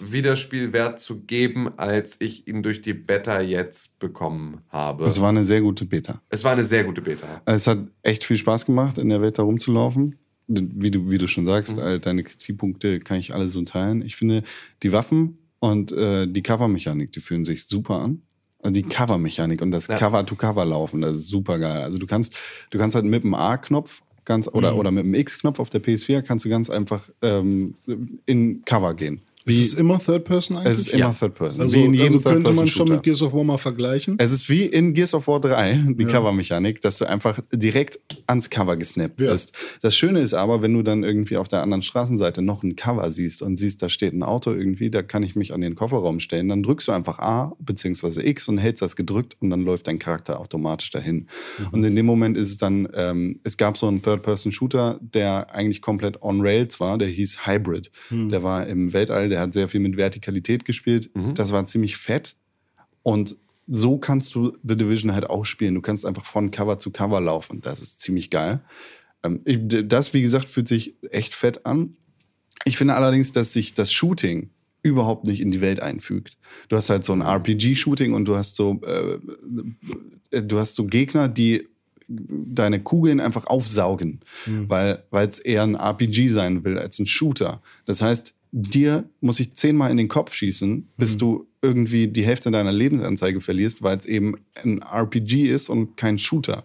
[0.00, 5.04] Wiederspielwert zu geben, als ich ihn durch die Beta jetzt bekommen habe.
[5.04, 6.22] Es war eine sehr gute Beta.
[6.30, 7.42] Es war eine sehr gute Beta.
[7.44, 10.16] Es hat echt viel Spaß gemacht, in der Welt da rumzulaufen.
[10.46, 14.02] Wie du, wie du schon sagst, all deine Kritikpunkte kann ich alle so teilen.
[14.02, 14.42] Ich finde,
[14.82, 18.22] die Waffen und äh, die Covermechanik, die fühlen sich super an.
[18.62, 19.96] Also die Covermechanik und das Ja.
[19.96, 21.82] Cover-to-Cover laufen, das ist super geil.
[21.82, 22.34] Also du kannst,
[22.70, 26.22] du kannst halt mit dem A-Knopf ganz oder, oder mit dem X-Knopf auf der PS4
[26.22, 27.74] kannst du ganz einfach ähm,
[28.26, 29.20] in Cover gehen.
[29.46, 30.72] Ist es immer Third Person eigentlich?
[30.72, 31.12] Es ist immer Ja.
[31.12, 31.60] Third Person.
[31.60, 34.14] also, wie in jedem also könnte man schon mit Gears of War mal vergleichen.
[34.18, 36.08] Es ist wie in Gears of War 3, die Ja.
[36.08, 39.32] Covermechanik, dass du einfach direkt ans Cover gesnappt Ja.
[39.32, 39.52] bist.
[39.82, 43.10] Das Schöne ist aber, wenn du dann irgendwie auf der anderen Straßenseite noch ein Cover
[43.10, 46.20] siehst und siehst, da steht ein Auto irgendwie, da kann ich mich an den Kofferraum
[46.20, 48.26] stellen, dann drückst du einfach A bzw.
[48.26, 51.26] X und hältst das gedrückt und dann läuft dein Charakter automatisch dahin.
[51.70, 55.82] Und in dem Moment ist es dann, ähm, es gab so einen Third-Person-Shooter, der eigentlich
[55.82, 57.90] komplett on Rails war, der hieß Hybrid.
[58.10, 61.10] Der war im Weltall, der hat sehr viel mit Vertikalität gespielt.
[61.34, 62.36] Das war ziemlich fett.
[63.02, 65.74] Und so kannst du The Division halt auch spielen.
[65.74, 67.60] Du kannst einfach von Cover zu Cover laufen.
[67.60, 68.60] Das ist ziemlich geil.
[69.24, 69.40] Ähm,
[69.88, 71.96] das, wie gesagt, fühlt sich echt fett an.
[72.64, 74.50] Ich finde allerdings, dass sich das Shooting
[74.82, 76.36] überhaupt nicht in die Welt einfügt.
[76.68, 81.26] Du hast halt so ein RPG-Shooting und du hast so, äh, du hast so Gegner,
[81.26, 81.66] die
[82.06, 84.20] deine Kugeln einfach aufsaugen,
[84.68, 87.62] weil weil es eher ein RPG sein will als ein Shooter.
[87.86, 92.52] Das heißt, dir muss ich zehnmal in den Kopf schießen, bis du irgendwie die Hälfte
[92.52, 96.62] deiner Lebensanzeige verlierst, weil es eben ein RPG ist und kein Shooter.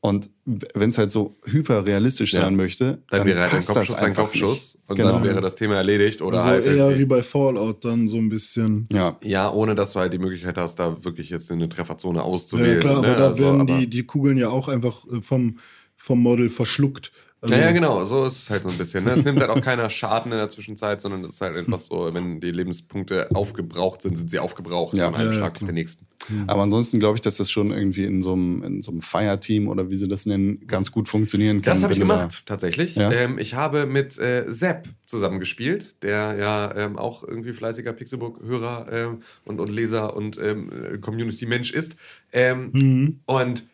[0.00, 2.40] Und wenn es halt so hyperrealistisch Ja.
[2.40, 4.88] sein möchte, Dann, wäre halt ein Kopfschuss ein Kopfschuss nicht.
[4.90, 5.12] und Genau.
[5.12, 6.20] dann wäre das Thema erledigt.
[6.20, 8.88] Oder Also halt eher irgendwie- wie bei Fallout dann so ein bisschen.
[8.92, 9.16] ja.
[9.22, 12.80] ja, ohne dass du halt die Möglichkeit hast, da wirklich jetzt eine Trefferzone Ja, auszuwählen.
[12.80, 13.16] klar, aber ne?
[13.16, 15.58] da Also, werden aber- die, die Kugeln ja auch einfach äh, vom,
[15.96, 17.12] vom Model verschluckt.
[17.42, 19.04] Also, Ja, ja, genau, so ist es halt so ein bisschen.
[19.04, 19.12] Ne?
[19.12, 22.12] Es nimmt halt auch keiner Schaden in der Zwischenzeit, sondern es ist halt einfach so,
[22.12, 25.06] wenn die Lebenspunkte aufgebraucht sind, sind sie aufgebraucht Ja.
[25.06, 26.06] von einem Schlag auf den nächsten.
[26.46, 29.68] Aber ansonsten glaube ich, dass das schon irgendwie in so einem, in so einem Fire-Team
[29.68, 31.72] oder wie sie das nennen, ganz gut funktionieren kann.
[31.72, 32.94] Das habe ich gemacht, tatsächlich.
[32.96, 33.10] Ja?
[33.10, 39.22] Ähm, ich habe mit äh, Sepp zusammengespielt, der ja ähm, auch irgendwie fleißiger Pixelbook-Hörer ähm,
[39.46, 41.96] und, und Leser und ähm, äh, Community-Mensch ist.
[42.32, 43.64] Ähm, Und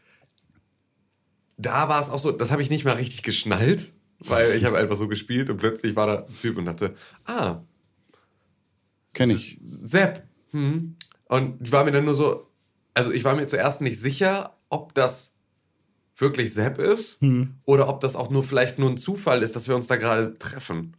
[1.57, 4.79] da war es auch so, das habe ich nicht mal richtig geschnallt, weil ich habe
[4.79, 6.95] einfach so gespielt und plötzlich war da ein Typ und dachte,
[7.25, 7.63] ah,
[9.17, 9.59] Kenn ich.
[9.65, 10.25] Sepp.
[10.51, 10.97] Hm.
[11.25, 12.51] Und ich war mir dann nur so,
[12.93, 15.37] also ich war mir zuerst nicht sicher, ob das
[16.19, 17.21] wirklich Sepp ist
[17.65, 20.35] oder ob das auch nur vielleicht nur ein Zufall ist, dass wir uns da gerade
[20.35, 20.97] treffen.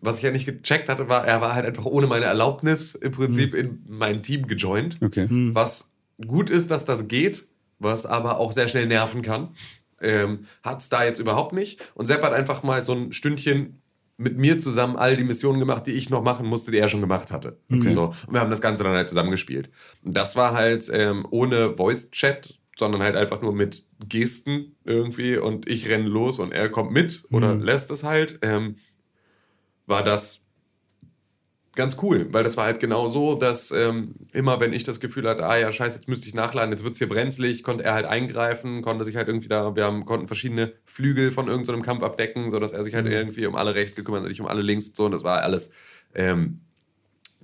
[0.00, 3.12] Was ich ja nicht gecheckt hatte, war, er war halt einfach ohne meine Erlaubnis im
[3.12, 4.98] Prinzip in mein Team gejoint.
[5.00, 5.26] Okay.
[5.30, 5.92] Was
[6.26, 7.46] gut ist, dass das geht,
[7.78, 9.50] was aber auch sehr schnell nerven kann.
[10.00, 11.80] Ähm, hat es da jetzt überhaupt nicht.
[11.94, 13.80] Und Sepp hat einfach mal so ein Stündchen
[14.18, 17.00] mit mir zusammen all die Missionen gemacht, die ich noch machen musste, die er schon
[17.00, 17.58] gemacht hatte.
[17.90, 18.04] So.
[18.26, 19.70] Und wir haben das Ganze dann halt zusammengespielt.
[20.02, 25.68] Und das war halt ähm, ohne Voice-Chat, sondern halt einfach nur mit Gesten irgendwie und
[25.68, 28.38] ich renne los und er kommt mit oder lässt es halt.
[28.42, 28.76] Ähm,
[29.86, 30.45] war das
[31.76, 35.28] ganz cool, weil das war halt genau so, dass ähm, immer, wenn ich das Gefühl
[35.28, 37.94] hatte, ah ja, scheiße, jetzt müsste ich nachladen, jetzt wird es hier brenzlig, konnte er
[37.94, 42.02] halt eingreifen, konnte sich halt irgendwie da, wir haben, konnten verschiedene Flügel von irgendeinem Kampf
[42.02, 44.88] abdecken, sodass er sich halt irgendwie um alle rechts gekümmert hat, ich um alle links
[44.88, 45.04] und so.
[45.06, 45.72] Und das war alles,
[46.14, 46.60] ähm,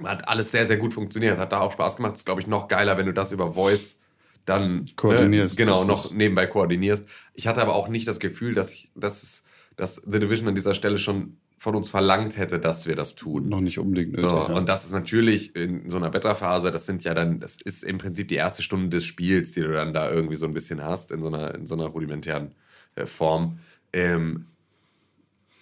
[0.02, 2.14] hat alles sehr, sehr gut funktioniert, hat da auch Spaß gemacht.
[2.14, 4.00] ist, glaube ich, noch geiler, wenn du das über Voice
[4.44, 7.06] dann Koordinierst, Äh, genau, das noch nebenbei koordinierst.
[7.34, 10.54] Ich hatte aber auch nicht das Gefühl, dass, ich, dass, es- dass The Division an
[10.54, 13.48] dieser Stelle schon von uns verlangt hätte, dass wir das tun.
[13.48, 14.28] Noch nicht unbedingt nötig.
[14.28, 14.42] So, ja.
[14.46, 17.98] Und das ist natürlich in so einer Beta-Phase, das sind ja dann, das ist im
[17.98, 21.12] Prinzip die erste Stunde des Spiels, die du dann da irgendwie so ein bisschen hast,
[21.12, 22.56] in so einer, in so einer rudimentären
[22.96, 23.60] äh, Form.
[23.92, 24.46] Ähm,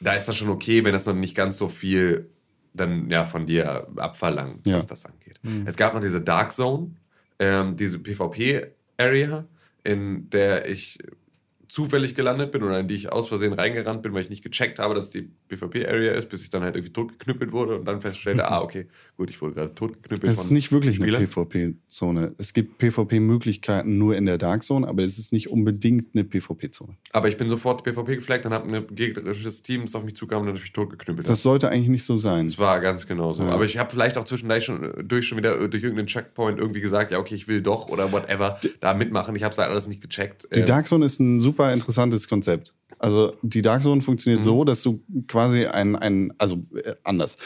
[0.01, 2.31] da ist das schon okay, wenn das noch nicht ganz so viel
[2.73, 4.77] dann ja von dir abverlangt, Ja.
[4.77, 5.39] was das angeht.
[5.67, 6.93] Es gab noch diese Dark Zone,
[7.39, 9.45] ähm, diese PvP-Area,
[9.85, 10.99] in der ich
[11.71, 14.81] zufällig gelandet bin oder in die ich aus Versehen reingerannt bin, weil ich nicht gecheckt
[14.81, 18.01] habe, dass es die PvP-Area ist, bis ich dann halt irgendwie totgeknüppelt wurde und dann
[18.01, 18.89] feststellte, ah, okay,
[19.21, 20.33] gut, ich wurde gerade totgeknüppelt.
[20.33, 21.27] Es ist nicht wirklich eine Spielern.
[21.27, 22.35] PvP-Zone.
[22.39, 26.97] Es gibt PvP-Möglichkeiten nur in der Dark Zone, aber es ist nicht unbedingt eine PvP-Zone.
[27.13, 30.41] Aber ich bin sofort PvP geflaggt und habe ein gegnerisches Team, das auf mich zukam
[30.41, 31.33] und dann mich totgeknüppelt hat.
[31.33, 32.47] Das sollte eigentlich nicht so sein.
[32.47, 33.43] Das war ganz genau so.
[33.43, 37.13] Aber ich habe vielleicht auch zwischendurch schon, durch schon wieder durch irgendeinen Checkpoint irgendwie gesagt,
[37.13, 39.37] ja, okay, ich will doch oder whatever da mitmachen.
[39.37, 40.49] Ich habe es halt alles nicht gecheckt.
[40.55, 42.75] Die Ähm, Dark Zone ist ein super interessantes Konzept.
[42.99, 47.37] Also die Dark Zone funktioniert so, dass du quasi ein, ein also äh, anders.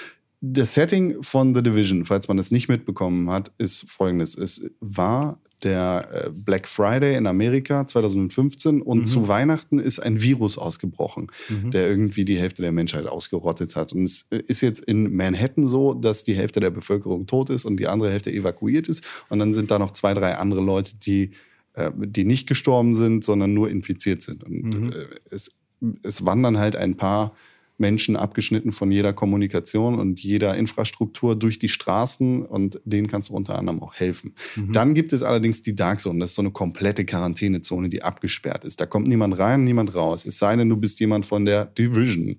[0.40, 4.36] Das Setting von The Division, falls man das nicht mitbekommen hat, ist folgendes.
[4.36, 10.58] Es war der äh, Black Friday in Amerika 2015 und zu Weihnachten ist ein Virus
[10.58, 13.92] ausgebrochen, der irgendwie die Hälfte der Menschheit ausgerottet hat.
[13.92, 17.64] Und es äh, ist jetzt in Manhattan so, dass die Hälfte der Bevölkerung tot ist
[17.64, 19.02] und die andere Hälfte evakuiert ist.
[19.30, 21.30] Und dann sind da noch zwei, drei andere Leute, die
[21.74, 24.44] äh, die nicht gestorben sind, sondern nur infiziert sind.
[24.44, 25.56] Und äh, es,
[26.02, 27.34] es wandern halt ein paar
[27.76, 33.34] Menschen abgeschnitten von jeder Kommunikation und jeder Infrastruktur durch die Straßen und denen kannst du
[33.34, 34.34] unter anderem auch helfen.
[34.72, 36.20] Dann gibt es allerdings die Dark Zone.
[36.20, 38.80] Das ist so eine komplette Quarantänezone, die abgesperrt ist.
[38.80, 40.24] Da kommt niemand rein, niemand raus.
[40.24, 42.36] Es sei denn, du bist jemand von der Division.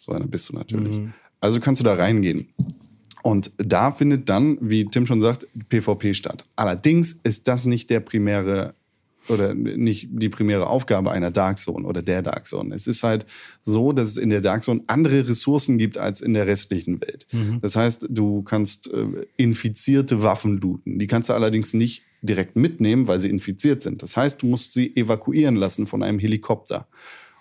[0.00, 1.00] So einer bist du natürlich.
[1.40, 2.48] Also kannst du da reingehen.
[3.22, 6.44] Und da findet dann, wie Tim schon sagt, PvP statt.
[6.56, 8.74] Allerdings ist das nicht der primäre
[9.28, 12.74] oder nicht die primäre Aufgabe einer Dark Zone oder der Dark Zone.
[12.74, 13.26] Es ist halt
[13.60, 17.26] so, dass es in der Dark Zone andere Ressourcen gibt als in der restlichen Welt.
[17.60, 20.98] Das heißt, du kannst äh, infizierte Waffen looten.
[20.98, 24.02] Die kannst du allerdings nicht direkt mitnehmen, weil sie infiziert sind.
[24.02, 26.88] Das heißt, du musst sie evakuieren lassen von einem Helikopter.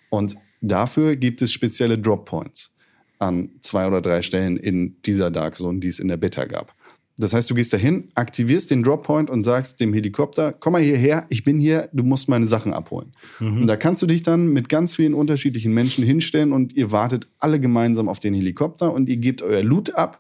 [0.10, 2.76] Und dafür gibt es spezielle Drop Points
[3.20, 6.76] an zwei oder drei Stellen in dieser Dark Zone, die es in der Beta gab.
[7.22, 10.82] Das heißt, du gehst dahin, aktivierst den Drop Point und sagst dem Helikopter, komm mal
[10.82, 13.13] hierher, ich bin hier, du musst meine Sachen abholen.
[13.39, 17.28] Und da kannst du dich dann mit ganz vielen unterschiedlichen Menschen hinstellen und ihr wartet
[17.39, 20.19] alle gemeinsam auf den Helikopter und ihr gebt euer Loot ab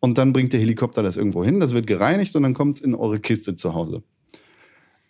[0.00, 2.84] und dann bringt der Helikopter das irgendwo hin, das wird gereinigt und dann kommt es
[2.84, 4.02] in eure Kiste zu Hause.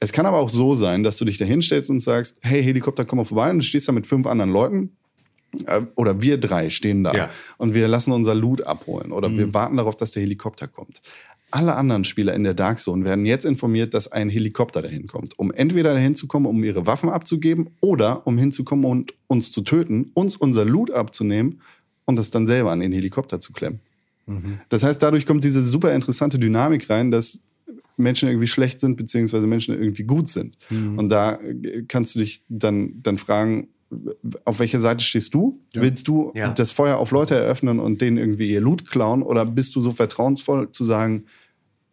[0.01, 3.05] Es kann aber auch so sein, dass du dich da hinstellst und sagst, hey Helikopter,
[3.05, 4.91] komm mal vorbei und du stehst da mit fünf anderen Leuten
[5.67, 7.31] äh, oder wir drei stehen da Ja.
[7.59, 11.01] und wir lassen unser Loot abholen oder wir warten darauf, dass der Helikopter kommt.
[11.55, 15.39] Alle anderen Spieler in der Dark Zone werden jetzt informiert, dass ein Helikopter dahin kommt,
[15.39, 19.61] um entweder dahin zu kommen, um ihre Waffen abzugeben oder um hinzukommen und uns zu
[19.63, 21.61] töten, uns unser Loot abzunehmen
[22.07, 23.79] und das dann selber an den Helikopter zu klemmen.
[24.69, 27.41] Das heißt, dadurch kommt diese super interessante Dynamik rein, dass
[27.97, 30.57] Menschen irgendwie schlecht sind, beziehungsweise Menschen irgendwie gut sind.
[30.71, 33.69] Und da äh, kannst du dich dann, dann fragen,
[34.45, 35.61] auf welcher Seite stehst du?
[35.73, 36.51] Willst du Ja.
[36.51, 39.23] das Feuer auf Leute eröffnen und denen irgendwie ihr Loot klauen?
[39.23, 41.27] Oder bist du so vertrauensvoll zu sagen,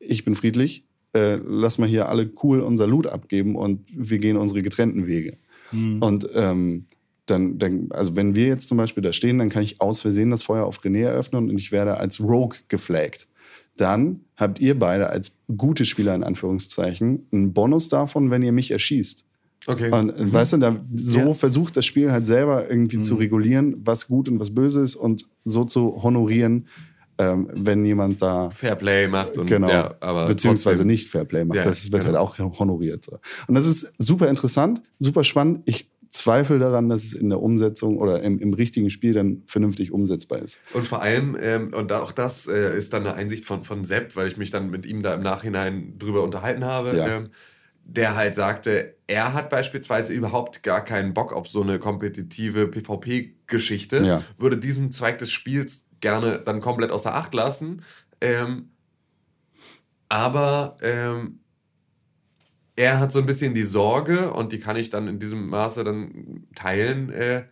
[0.01, 0.83] ich bin friedlich,
[1.13, 5.37] äh, lass mal hier alle cool unser Loot abgeben und wir gehen unsere getrennten Wege?
[6.01, 6.85] Und ähm,
[7.27, 10.31] dann, dann, also wenn wir jetzt zum Beispiel da stehen, dann kann ich aus Versehen
[10.31, 13.27] das Feuer auf René eröffnen und ich werde als Rogue geflaggt.
[13.77, 18.71] Dann habt ihr beide als gute Spieler in Anführungszeichen einen Bonus davon, wenn ihr mich
[18.71, 19.23] erschießt.
[19.67, 19.91] Okay.
[19.91, 21.33] Und äh, weißt du, da, so Ja.
[21.33, 25.27] versucht das Spiel halt selber irgendwie zu regulieren, was gut und was böse ist und
[25.45, 26.67] so zu honorieren,
[27.21, 31.57] ähm, wenn jemand da Fairplay macht und genau, ja, aber beziehungsweise trotzdem- nicht Fairplay macht.
[31.57, 32.17] Ja, das wird genau.
[32.17, 33.03] halt auch honoriert.
[33.05, 33.19] So.
[33.47, 35.61] Und das ist super interessant, super spannend.
[35.65, 39.93] Ich zweifle daran, dass es in der Umsetzung oder im, im richtigen Spiel dann vernünftig
[39.93, 40.59] umsetzbar ist.
[40.73, 44.15] Und vor allem, ähm, und auch das äh, ist dann eine Einsicht von, von Sepp,
[44.17, 47.07] weil ich mich dann mit ihm da im Nachhinein drüber unterhalten habe, Ja.
[47.07, 47.29] ähm,
[47.85, 53.97] der halt sagte, er hat beispielsweise überhaupt gar keinen Bock auf so eine kompetitive PvP-Geschichte,
[54.05, 54.21] Ja.
[54.37, 57.83] würde diesen Zweig des Spiels gerne dann komplett außer Acht lassen.
[58.19, 58.71] Ähm,
[60.09, 61.39] aber ähm,
[62.75, 65.83] er hat so ein bisschen die Sorge, und die kann ich dann in diesem Maße
[65.83, 67.45] dann teilen, äh,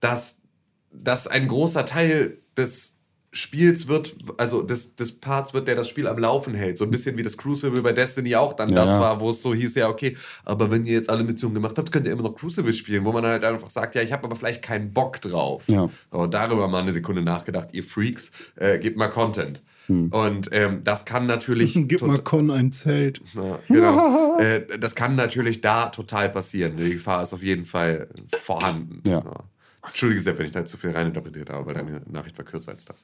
[0.00, 0.42] dass,
[0.90, 2.93] dass ein großer Teil des
[3.34, 6.78] Spiels wird, also des, des Parts wird, der das Spiel am Laufen hält.
[6.78, 9.00] So ein bisschen wie das Crucible bei Destiny auch dann Ja, das ja.
[9.00, 11.90] war, wo es so hieß, ja, okay, aber wenn ihr jetzt alle Missionen gemacht habt,
[11.90, 14.36] könnt ihr immer noch Crucible spielen, wo man halt einfach sagt, ja, ich habe aber
[14.36, 15.64] vielleicht keinen Bock drauf.
[15.66, 15.90] Ja.
[16.12, 19.62] So, darüber mal eine Sekunde nachgedacht, ihr Freaks, äh, gebt mal Content.
[19.86, 20.08] Hm.
[20.08, 21.74] Und ähm, das kann natürlich.
[21.88, 23.20] Gib mal Con ein Zelt.
[23.34, 24.38] ja, genau.
[24.38, 26.76] äh, das kann natürlich da total passieren.
[26.76, 28.08] Die Gefahr ist auf jeden Fall
[28.42, 29.02] vorhanden.
[29.06, 29.44] Ja.
[29.86, 32.84] Entschuldige sehr, wenn ich da zu viel reininterpretiert habe, weil deine Nachricht war kürzer als
[32.84, 32.96] das.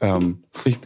[0.00, 0.78] Ähm, ich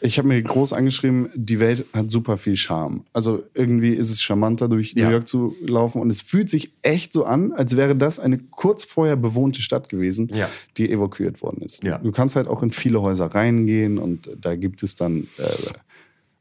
[0.00, 3.04] ich habe mir groß angeschrieben, die Welt hat super viel Charme.
[3.12, 5.06] Also irgendwie ist es charmanter, durch Ja.
[5.06, 6.00] New York zu laufen.
[6.00, 9.88] Und es fühlt sich echt so an, als wäre das eine kurz vorher bewohnte Stadt
[9.88, 10.48] gewesen, Ja.
[10.76, 11.82] die evakuiert worden ist.
[11.82, 11.98] Ja.
[11.98, 15.48] Du kannst halt auch in viele Häuser reingehen und da gibt es dann äh,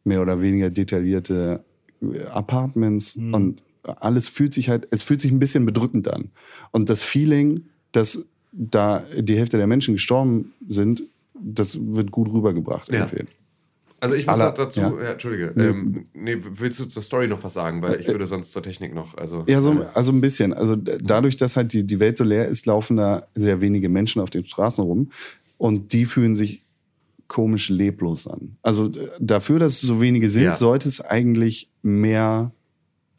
[0.04, 1.64] mehr oder weniger detaillierte
[2.02, 6.32] äh, Apartments und alles fühlt sich halt, es fühlt sich ein bisschen bedrückend an.
[6.72, 8.26] Und das Feeling, dass
[8.58, 11.04] da die Hälfte der Menschen gestorben sind,
[11.34, 12.92] das wird gut rübergebracht.
[12.92, 13.10] Ja.
[13.12, 13.26] irgendwie.
[14.02, 14.94] Also ich muss Aller- dazu, ja.
[15.02, 15.12] ja.
[15.14, 17.82] Entschuldige, ähm, nee, willst du zur Story noch was sagen?
[17.82, 19.44] Weil ich würde sonst zur Technik noch, also.
[19.48, 20.54] Ja, so, äh, also ein bisschen.
[20.54, 23.90] Also d- dadurch, dass halt die, die Welt so leer ist, laufen da sehr wenige
[23.90, 25.12] Menschen auf den Straßen rum
[25.58, 26.62] und die fühlen sich
[27.28, 28.58] komisch leblos an.
[28.62, 30.54] Also d- dafür, dass es so wenige sind, Ja.
[30.54, 32.52] sollte es eigentlich mehr,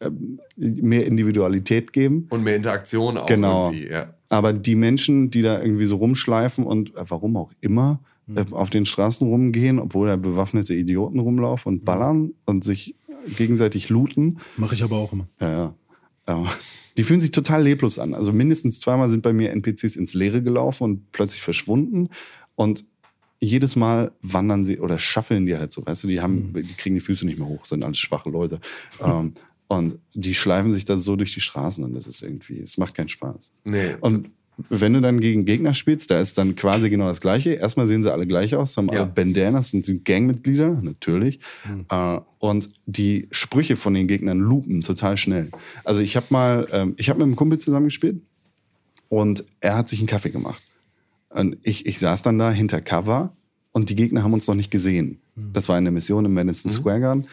[0.01, 2.27] ähm, mehr Individualität geben.
[2.31, 3.71] und mehr Interaktion auch Genau.
[3.71, 4.15] irgendwie, ja.
[4.29, 8.01] Aber die Menschen, die da irgendwie so rumschleifen und äh, warum auch immer
[8.35, 12.97] äh, auf den Straßen rumgehen, obwohl da bewaffnete Idioten rumlaufen und ballern und sich
[13.37, 15.29] gegenseitig looten, Mache ich aber auch immer.
[15.41, 15.75] ja, ja.
[16.27, 16.51] Aber
[16.97, 18.15] die fühlen sich total leblos an.
[18.15, 22.09] Also mindestens zweimal sind bei mir NPCs ins Leere gelaufen und plötzlich verschwunden.
[22.57, 22.85] Und
[23.39, 26.95] jedes Mal wandern sie oder schaffeln die halt so, weißt du, die haben, die kriegen
[26.97, 28.61] die Füße nicht mehr hoch, sind alles schwache Leute.
[29.05, 29.35] ähm,
[29.69, 32.95] und die schleifen sich dann so durch die Straßen und das ist irgendwie, es macht
[32.95, 33.51] keinen Spaß.
[33.65, 33.97] Nee.
[34.01, 34.31] Und
[34.71, 37.53] wenn du dann gegen Gegner spielst, da ist dann quasi genau das Gleiche.
[37.55, 39.03] Erstmal sehen sie alle gleich aus, haben Ja.
[39.03, 41.41] alle Bandanas, sind, Gangmitglieder, natürlich.
[41.91, 45.51] Äh, und die Sprüche von den Gegnern loopen total schnell.
[45.85, 48.23] Also ich habe mal, ähm, ich habe mit einem Kumpel zusammengespielt
[49.09, 50.63] und er hat sich einen Kaffee gemacht.
[51.29, 53.35] Und ich, ich saß dann da hinter Cover
[53.73, 55.19] und die Gegner haben uns noch nicht gesehen.
[55.53, 57.27] Das war eine Mission im Madison Square Garden.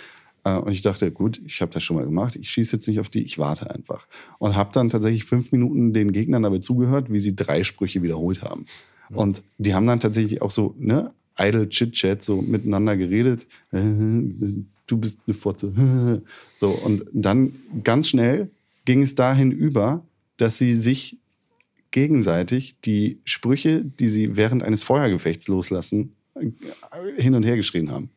[0.43, 2.35] Äh, Und ich dachte, gut, ich habe das schon mal gemacht.
[2.35, 4.07] Ich schieße jetzt nicht auf die, ich warte einfach.
[4.39, 8.41] Und habe dann tatsächlich fünf Minuten den Gegnern dabei zugehört, wie sie drei Sprüche wiederholt
[8.41, 8.65] haben.
[9.09, 13.47] Und die haben dann tatsächlich auch so, ne, idle Chit-Chat, so miteinander geredet.
[14.85, 15.71] Du bist eine Fotze.
[16.59, 18.51] So, und dann ganz schnell
[18.85, 20.05] ging es dahin über,
[20.37, 21.19] dass sie sich
[21.91, 26.51] gegenseitig die Sprüche, die sie während eines Feuergefechts loslassen, äh,
[27.17, 28.09] hin und her geschrien haben.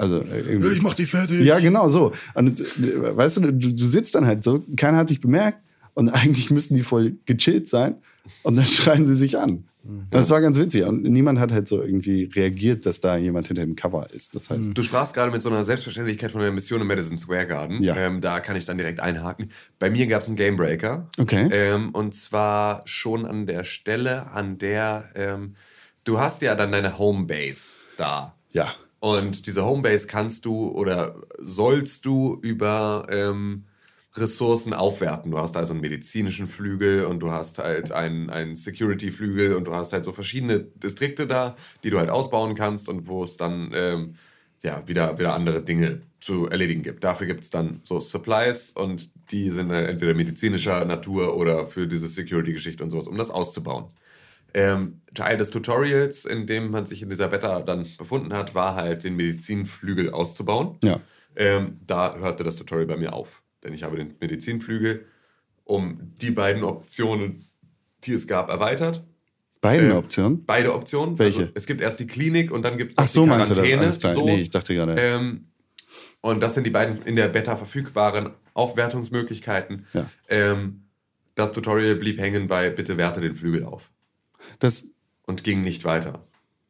[0.00, 1.44] Also äh, irgendwie- Ich mach die fertig.
[1.44, 2.12] ja, genau so.
[2.34, 5.58] Und es, weißt du, du, du sitzt dann halt so, keiner hat dich bemerkt
[5.94, 7.96] und eigentlich müssen die voll gechillt sein
[8.42, 9.64] und dann schreien sie sich an.
[9.82, 13.48] Und Das war ganz witzig und niemand hat halt so irgendwie reagiert, dass da jemand
[13.48, 14.34] hinter dem Cover ist.
[14.34, 17.46] Das heißt, Du sprachst gerade mit so einer Selbstverständlichkeit von der Mission im Madison Square
[17.46, 17.82] Garden.
[17.82, 17.96] Ja.
[17.96, 19.48] Ähm, da kann ich dann direkt einhaken.
[19.78, 21.08] Bei mir gab es einen Gamebreaker.
[21.18, 21.48] Okay.
[21.50, 25.54] Ähm, und zwar schon an der Stelle, an der ähm,
[26.04, 28.34] du hast ja dann deine Homebase da.
[28.52, 28.74] ja.
[29.00, 33.64] Und diese Homebase kannst du oder sollst du über ähm,
[34.14, 35.30] Ressourcen aufwerten.
[35.30, 39.74] Du hast also einen medizinischen Flügel und du hast halt einen, einen Security-Flügel und du
[39.74, 43.70] hast halt so verschiedene Distrikte da, die du halt ausbauen kannst und wo es dann
[43.74, 44.14] ähm,
[44.62, 47.02] ja, wieder, wieder andere Dinge zu erledigen gibt.
[47.04, 51.86] Dafür gibt es dann so Supplies und die sind äh, entweder medizinischer Natur oder für
[51.86, 53.86] diese Security-Geschichte und sowas, um das auszubauen.
[54.54, 58.74] Ähm, Teil des Tutorials, in dem man sich in dieser Beta dann befunden hat, war
[58.74, 60.76] halt den Medizinflügel auszubauen.
[60.82, 61.00] Ja.
[61.36, 63.42] Ähm, da hörte das Tutorial bei mir auf.
[63.64, 65.06] Denn ich habe den Medizinflügel
[65.64, 67.44] um die beiden Optionen,
[68.04, 69.04] die es gab, erweitert.
[69.60, 70.44] Beiden Ähm, Optionen.
[70.46, 71.18] Beide Optionen.
[71.18, 71.40] Welche?
[71.40, 73.54] Also es gibt erst die Klinik und dann gibt es Ach so, die meinst du
[73.54, 73.64] das?
[73.64, 73.82] Quarantäne.
[73.82, 74.12] Alles klar.
[74.12, 74.24] So.
[74.24, 74.96] Nee, ich dachte gerade.
[74.98, 75.46] Ähm,
[76.22, 79.86] und das sind die beiden in der Beta verfügbaren Aufwertungsmöglichkeiten.
[79.92, 80.10] Ja.
[80.28, 80.84] Ähm,
[81.34, 83.90] das Tutorial blieb hängen bei bitte werte den Flügel auf
[84.60, 84.86] Das,
[85.26, 86.24] und ging nicht weiter.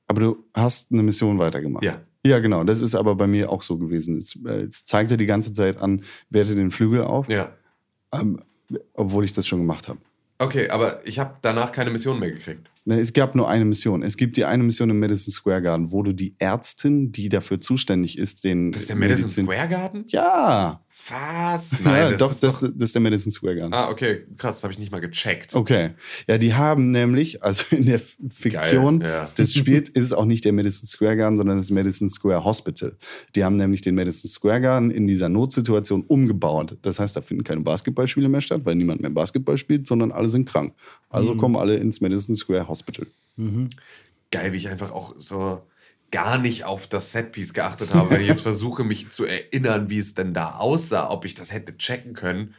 [0.09, 1.85] aber du hast eine Mission weitergemacht.
[1.85, 2.01] Ja.
[2.25, 2.65] Ja, genau.
[2.65, 4.19] Das ist aber bei mir auch so gewesen.
[4.19, 7.53] Es, äh, es zeigte die ganze Zeit an, werte den Flügel auf, Ja.
[8.13, 8.41] ähm,
[8.95, 9.99] obwohl ich das schon gemacht habe.
[10.39, 12.71] Okay, aber ich habe danach keine Mission mehr gekriegt.
[12.87, 14.03] Ne, Es gab nur eine Mission.
[14.03, 17.61] Es gibt die eine Mission im Madison Square Garden, wo du die Ärztin, die dafür
[17.61, 18.73] zuständig ist, den.
[18.73, 20.05] Das ist der Madison Medizin- Square Garden?
[20.09, 20.83] Ja.
[21.09, 21.81] Was?
[21.81, 23.73] Nein, ja, das doch, ist das, das ist der Madison Square Garden.
[23.73, 25.55] Ah, okay, krass, das habe ich nicht mal gecheckt.
[25.55, 25.91] Okay.
[26.27, 29.31] Ja, die haben nämlich, also in der Fiktion Geil, ja.
[29.37, 32.97] des Spiels ist es auch nicht der Madison Square Garden, sondern das Madison Square Hospital.
[33.35, 36.77] Die haben nämlich den Madison Square Garden in dieser Notsituation umgebaut.
[36.83, 40.29] Das heißt, da finden keine Basketballspiele mehr statt, weil niemand mehr Basketball spielt, sondern alle
[40.29, 40.75] sind krank.
[41.09, 43.07] Also kommen alle ins Madison Square Hospital.
[44.31, 45.63] Geil, wie ich einfach auch so
[46.11, 48.11] gar nicht auf das Setpiece geachtet habe.
[48.11, 51.53] Wenn ich jetzt versuche, mich zu erinnern, wie es denn da aussah, ob ich das
[51.53, 52.55] hätte checken können,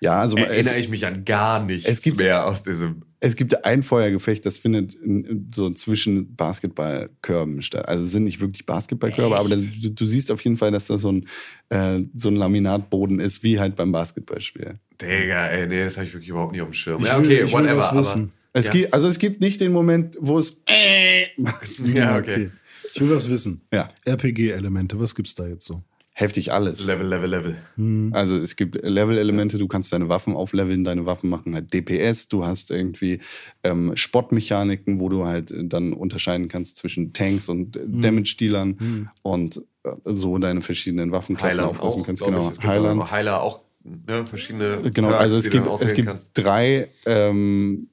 [0.00, 3.02] Ja, also es, erinnere ich mich an gar nichts es gibt- mehr aus diesem.
[3.20, 7.88] es gibt ein Feuergefecht, das findet in, in, so zwischen Basketballkörben statt.
[7.88, 10.86] Also es sind nicht wirklich Basketballkörbe, aber das, du, du siehst auf jeden Fall, dass
[10.86, 11.28] da so ein,
[11.70, 14.74] äh, so ein Laminatboden ist, wie halt beim Basketballspiel.
[15.00, 17.00] Digga, ey, nee, das habe ich wirklich überhaupt nicht auf dem Schirm.
[17.02, 17.90] Ich ja, okay, will whatever.
[17.92, 18.28] aber.
[18.54, 18.72] Es ja.
[18.72, 21.78] gibt, also es gibt nicht den Moment, wo es äh macht.
[21.80, 22.50] ja, okay.
[22.94, 23.62] Ich will was wissen.
[23.72, 23.88] Ja.
[24.06, 25.82] RPG-Elemente, was gibt's da jetzt so?
[26.18, 26.84] heftig alles.
[26.84, 28.12] Level, Level, Level.
[28.12, 32.44] Also es gibt Level-Elemente, du kannst deine Waffen aufleveln, deine Waffen machen halt DPS, du
[32.44, 33.20] hast irgendwie
[33.62, 39.90] ähm, Spottmechaniken, wo du halt dann unterscheiden kannst zwischen Tanks und äh, Damage-Dealern und äh,
[40.06, 42.24] so deine verschiedenen Waffenklassen Heilern aufrüsten auch, kannst.
[42.24, 42.50] Genau, ich.
[42.50, 43.00] Es gibt Heilern.
[43.00, 46.30] auch Heiler auch ne, verschiedene Genau, Perks, also es gibt, dann es gibt kannst.
[46.34, 47.90] drei, ähm,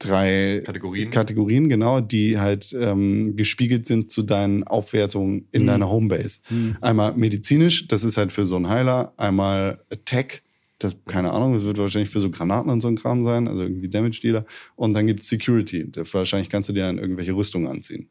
[0.00, 1.10] drei Kategorien.
[1.10, 5.44] Kategorien, genau, die halt ähm, gespiegelt sind zu deinen Aufwertungen Mhm.
[5.52, 6.40] in deiner Homebase.
[6.80, 10.42] Einmal medizinisch, das ist halt für so einen Heiler, einmal Attack,
[10.78, 13.62] das, keine Ahnung, das wird wahrscheinlich für so Granaten und so ein Kram sein, also
[13.62, 14.46] irgendwie Damage Dealer.
[14.76, 18.08] Und dann gibt es Security, da- wahrscheinlich kannst du dir dann irgendwelche Rüstungen anziehen.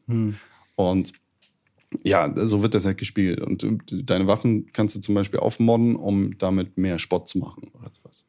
[0.76, 1.12] Und
[2.04, 3.40] ja, so wird das halt gespiegelt.
[3.40, 7.64] Und äh, deine Waffen kannst du zum Beispiel aufmodden, um damit mehr Spott zu machen
[7.74, 8.24] oder sowas.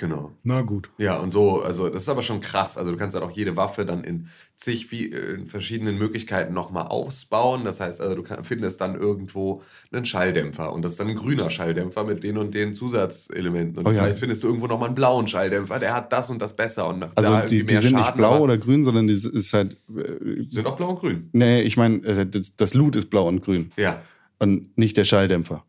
[0.00, 0.32] Genau.
[0.44, 0.88] Na gut.
[0.96, 2.78] Ja, und so, also das ist aber schon krass.
[2.78, 6.86] Also du kannst halt auch jede Waffe dann in zig wie, in verschiedenen Möglichkeiten nochmal
[6.86, 7.66] ausbauen.
[7.66, 9.60] Das heißt, also du kann, findest dann irgendwo
[9.92, 13.76] einen Schalldämpfer und das ist dann ein grüner Schalldämpfer mit den und den Zusatzelementen.
[13.80, 14.04] Und Oh ja.
[14.04, 17.00] vielleicht findest du irgendwo nochmal einen blauen Schalldämpfer, der hat das und das besser und
[17.00, 17.96] macht Also da die, die sind Schaden.
[17.98, 19.76] nicht blau oder grün, sondern die ist halt.
[19.94, 21.28] Äh, sind auch blau und grün.
[21.32, 23.70] nee, ich meine, äh, das, das Loot ist blau und grün.
[23.76, 24.00] Ja.
[24.38, 25.66] Und nicht der Schalldämpfer.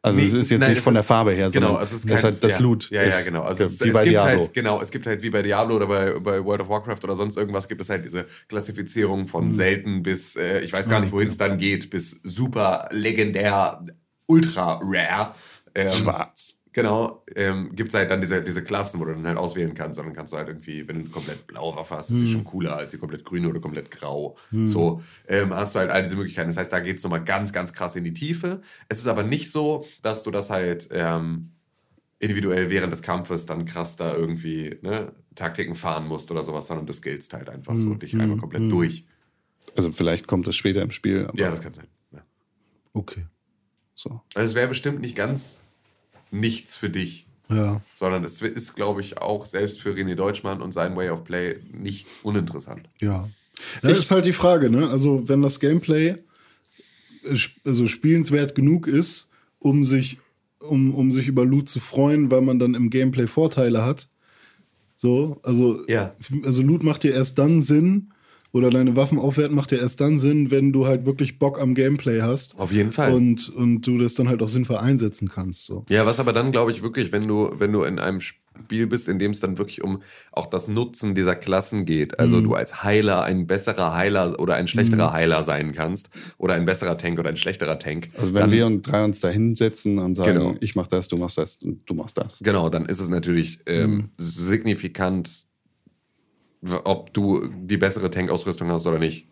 [0.00, 1.92] Also Nee, es ist jetzt nein, nicht von der ist- Farbe her, Genau, sondern es
[1.92, 2.90] ist das, ist kein, halt das ja, Loot.
[2.90, 3.42] Ja, ja, genau.
[3.42, 4.28] Also es, wie es bei gibt Diablo.
[4.44, 7.16] halt, genau, es gibt halt wie bei Diablo oder bei, bei World of Warcraft oder
[7.16, 9.52] sonst irgendwas gibt es halt diese Klassifizierung von Hm.
[9.52, 13.84] selten bis, äh, ich weiß gar nicht, wohin es dann geht, bis super legendär,
[14.26, 15.34] ultra rare.
[15.74, 16.57] Ähm, Schwarz.
[16.78, 19.98] Genau, ähm, gibt es halt dann diese, diese Klassen, wo du dann halt auswählen kannst.
[19.98, 22.44] Und dann kannst du halt irgendwie, wenn du komplett blaue Waffe hast, ist sie schon
[22.44, 24.36] cooler als die komplett grüne oder komplett grau.
[24.52, 26.50] So ähm, hast du halt all diese Möglichkeiten.
[26.50, 28.60] Das heißt, da geht es nochmal ganz, ganz krass in die Tiefe.
[28.88, 31.50] Es ist aber nicht so, dass du das halt ähm,
[32.20, 36.86] individuell während des Kampfes dann krass da irgendwie ne, Taktiken fahren musst oder sowas, sondern
[36.86, 39.04] du skillst halt einfach so dich einmal komplett durch.
[39.76, 41.28] Also vielleicht kommt das später im Spiel.
[41.34, 41.88] Ja, das kann sein.
[42.12, 42.24] Ja.
[42.92, 43.24] Okay.
[43.96, 44.20] so.
[44.36, 45.64] Also es wäre bestimmt nicht ganz
[46.30, 47.26] nichts für dich.
[47.50, 47.80] Ja.
[47.94, 51.56] sondern es ist, glaube ich, auch selbst für René Deutschmann und sein Way of Play
[51.72, 52.90] nicht uninteressant.
[53.00, 53.26] Ja.
[53.80, 54.90] Das ist halt die Frage, ne?
[54.90, 56.16] Also, wenn das Gameplay
[57.24, 59.28] äh, also spielenswert genug ist,
[59.60, 60.18] um sich,
[60.60, 64.08] um, um sich über Loot zu freuen, weil man dann im Gameplay Vorteile hat.
[64.96, 66.14] So, also, Ja.
[66.44, 68.12] also Loot macht dir erst dann Sinn,
[68.52, 71.74] oder deine Waffen aufwerten macht dir erst dann Sinn, wenn du halt wirklich Bock am
[71.74, 72.58] Gameplay hast.
[72.58, 73.12] Auf jeden Fall.
[73.12, 75.66] Und, und du das dann halt auch sinnvoll einsetzen kannst.
[75.66, 75.84] So.
[75.90, 79.06] Ja, was aber dann, glaube ich, wirklich, wenn du, wenn du in einem Spiel bist,
[79.08, 82.16] in dem es dann wirklich um auch das Nutzen dieser Klassen geht, Mhm.
[82.18, 86.64] also du als Heiler ein besserer Heiler oder ein schlechterer Heiler sein kannst oder ein
[86.64, 88.08] besserer Tank oder ein schlechterer Tank.
[88.18, 90.54] Also wenn dann, wir und drei uns da hinsetzen und sagen, Genau.
[90.60, 92.38] ich mach das, du machst das und du machst das.
[92.42, 95.32] Genau, dann ist es natürlich ähm, signifikant, w-
[96.84, 99.26] ob du die bessere Tankausrüstung hast oder nicht.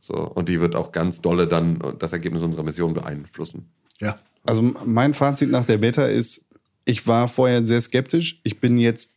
[0.00, 3.70] So, und die wird auch ganz dolle dann das Ergebnis unserer Mission beeinflussen.
[4.00, 4.18] Ja.
[4.44, 6.44] Also mein Fazit nach der Beta ist,
[6.84, 8.40] ich war vorher sehr skeptisch.
[8.44, 9.10] Ich bin jetzt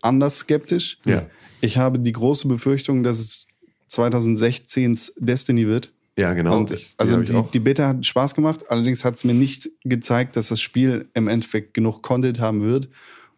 [0.00, 0.98] anders skeptisch.
[1.04, 1.26] Ja.
[1.60, 3.46] Ich habe die große Befürchtung, dass es
[3.90, 5.92] 2016s Destiny wird.
[6.18, 6.56] Ja, genau.
[6.58, 7.50] Und Ich- also die, auch.
[7.50, 11.28] die Beta hat Spaß gemacht, allerdings hat es mir nicht gezeigt, dass das Spiel im
[11.28, 12.88] Endeffekt genug Content haben wird,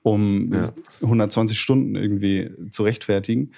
[0.03, 0.73] um Ja.
[1.03, 3.53] 120 Stunden irgendwie zu rechtfertigen.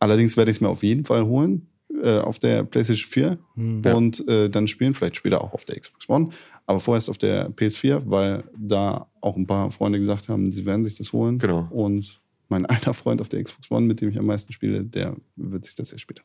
[0.00, 1.68] Allerdings werde ich es mir auf jeden Fall holen
[2.02, 3.38] äh, auf der PlayStation 4
[3.84, 3.94] Ja.
[3.94, 6.28] und äh, dann spielen, vielleicht später auch auf der Xbox One,
[6.66, 10.84] aber vorerst auf der PS4, weil da auch ein paar Freunde gesagt haben, sie werden
[10.84, 11.38] sich das holen.
[11.38, 11.66] Genau.
[11.70, 15.16] Und mein einer Freund auf der Xbox One, mit dem ich am meisten spiele, der
[15.36, 16.22] wird sich das ja später.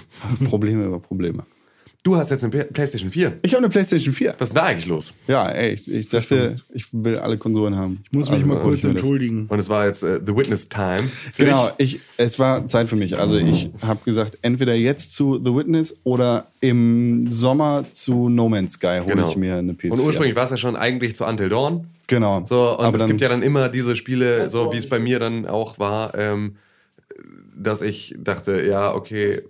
[0.44, 1.44] Probleme über Probleme.
[2.04, 3.38] Du hast jetzt eine PlayStation 4.
[3.42, 4.34] Ich habe eine PlayStation 4.
[4.38, 5.14] Was ist denn da eigentlich los?
[5.28, 8.02] Ja, ey, ich, ich dachte, ich will alle Konsolen haben.
[8.06, 9.46] Ich muss mich Also, mal kurz entschuldigen.
[9.48, 11.04] Und es war jetzt äh, The Witness Time.
[11.36, 13.16] Genau, ich, es war Zeit für mich.
[13.16, 18.72] Also ich habe gesagt, entweder jetzt zu The Witness oder im Sommer zu No Man's
[18.72, 19.28] Sky hole Genau.
[19.28, 19.90] ich mir eine PS4.
[19.92, 21.86] Und ursprünglich war es ja schon eigentlich zu Until Dawn.
[22.08, 22.44] Genau.
[22.48, 24.98] So, und Aber es dann, gibt ja dann immer diese Spiele, so wie es bei
[24.98, 26.56] mir dann auch war, ähm,
[27.54, 29.42] dass ich dachte, ja, okay,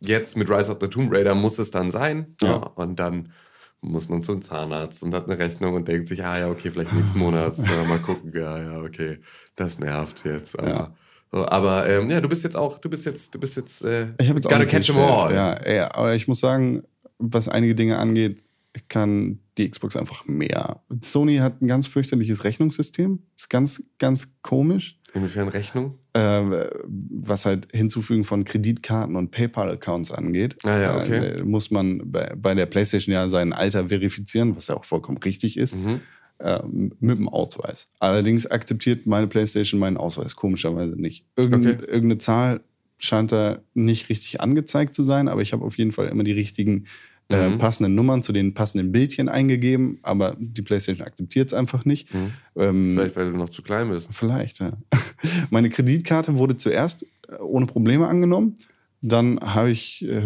[0.00, 2.34] jetzt mit Rise of the Tomb Raider muss es dann sein.
[2.40, 2.48] Ja.
[2.48, 2.56] Ja.
[2.56, 3.32] Und dann
[3.80, 6.92] muss man zum Zahnarzt und hat eine Rechnung und denkt sich, ah ja, okay, vielleicht
[6.92, 7.56] nächsten Monat.
[7.58, 9.18] Ja, mal gucken, ja, ja, okay,
[9.56, 10.58] das nervt jetzt.
[10.58, 10.94] Aber Ja.
[11.32, 14.08] So, aber ähm, ja, du bist jetzt auch, du bist jetzt, du bist jetzt, äh,
[14.18, 15.34] Ich habe jetzt auch gotta eine catch 'em Ps4, all.
[15.34, 16.82] Ja, ja, aber ich muss sagen,
[17.18, 18.42] was einige Dinge angeht,
[18.88, 20.80] kann die Xbox einfach mehr.
[21.02, 23.20] Sony hat ein ganz fürchterliches Rechnungssystem.
[23.36, 24.98] Ist ganz, ganz komisch.
[25.14, 25.99] Inwiefern Rechnung?
[26.12, 30.56] Äh, was halt Hinzufügen von Kreditkarten und PayPal-Accounts angeht.
[30.64, 31.38] Ah ja, okay.
[31.38, 35.18] Äh, muss man bei, bei der PlayStation ja sein Alter verifizieren, was ja auch vollkommen
[35.18, 36.00] richtig ist, Mhm.
[36.38, 36.58] äh,
[36.98, 37.88] mit dem Ausweis.
[38.00, 41.26] Allerdings akzeptiert meine PlayStation meinen Ausweis komischerweise nicht.
[41.36, 41.78] Irgend, Okay.
[41.86, 42.60] Irgendeine Zahl
[42.98, 46.32] scheint da nicht richtig angezeigt zu sein, aber ich habe auf jeden Fall immer die
[46.32, 46.86] richtigen
[47.30, 47.58] äh, Mhm.
[47.58, 52.12] passenden Nummern zu den passenden Bildchen eingegeben, aber die PlayStation akzeptiert es einfach nicht.
[52.12, 52.30] Mhm.
[52.56, 54.08] Ähm, Vielleicht, weil du noch zu klein bist.
[54.12, 54.72] Vielleicht, ja.
[55.50, 58.56] Meine Kreditkarte wurde zuerst äh, ohne Probleme angenommen.
[59.02, 60.20] Dann habe ich äh,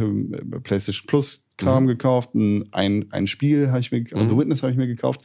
[0.63, 4.29] PlayStation Plus Kram gekauft, ein, ein, ein Spiel habe ich mir, Mhm.
[4.29, 5.21] The Witness habe ich mir gekauft.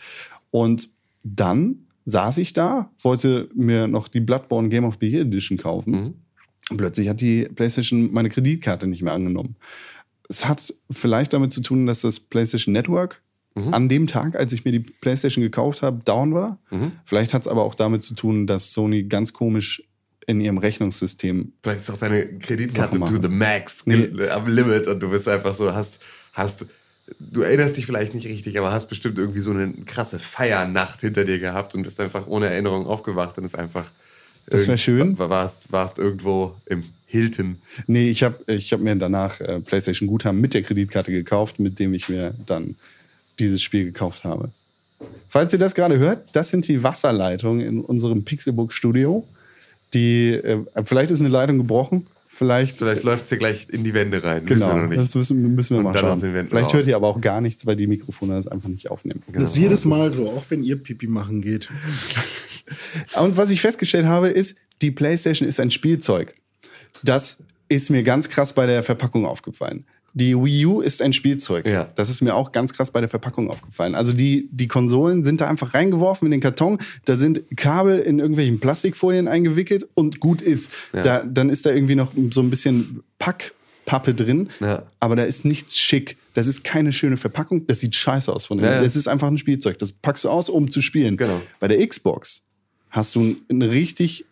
[0.52, 0.90] Und
[1.24, 5.92] dann saß ich da, wollte mir noch die Bloodborne Game of the Year Edition kaufen.
[5.92, 6.14] Mhm.
[6.70, 9.56] Und plötzlich hat die PlayStation meine Kreditkarte nicht mehr angenommen.
[10.30, 13.22] Es hat vielleicht damit zu tun, dass das PlayStation Network
[13.56, 13.74] Mhm.
[13.74, 16.60] an dem Tag, als ich mir die PlayStation gekauft habe, down war.
[16.70, 16.92] Mhm.
[17.06, 19.84] Vielleicht hat es aber auch damit zu tun, dass Sony ganz komisch
[20.28, 21.54] in ihrem Rechnungssystem.
[21.64, 24.08] Vielleicht ist auch deine Kreditkarte to the max Nee.
[24.08, 26.00] ge- am Limit und du bist einfach so, hast,
[26.34, 26.66] hast,
[27.20, 31.26] du erinnerst dich vielleicht nicht richtig, aber hast bestimmt irgendwie so eine krasse Feiernacht hinter
[31.26, 33.86] dir gehabt und bist einfach ohne Erinnerung aufgewacht und ist einfach.
[34.46, 35.18] Das wär irgend- schön.
[35.18, 37.58] wa- Warst, warst irgendwo im Hilton.
[37.88, 41.80] Nee, ich habe ich hab mir danach äh, PlayStation Guthaben mit der Kreditkarte gekauft, mit
[41.80, 42.76] dem ich mir dann
[43.40, 44.50] dieses Spiel gekauft habe.
[45.30, 49.26] Falls ihr das gerade hört, das sind die Wasserleitungen in unserem Pixelbook Studio.
[49.96, 52.78] Die, äh, vielleicht ist eine Leitung gebrochen, vielleicht.
[52.78, 54.44] Vielleicht läuft es hier gleich in die Wände rein.
[54.48, 55.02] Wissen Genau, wir noch nicht.
[55.02, 56.20] das müssen, müssen wir Und mal schauen.
[56.20, 56.74] Vielleicht raus.
[56.74, 59.24] hört ihr aber auch gar nichts, weil die Mikrofone das einfach nicht aufnehmen.
[59.34, 61.70] Das ist jedes Mal so, auch wenn ihr Pipi machen geht.
[63.20, 66.36] Und was ich festgestellt habe, ist, die PlayStation ist ein Spielzeug.
[67.04, 67.38] Das
[67.68, 69.86] ist mir ganz krass bei der Verpackung aufgefallen.
[70.14, 71.68] Die Wii U ist ein Spielzeug.
[71.68, 71.88] Ja.
[71.96, 73.94] Das ist mir auch ganz krass bei der Verpackung aufgefallen.
[73.94, 76.80] Also die, die Konsolen sind da einfach reingeworfen in den Karton.
[77.06, 80.72] Da sind Kabel in irgendwelchen Plastikfolien eingewickelt und gut ist.
[80.94, 81.02] Ja.
[81.04, 84.50] Da, dann ist da irgendwie noch so ein bisschen Packpappe drin.
[84.60, 84.84] Ja.
[85.00, 86.18] Aber da ist nichts schick.
[86.34, 87.68] Das ist keine schöne Verpackung.
[87.68, 88.72] Das sieht scheiße aus von innen.
[88.72, 88.82] ja.
[88.82, 89.78] Das ist einfach ein Spielzeug.
[89.78, 91.18] Das packst du aus, um zu spielen.
[91.18, 91.40] Genau.
[91.60, 92.42] Bei der Xbox
[92.90, 94.26] hast du eine richtig,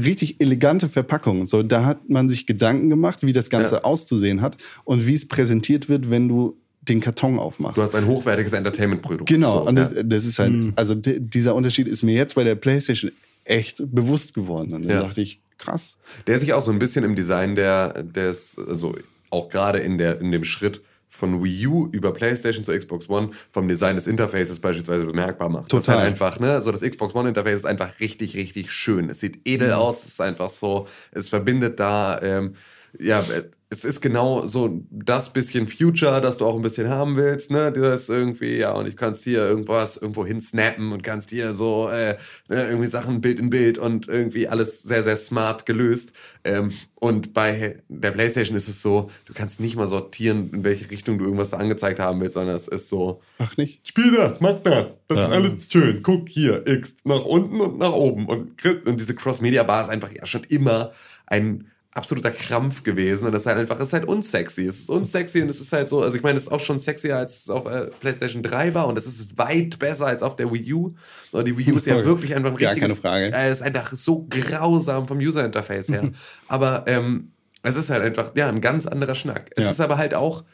[0.00, 1.46] richtig elegante Verpackung.
[1.46, 3.84] So, da hat man sich Gedanken gemacht, wie das Ganze Ja.
[3.84, 7.76] auszusehen hat und wie es präsentiert wird, wenn du den Karton aufmachst.
[7.76, 9.28] Du hast ein hochwertiges Entertainment-Produkt.
[9.28, 9.84] genau, So, und ja.
[9.84, 13.12] das, das ist halt, also d- dieser Unterschied ist mir jetzt bei der PlayStation
[13.44, 14.72] echt bewusst geworden.
[14.72, 15.02] Und dann Ja.
[15.02, 15.96] dachte ich, krass.
[16.26, 18.94] Der sich auch so ein bisschen im Design der, des, also
[19.30, 23.30] auch gerade in, der, in dem Schritt von Wii U über PlayStation zu Xbox One
[23.50, 25.72] vom Design des Interfaces beispielsweise bemerkbar macht.
[25.72, 26.00] Das Total.
[26.00, 29.08] halt einfach, ne, so das Xbox One Interface ist einfach richtig, richtig schön.
[29.08, 32.54] Es sieht edel aus, es ist einfach so, es verbindet da, ähm,
[32.98, 33.24] ja,
[33.70, 37.70] es ist genau so das bisschen Future, das du auch ein bisschen haben willst, ne?
[37.70, 42.16] Das irgendwie, ja, und ich kannst hier irgendwas irgendwo hinsnappen und kannst hier so äh,
[42.48, 46.12] ne, irgendwie Sachen Bild in Bild und irgendwie alles sehr, sehr smart gelöst.
[46.44, 50.90] Ähm, und bei der PlayStation ist es so, du kannst nicht mal sortieren, in welche
[50.90, 53.86] Richtung du irgendwas da angezeigt haben willst, sondern es ist so, Ach nicht?
[53.86, 54.98] Spiel das, mach das.
[55.08, 55.24] Das Ja.
[55.24, 56.02] ist alles schön.
[56.02, 58.26] Guck hier, X nach unten und nach oben.
[58.26, 60.92] Und, und diese Cross-Media-Bar ist einfach ja schon immer
[61.26, 63.26] ein absoluter Krampf gewesen.
[63.26, 64.66] Und das ist halt einfach, es ist halt unsexy.
[64.66, 66.78] Es ist unsexy und es ist halt so, also ich meine, es ist auch schon
[66.78, 68.86] sexier, als es auf äh, PlayStation 3 war.
[68.86, 70.94] Und es ist weit besser als auf der Wii U.
[71.32, 72.80] Und die Wii U ist ja wirklich einfach ein richtiges.
[72.80, 73.26] keine Frage.
[73.26, 76.08] Äh, es ist einfach so grausam vom User-Interface her.
[76.48, 77.32] Aber ähm,
[77.62, 79.50] es ist halt einfach, ja, ein ganz anderer Schnack.
[79.56, 79.70] Es Ja.
[79.72, 80.44] ist aber halt auch,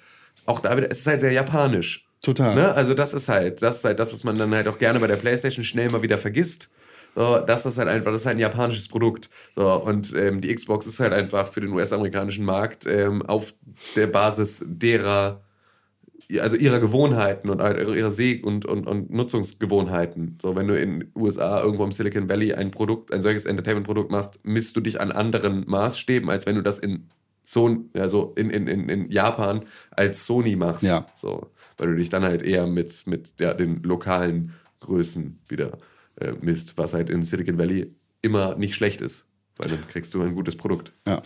[0.46, 2.06] auch da wieder, es ist halt sehr japanisch.
[2.22, 2.54] Total.
[2.54, 2.74] Ne?
[2.74, 5.06] Also das ist halt, das ist halt das, was man dann halt auch gerne bei
[5.06, 6.70] der PlayStation schnell mal wieder vergisst.
[7.14, 9.30] So, das ist halt einfach, das ist halt ein japanisches Produkt.
[9.54, 13.54] So, und ähm, die Xbox ist halt einfach für den US-amerikanischen Markt ähm, auf
[13.94, 15.42] der Basis derer,
[16.40, 20.38] also ihrer Gewohnheiten und halt ihrer Seh- und, und, und Nutzungsgewohnheiten.
[20.42, 24.10] So, wenn du in den USA irgendwo im Silicon Valley ein Produkt, ein solches Entertainment-Produkt
[24.10, 27.08] machst, misst du dich an anderen Maßstäben, als wenn du das in
[27.46, 30.82] Son also in, in, in, in Japan als Sony machst.
[30.82, 31.06] Ja.
[31.14, 35.78] So, weil du dich dann halt eher mit, mit ja, den lokalen Größen wieder
[36.20, 37.92] äh, misst, was halt in Silicon Valley
[38.22, 39.26] immer nicht schlecht ist.
[39.56, 40.92] Weil dann kriegst du ein gutes Produkt.
[41.06, 41.22] Ja.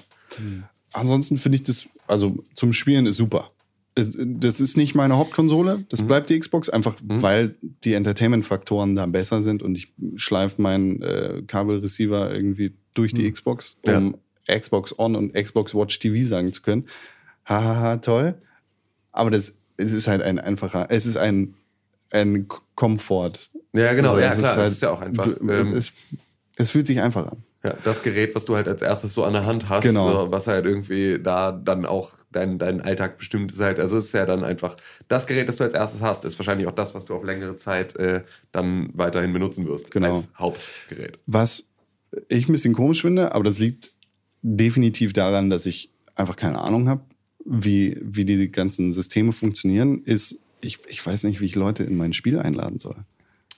[0.93, 3.51] Ansonsten finde ich das, also zum Spielen ist super.
[3.95, 9.07] Es- Das ist nicht meine Hauptkonsole, das bleibt die Xbox, einfach weil die Entertainment-Faktoren da
[9.07, 14.17] besser sind und ich schleife meinen äh, Kabelreceiver irgendwie durch die Xbox, um
[14.47, 16.87] Xbox On und Xbox Watch TV sagen zu können.
[17.45, 18.35] Hahaha, toll.
[19.13, 21.55] Aber das, es ist halt ein einfacher, es ist ein,
[22.11, 23.51] ein Komfort.
[23.75, 25.29] Ja, genau, Also ja es klar, halt- es ist ja auch einfach.
[25.41, 25.93] Ähm, es,
[26.57, 27.43] es fühlt sich einfach an.
[27.65, 30.27] Ja, das Gerät, was du halt als erstes so an der Hand hast, Genau.
[30.27, 34.07] so, was halt irgendwie da dann auch dein, dein Alltag bestimmt ist halt, also es
[34.07, 34.77] ist ja dann einfach,
[35.09, 37.57] das Gerät, das du als erstes hast, ist wahrscheinlich auch das, was du auf längere
[37.57, 40.11] Zeit äh, dann weiterhin benutzen wirst Genau.
[40.15, 41.19] als Hauptgerät.
[41.27, 41.65] Was
[42.29, 43.93] ich ein bisschen komisch finde, aber das liegt
[44.43, 47.03] definitiv daran, dass ich einfach keine Ahnung habe,
[47.45, 51.97] wie, wie die ganzen Systeme funktionieren, ist, ich, ich weiß nicht, wie ich Leute in
[51.97, 52.97] mein Spiel einladen soll.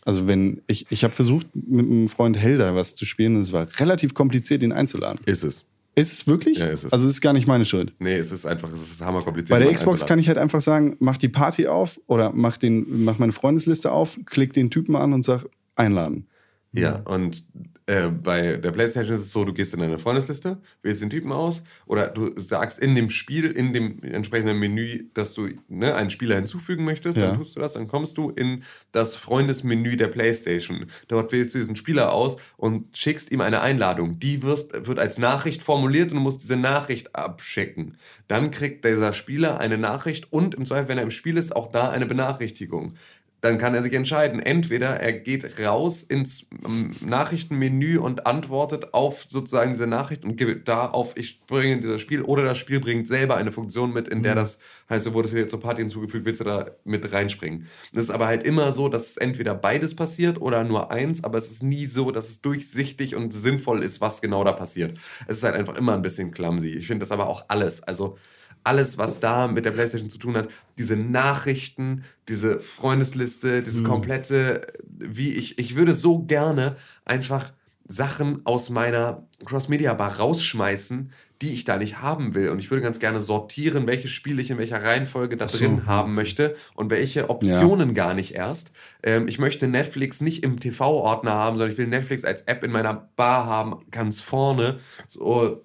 [0.05, 3.53] Also wenn, ich, ich habe versucht, mit einem Freund Helder was zu spielen und es
[3.53, 5.21] war relativ kompliziert, ihn einzuladen.
[5.27, 5.65] Ist es.
[5.95, 6.59] Ist es wirklich?
[6.59, 6.93] Ja, ist es.
[6.93, 7.93] Also es ist gar nicht meine Schuld.
[7.99, 9.59] Nee, es ist einfach, es ist hammerkompliziert.
[9.59, 13.05] Bei der Xbox kann ich halt einfach sagen, mach die Party auf oder mach, den,
[13.05, 16.27] mach meine Freundesliste auf, klick den Typen an und sag einladen.
[16.73, 17.45] Ja, und
[17.91, 21.33] äh, bei der PlayStation ist es so, du gehst in deine Freundesliste, wählst den Typen
[21.33, 26.11] aus oder du sagst in dem Spiel, in dem entsprechenden Menü, dass du ne, einen
[26.11, 27.27] Spieler hinzufügen möchtest, Ja.
[27.27, 28.63] dann tust du das, dann kommst du in
[28.93, 30.87] das Freundesmenü der PlayStation.
[31.09, 34.21] Dort wählst du diesen Spieler aus und schickst ihm eine Einladung.
[34.21, 37.97] Die wirst, wird als Nachricht formuliert und du musst diese Nachricht abschicken.
[38.29, 41.73] Dann kriegt dieser Spieler eine Nachricht und im Zweifel, wenn er im Spiel ist, auch
[41.73, 42.95] da eine Benachrichtigung
[43.41, 44.41] dann kann er sich entscheiden.
[44.41, 50.69] Entweder er geht raus ins ähm, Nachrichtenmenü und antwortet auf sozusagen diese Nachricht und gibt
[50.69, 54.09] da auf, ich bringe in dieses Spiel, oder das Spiel bringt selber eine Funktion mit,
[54.09, 54.59] in der das
[54.91, 57.67] heißt, du wurdest hier zur Party hinzugefügt, willst du da mit reinspringen.
[57.93, 61.39] Das ist aber halt immer so, dass es entweder beides passiert oder nur eins, aber
[61.39, 64.99] es ist nie so, dass es durchsichtig und sinnvoll ist, was genau da passiert.
[65.27, 66.71] Es ist halt einfach immer ein bisschen clumsy.
[66.71, 67.83] Ich finde das aber auch alles.
[67.83, 68.19] Also
[68.65, 70.49] alles, was da mit der PlayStation zu tun hat,
[70.79, 77.53] diese Nachrichten, diese Freundesliste, dieses komplette, wie ich, ich würde so gerne einfach
[77.87, 81.11] Sachen aus meiner Cross-Media-Bar rausschmeißen,
[81.43, 82.51] die ich da nicht haben will.
[82.51, 86.15] Und ich würde ganz gerne sortieren, welche Spiele ich in welcher Reihenfolge da drin haben
[86.15, 88.73] möchte und welche Optionen gar nicht erst.
[89.03, 92.71] Ähm, ich möchte Netflix nicht im TV-Ordner haben, sondern ich will Netflix als App in
[92.71, 94.81] meiner Bar haben, ganz vorne.
[95.09, 95.65] So,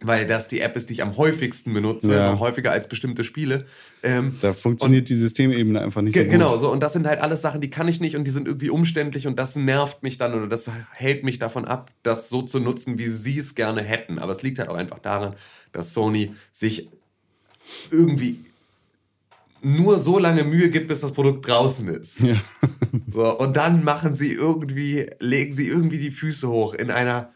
[0.00, 2.38] weil das die App ist, die ich am häufigsten benutze, Ja.
[2.38, 3.64] häufiger als bestimmte Spiele.
[4.02, 6.30] Ähm, Da funktioniert die Systemebene einfach nicht so gut.
[6.30, 8.46] genau, so und das sind halt alles Sachen, die kann ich nicht und die sind
[8.46, 12.42] irgendwie umständlich und das nervt mich dann oder das hält mich davon ab, das so
[12.42, 14.18] zu nutzen, wie sie es gerne hätten.
[14.18, 15.34] Aber es liegt halt auch einfach daran,
[15.72, 16.88] dass Sony sich
[17.90, 18.40] irgendwie
[19.62, 22.20] nur so lange Mühe gibt, bis das Produkt draußen ist.
[22.20, 22.36] Ja.
[23.08, 27.32] So, und dann machen sie irgendwie, legen sie irgendwie die Füße hoch in einer,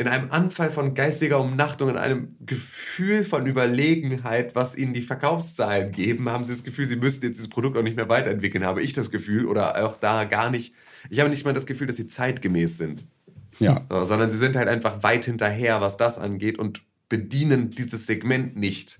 [0.00, 5.92] in einem Anfall von geistiger Umnachtung, in einem Gefühl von Überlegenheit, was ihnen die Verkaufszahlen
[5.92, 8.80] geben, haben sie das Gefühl, sie müssten jetzt dieses Produkt auch nicht mehr weiterentwickeln, habe
[8.80, 10.72] ich das Gefühl, oder auch da gar nicht.
[11.10, 13.04] Ich habe nicht mal das Gefühl, dass sie zeitgemäß sind.
[13.58, 13.84] Ja.
[13.90, 18.56] So, sondern sie sind halt einfach weit hinterher, was das angeht und bedienen dieses Segment
[18.56, 18.96] nicht.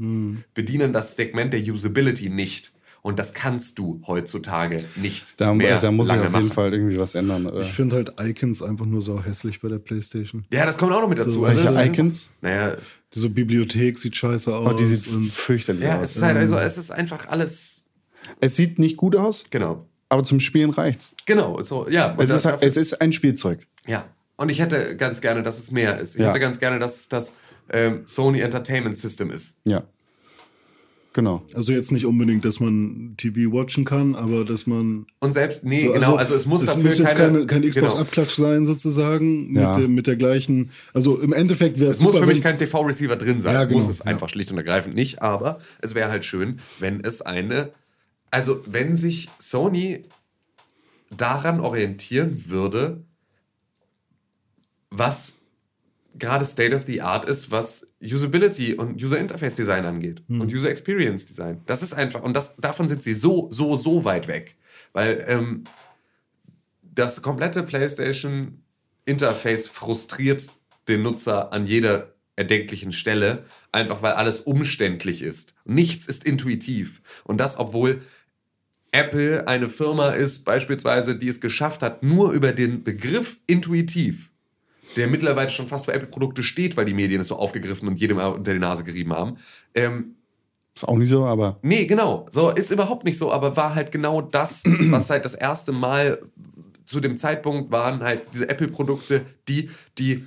[0.53, 2.75] Bedienen das Segment der Usability nicht.
[3.03, 6.53] Und das kannst du heutzutage nicht Da, mehr da muss ich auf jeden machen.
[6.53, 7.47] Fall irgendwie was ändern.
[7.47, 7.63] Oder?
[7.63, 10.45] Ich finde halt Icons einfach nur sau hässlich bei der Playstation.
[10.53, 11.31] Ja, das kommt auch noch mit dazu.
[11.31, 12.29] So, Also ist Icons?
[12.43, 12.77] Naja,
[13.15, 14.75] Diese Bibliothek sieht scheiße aus.
[14.75, 16.05] Oh, die sieht und fürchterlich ja, aus.
[16.11, 17.85] es ist halt, also es ist einfach alles,
[18.41, 19.87] Es sieht nicht gut aus, genau.
[20.11, 21.13] aber zum Spielen reicht's.
[21.27, 22.15] Genau, so, ja.
[22.19, 23.67] Es ist, halt- es ist ein Spielzeug.
[23.87, 24.05] ja.
[24.37, 26.15] Und ich hätte ganz gerne, dass es mehr ist.
[26.15, 26.29] Ich Ja.
[26.31, 27.31] hätte ganz gerne, dass es das
[27.73, 29.59] ähm, Sony Entertainment System ist.
[29.65, 29.83] Ja.
[31.13, 31.43] Genau.
[31.55, 35.07] Also jetzt nicht unbedingt, dass man TV watchen kann, aber dass man.
[35.19, 37.63] Und selbst, nee, So, genau, also, es muss es dafür muss jetzt keine, keine, kein
[37.63, 37.89] genau.
[37.89, 39.71] Xbox-Abklatsch sein, sozusagen, Ja.
[39.73, 40.71] mit, der, mit der gleichen.
[40.95, 43.55] Also im Endeffekt wäre es Es muss für mich kein TV-Receiver drin sein.
[43.55, 44.05] Ja, genau, muss es ja.
[44.05, 45.21] einfach schlicht und ergreifend nicht.
[45.21, 47.73] Aber es wäre halt schön, wenn es eine.
[48.31, 50.05] Also, wenn sich Sony
[51.17, 53.03] daran orientieren würde,
[54.91, 55.39] was
[56.17, 60.41] gerade State of the Art ist, was Usability und User Interface Design angeht Hm.
[60.41, 61.61] und User Experience Design.
[61.67, 64.57] Das ist einfach, und das, davon sind sie so, so, so weit weg.
[64.93, 65.65] Weil ähm,
[66.83, 68.63] das komplette PlayStation
[69.05, 70.49] Interface frustriert
[70.89, 75.55] den Nutzer an jeder erdenklichen Stelle, einfach weil alles umständlich ist.
[75.65, 77.03] Nichts ist intuitiv.
[77.25, 78.03] Und das, obwohl
[78.93, 84.30] Apple eine Firma ist, beispielsweise, die es geschafft hat, nur über den Begriff intuitiv,
[84.97, 88.19] der mittlerweile schon fast für Apple-Produkte steht, weil die Medien es so aufgegriffen und jedem
[88.19, 89.37] unter die Nase gerieben haben.
[89.75, 90.17] Ähm,
[90.75, 92.27] Ist auch nicht so, aber Nee, genau.
[92.31, 96.21] So ist überhaupt nicht so, aber war halt genau das, was halt das erste Mal
[96.85, 100.25] zu dem Zeitpunkt waren halt diese Apple-Produkte, die, die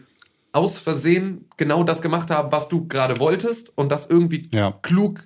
[0.53, 4.78] aus Versehen genau das gemacht haben, was du gerade wolltest und das irgendwie Ja.
[4.82, 5.24] klug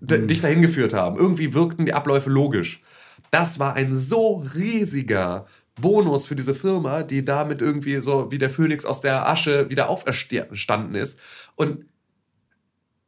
[0.00, 1.18] d- dich dahin geführt haben.
[1.18, 2.80] Irgendwie wirkten die Abläufe logisch.
[3.30, 5.46] Das war ein so riesiger
[5.80, 9.88] Bonus für diese Firma, die damit irgendwie so wie der Phönix aus der Asche wieder
[9.88, 11.18] auferstanden ist.
[11.56, 11.84] Und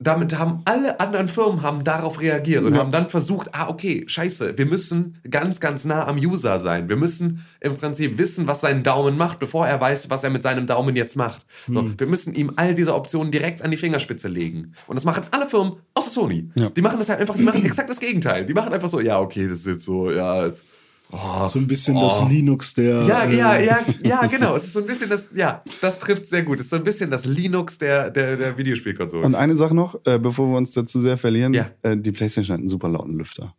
[0.02, 4.58] damit haben alle anderen Firmen haben darauf reagiert und haben dann versucht, ah, okay, scheiße,
[4.58, 6.88] wir müssen ganz, ganz nah am User sein.
[6.88, 10.42] Wir müssen im Prinzip wissen, was sein Daumen macht, bevor er weiß, was er mit
[10.42, 11.46] seinem Daumen jetzt macht.
[11.68, 14.74] So, Wir müssen ihm all diese Optionen direkt an die Fingerspitze legen.
[14.86, 16.50] Und das machen alle Firmen, außer Sony.
[16.56, 16.70] Ja.
[16.70, 18.44] Die machen das halt einfach, die machen exakt das Gegenteil.
[18.44, 20.64] Die machen einfach so, ja, okay, das ist jetzt so, ja, jetzt,
[21.12, 23.02] oh, So ein bisschen das Linux der.
[23.04, 24.56] ja, äh, ja, ja, ja, genau.
[24.56, 26.58] Es ist so ein bisschen das, ja, das trifft sehr gut.
[26.58, 29.24] Es ist so ein bisschen das Linux der, der, der Videospielkonsole.
[29.24, 31.54] Und eine Sache noch, äh, bevor wir uns dazu sehr verlieren.
[31.54, 31.70] Ja.
[31.82, 33.54] Äh, die PlayStation hat einen super lauten Lüfter.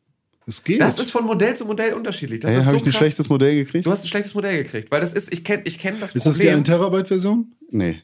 [0.45, 0.82] Es geht.
[0.82, 2.41] Das ist von Modell zu Modell unterschiedlich.
[2.41, 2.97] Das Hey, ist habe so ich ein krass.
[2.99, 3.86] schlechtes Modell gekriegt?
[3.86, 6.26] Du hast ein schlechtes Modell gekriegt, weil das ist, ich kenne ich kenn das ist
[6.26, 6.58] das die Problem.
[6.60, 7.54] 1 Terabyte-Version?
[7.72, 8.01] nee.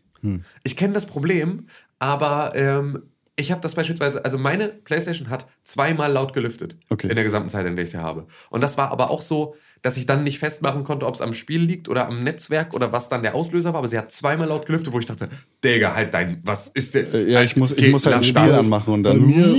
[0.64, 1.68] ich kenne das Problem,
[2.00, 3.04] aber ähm,
[3.40, 7.08] ich habe das beispielsweise, also meine Playstation hat zweimal laut gelüftet Okay.
[7.08, 8.28] in der gesamten Zeit, in der ich sie habe.
[8.50, 11.32] Und das war aber auch so, dass ich dann nicht festmachen konnte, ob es am
[11.34, 13.80] Spiel liegt oder am Netzwerk oder was dann der Auslöser war.
[13.80, 15.30] Aber sie hat zweimal laut gelüftet, wo ich dachte,
[15.64, 17.14] Digga, halt dein, was ist denn?
[17.14, 18.60] Äh, ja, ich muss, ich muss halt ein lass Spiel das.
[18.60, 19.26] anmachen und Bei dann.
[19.26, 19.56] mir,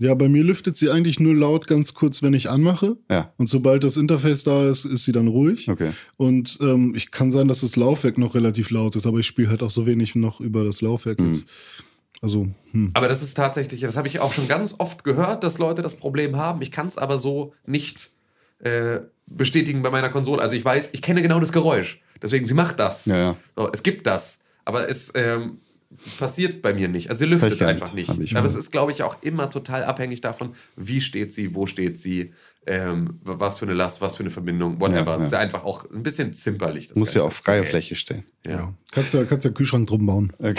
[0.00, 2.98] ja, bei mir lüftet sie eigentlich nur laut ganz kurz, wenn ich anmache.
[3.10, 3.32] Ja.
[3.38, 5.68] Und sobald das Interface da ist, ist sie dann ruhig.
[5.70, 5.92] Okay.
[6.18, 9.48] Und ähm, ich kann sein, dass das Laufwerk noch relativ laut ist, aber ich spiele
[9.48, 11.28] halt auch so wenig noch über das Laufwerk Mhm.
[11.32, 11.46] jetzt.
[12.20, 12.90] Also, hm.
[12.94, 15.94] Aber das ist tatsächlich, das habe ich auch schon ganz oft gehört, dass Leute das
[15.96, 16.62] Problem haben.
[16.62, 18.10] Ich kann es aber so nicht
[18.60, 20.42] äh, bestätigen bei meiner Konsole.
[20.42, 22.00] Also ich weiß, ich kenne genau das Geräusch.
[22.20, 23.04] Deswegen, sie macht das.
[23.06, 23.36] Ja, ja.
[23.56, 24.40] So, es gibt das.
[24.64, 25.58] Aber es ähm,
[26.18, 27.08] passiert bei mir nicht.
[27.08, 28.18] Also sie lüftet ich gar einfach nicht.
[28.18, 28.34] nicht.
[28.36, 32.00] Aber es ist, glaube ich, auch immer total abhängig davon, wie steht sie, wo steht
[32.00, 32.32] sie,
[32.66, 35.12] ähm, was für eine Last, was für eine Verbindung, whatever.
[35.12, 35.38] Ja, Es ist ja.
[35.38, 36.88] einfach auch ein bisschen zimperlich.
[36.88, 37.26] Das Muss ja Ganze.
[37.28, 37.70] auf freie Okay.
[37.70, 38.24] Fläche stehen.
[38.44, 38.74] Ja.
[38.90, 40.32] kannst du kannst du Kühlschrank drum bauen.
[40.40, 40.54] Äh,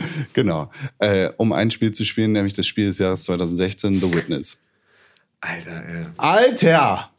[0.32, 0.70] genau.
[0.98, 4.58] Äh, um ein Spiel zu spielen, nämlich das Spiel des Jahres 2016, The Witness.
[5.40, 7.10] Alter, äh, Alter!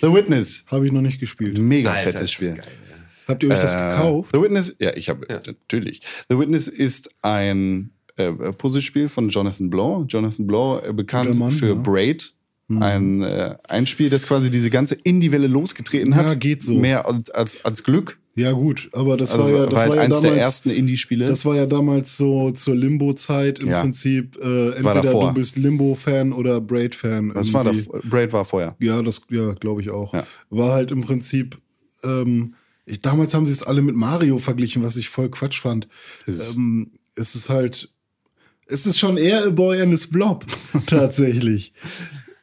[0.00, 0.64] The Witness.
[0.66, 1.58] Habe ich noch nicht gespielt.
[1.58, 2.52] Mega Alter, fettes das Spiel.
[2.54, 2.96] geil, ja.
[3.28, 4.30] Habt ihr euch das Äh, gekauft?
[4.34, 6.02] The Witness, ja, ich habe, natürlich.
[6.28, 10.04] The Witness ist ein äh, Puzzlespiel von Jonathan Blow.
[10.08, 11.74] Jonathan Blow, äh, bekannt Mann, für ja.
[11.74, 11.82] Mhm.
[11.82, 12.32] Braid.
[12.80, 16.26] Ein, äh, ein Spiel, das quasi diese ganze Indie-Welle losgetreten hat.
[16.26, 16.74] Ja, geht so.
[16.74, 18.18] Mehr als, als, als Glück.
[18.36, 20.34] Ja, gut, aber das Also war ja, das halt war ja eins damals.
[20.34, 21.28] der ersten Indie-Spiele.
[21.28, 23.80] Das war ja damals so zur Limbo-Zeit im Ja.
[23.82, 24.36] Prinzip.
[24.42, 27.32] Äh, entweder du bist Limbo-Fan oder Braid-Fan.
[27.32, 27.74] das war der,
[28.04, 28.74] Braid war vorher.
[28.80, 30.12] Ja, das ja, glaube ich auch.
[30.14, 30.26] Ja.
[30.50, 31.58] War halt im Prinzip.
[32.02, 32.54] Ähm,
[32.86, 35.86] ich, damals haben sie es alle mit Mario verglichen, was ich voll Quatsch fand.
[36.26, 37.90] Ist- Ähm, es ist halt.
[38.66, 40.44] Es ist schon eher a Boy and his Blob,
[40.86, 41.72] tatsächlich.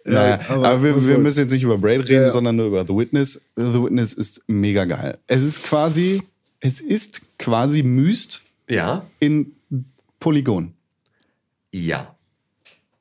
[0.04, 2.32] Naja, aber, wir, was wir soll- müssen jetzt nicht über Braid reden, ja.
[2.32, 3.34] sondern nur über The Witness.
[3.56, 5.20] The Witness ist mega geil.
[5.28, 6.24] Es ist quasi,
[6.60, 9.06] es ist quasi Myst Ja?
[9.20, 9.54] in
[10.20, 10.74] Polygon.
[11.72, 12.16] Ja.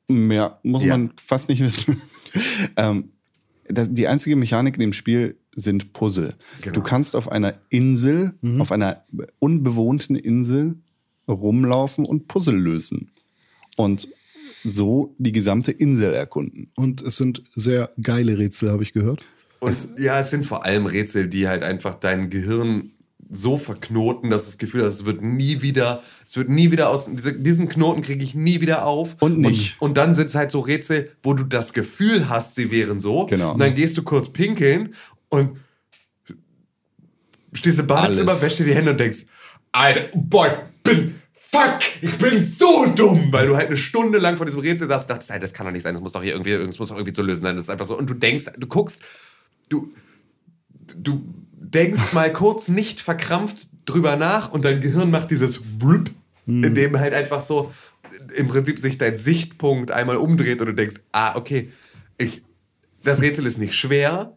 [0.07, 0.97] Mehr muss Ja.
[0.97, 2.01] man fast nicht wissen.
[2.77, 3.09] ähm,
[3.67, 6.35] das, die einzige Mechanik in dem Spiel sind Puzzle.
[6.61, 6.73] Genau.
[6.75, 8.61] Du kannst auf einer Insel, Mhm.
[8.61, 9.05] auf einer
[9.39, 10.75] unbewohnten Insel
[11.27, 13.09] rumlaufen und Puzzle lösen.
[13.77, 14.07] Und
[14.63, 16.69] so die gesamte Insel erkunden.
[16.75, 19.25] Und es sind sehr geile Rätsel, habe ich gehört.
[19.59, 22.91] Und ja, es sind vor allem Rätsel, die halt einfach dein Gehirn
[23.31, 26.89] so verknoten, dass du das Gefühl hast, es wird nie wieder, es wird nie wieder
[26.89, 29.15] aus, diese, diesen Knoten kriege ich nie wieder auf.
[29.19, 29.79] Und nicht.
[29.79, 32.99] Und, und dann sind es halt so Rätsel, wo du das Gefühl hast, sie wären
[32.99, 33.27] so.
[33.27, 33.53] Genau.
[33.53, 34.95] Und dann gehst du kurz pinkeln
[35.29, 35.57] und
[37.53, 39.25] stehst im Badezimmer, wäschst dir die Hände und denkst,
[39.71, 40.49] Alter, boy,
[40.83, 41.20] bin,
[41.51, 45.09] fuck, ich bin so dumm, weil du halt eine Stunde lang vor diesem Rätsel saßt
[45.09, 46.95] und dachtest, das kann doch nicht sein, das muss doch hier irgendwie, das muss doch
[46.95, 47.97] irgendwie zu lösen sein, das ist einfach so.
[47.97, 49.01] Und du denkst, du guckst,
[49.69, 49.91] du,
[50.95, 51.21] du
[51.51, 56.09] denkst mal kurz nicht verkrampft drüber nach und dein Gehirn macht dieses Wrup,
[56.47, 57.71] in dem halt einfach so
[58.35, 61.71] im Prinzip sich dein Sichtpunkt einmal umdreht und du denkst, ah, okay,
[62.17, 62.41] ich,
[63.03, 64.35] das Rätsel ist nicht schwer,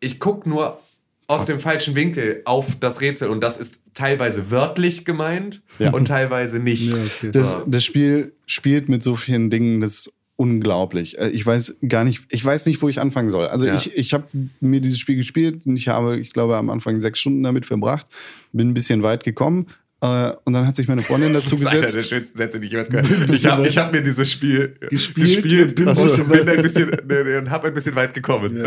[0.00, 0.80] ich guck nur
[1.26, 5.90] aus dem falschen Winkel auf das Rätsel und das ist teilweise wörtlich gemeint Ja.
[5.92, 6.90] und teilweise nicht.
[6.92, 7.30] Ja, okay.
[7.32, 11.16] Das, das Spiel spielt mit so vielen Dingen, das ist unglaublich.
[11.18, 13.46] Äh, Ich weiß gar nicht, ich weiß nicht, wo ich anfangen soll.
[13.46, 13.76] Also Ja.
[13.76, 14.24] ich, ich habe
[14.60, 18.06] mir dieses Spiel gespielt und ich habe, ich glaube, am Anfang sechs Stunden damit verbracht,
[18.52, 19.66] bin ein bisschen weit gekommen
[20.00, 22.08] äh, und dann hat sich meine Freundin dazu Das ist einer der gesetzt.
[22.08, 23.32] schönsten Sätze, die ich jemals gehört habe.
[23.32, 26.90] Ich habe hab mir dieses Spiel Gespielt gespielt und bin bisschen bin ein bisschen,
[27.38, 28.60] und hab ein bisschen weit gekommen.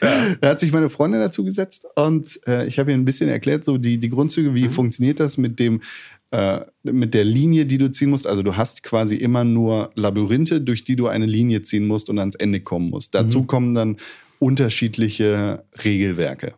[0.00, 3.64] Da hat sich meine Freundin dazu gesetzt und äh, ich habe ihr ein bisschen erklärt,
[3.64, 5.82] so die, die Grundzüge, wie funktioniert das mit dem
[6.30, 8.26] äh, mit der Linie, die du ziehen musst.
[8.26, 12.18] Also du hast quasi immer nur Labyrinthe, durch die du eine Linie ziehen musst und
[12.18, 13.14] ans Ende kommen musst.
[13.14, 13.96] Dazu kommen dann
[14.38, 16.54] unterschiedliche Regelwerke.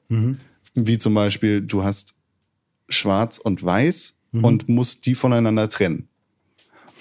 [0.74, 2.14] Wie zum Beispiel, du hast
[2.88, 6.08] schwarz und weiß und musst die voneinander trennen.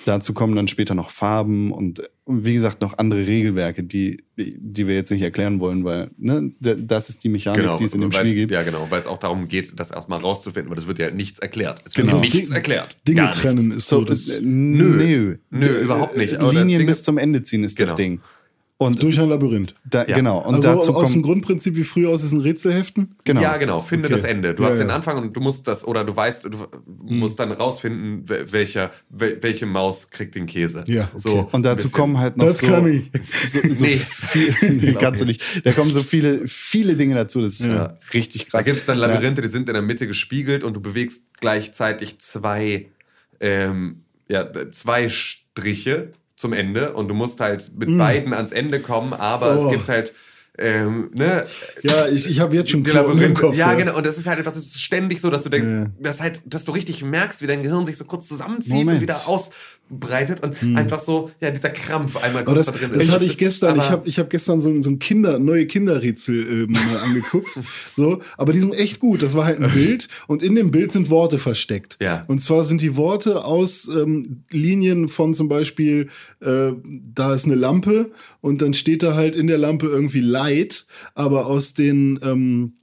[0.05, 4.87] Dazu kommen dann später noch Farben und, und wie gesagt noch andere Regelwerke, die, die
[4.87, 8.01] wir jetzt nicht erklären wollen, weil ne, das ist die Mechanik, Genau, die es in
[8.01, 8.51] dem Spiel gibt.
[8.51, 11.39] Ja, genau, weil es auch darum geht, das erstmal rauszufinden, weil das wird ja nichts
[11.39, 11.81] erklärt.
[11.85, 12.11] Es Genau.
[12.13, 12.97] wird nichts Ding- erklärt.
[13.07, 13.41] Dinge Gar nichts.
[13.41, 16.33] trennen ist so, So, das äh, nö, Nö, überhaupt nicht.
[16.41, 17.95] Linien Dinge- bis zum Ende ziehen ist das Genau.
[17.97, 18.19] Ding.
[18.83, 19.75] Und durch ein Labyrinth.
[19.85, 20.15] da, Ja.
[20.15, 20.39] genau.
[20.39, 23.15] Und also dazu aus dem Grundprinzip wie früher aus diesen Rätselheften.
[23.23, 23.41] genau.
[23.41, 23.79] Ja, genau.
[23.79, 24.15] Finde Okay.
[24.15, 24.53] das Ende.
[24.55, 24.95] Du Ja, hast den ja.
[24.95, 26.49] Anfang und du musst das, oder du weißt, du
[27.03, 30.83] musst dann rausfinden, wel- welcher, wel- welche Maus kriegt den Käse.
[30.87, 31.19] Ja, okay.
[31.19, 33.11] so, Und dazu kommen halt noch Das so, kann ich.
[33.51, 33.97] so, so Nee.
[33.97, 35.41] viel, kannst du nicht.
[35.63, 37.41] Da kommen so viele, viele Dinge dazu.
[37.41, 37.97] Das ist Ja.
[38.13, 38.65] richtig Da krass.
[38.65, 42.87] gibt es dann Labyrinthe, die sind in der Mitte gespiegelt und du bewegst gleichzeitig zwei,
[43.39, 49.13] ähm, ja, zwei Striche zum Ende und du musst halt mit beiden ans Ende kommen,
[49.13, 49.65] aber Oh.
[49.65, 50.13] es gibt halt,
[50.57, 51.45] ähm, ne,
[51.83, 53.39] Ja, ich, ich habe jetzt schon im Labyrinthe.
[53.41, 53.55] Kopf.
[53.55, 53.95] ja, genau.
[53.95, 55.85] Und das ist halt einfach das ist ständig so, dass du denkst, Ja.
[55.99, 58.95] dass halt, dass du richtig merkst, wie dein Gehirn sich so kurz zusammenzieht Moment.
[58.97, 59.27] und wieder
[59.91, 63.11] ausbreitet und einfach so, ja, dieser Krampf einmal kurz das, da drin das ist.
[63.11, 63.77] hatte ich gestern.
[63.77, 67.49] Ich habe ich hab gestern so, ein- so ein Kinder, neue Kinderrätsel äh, mal angeguckt.
[67.95, 69.21] So, aber die sind echt gut.
[69.21, 71.97] Das war halt ein Bild und in dem Bild sind Worte versteckt.
[72.01, 72.23] Ja.
[72.27, 76.09] Und zwar sind die Worte aus ähm, Linien von zum Beispiel,
[76.41, 76.71] äh,
[77.13, 78.11] da ist eine Lampe
[78.41, 80.85] und dann steht da halt in der Lampe irgendwie Light,
[81.15, 82.73] aber aus den ähm,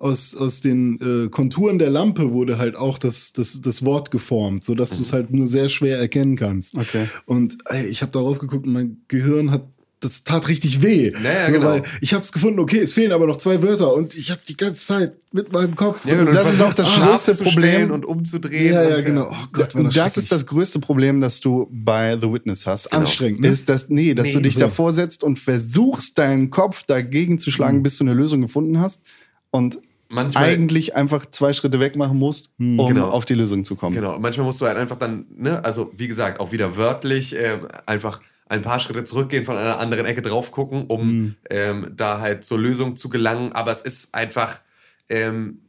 [0.00, 4.64] aus, aus den äh, Konturen der Lampe wurde halt auch das, das, das Wort geformt,
[4.64, 6.74] so dass du es halt nur sehr schwer erkennen kannst.
[6.74, 7.04] Okay.
[7.26, 9.62] Und ey, ich habe darauf geguckt und mein Gehirn hat
[10.02, 11.12] das tat richtig weh.
[11.12, 11.70] Ja, ja, Nur genau.
[11.72, 14.40] Weil ich habe es gefunden, okay, es fehlen aber noch zwei Wörter und ich habe
[14.48, 16.06] die ganze Zeit mit meinem Kopf.
[16.06, 17.90] Ja, und und das ist auch das größte Problem.
[17.90, 18.72] und umzudrehen.
[18.72, 19.28] ja, ja, und, äh, genau.
[19.30, 22.90] Oh Gott, war das, das ist das größte Problem, das du bei The Witness hast.
[22.94, 23.48] Anstrengend, ne?
[23.48, 24.32] Ist das, nee, dass Nee.
[24.32, 24.60] du dich So.
[24.60, 27.82] davor setzt und versuchst, deinen Kopf dagegen zu schlagen, Hm.
[27.82, 29.02] bis du eine Lösung gefunden hast.
[29.50, 29.80] Und
[30.12, 33.08] Manchmal- eigentlich einfach zwei Schritte weg machen musst, um Genau.
[33.10, 33.94] auf die Lösung zu kommen.
[33.94, 37.68] Genau, manchmal musst du halt einfach dann, ne, also wie gesagt, auch wieder wörtlich ähm,
[37.86, 41.34] einfach ein paar Schritte zurückgehen, von einer anderen Ecke drauf gucken, um Mhm.
[41.48, 43.52] ähm, da halt zur Lösung zu gelangen.
[43.52, 44.60] Aber es ist einfach,
[45.08, 45.60] ähm,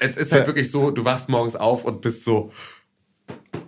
[0.00, 0.46] es ist halt Ja.
[0.46, 2.50] wirklich so, du wachst morgens auf und bist so.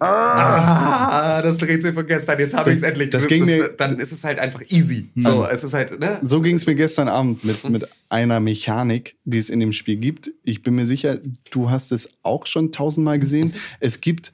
[0.01, 3.11] Ah, das Rätsel von gestern, jetzt habe ich es Das- endlich.
[3.11, 5.09] das ging mir- dann ist es halt einfach easy.
[5.17, 6.21] So, es ist halt, ne?
[6.23, 9.97] So ging es mir gestern Abend mit, mit einer Mechanik, die es in dem Spiel
[9.97, 10.31] gibt.
[10.45, 11.19] Ich bin mir sicher,
[11.51, 13.55] du hast es auch schon tausendmal gesehen.
[13.81, 14.33] Es gibt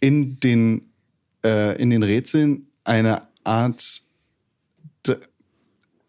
[0.00, 0.82] in den,
[1.44, 4.02] äh, in den Rätseln eine Art.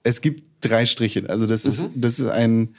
[0.03, 1.29] Es gibt drei Striche.
[1.29, 2.75] Also das ist, das ist ein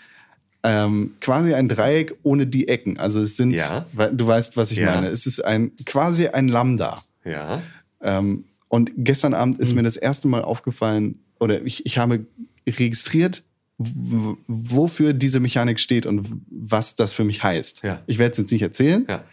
[0.62, 2.98] ähm, quasi ein Dreieck ohne die Ecken.
[2.98, 3.86] Also es sind, Ja.
[4.12, 4.94] du weißt, was ich Ja.
[4.94, 5.08] meine.
[5.08, 7.02] Es ist ein quasi ein Lambda.
[7.24, 7.62] Ja.
[8.02, 12.26] Ähm, und gestern Abend ist mir das erste Mal aufgefallen, oder ich, ich habe
[12.68, 13.42] registriert,
[14.46, 17.82] wofür diese Mechanik steht und was das für mich heißt.
[17.82, 18.02] Ja.
[18.06, 19.24] Ich werde es jetzt nicht erzählen, Ja.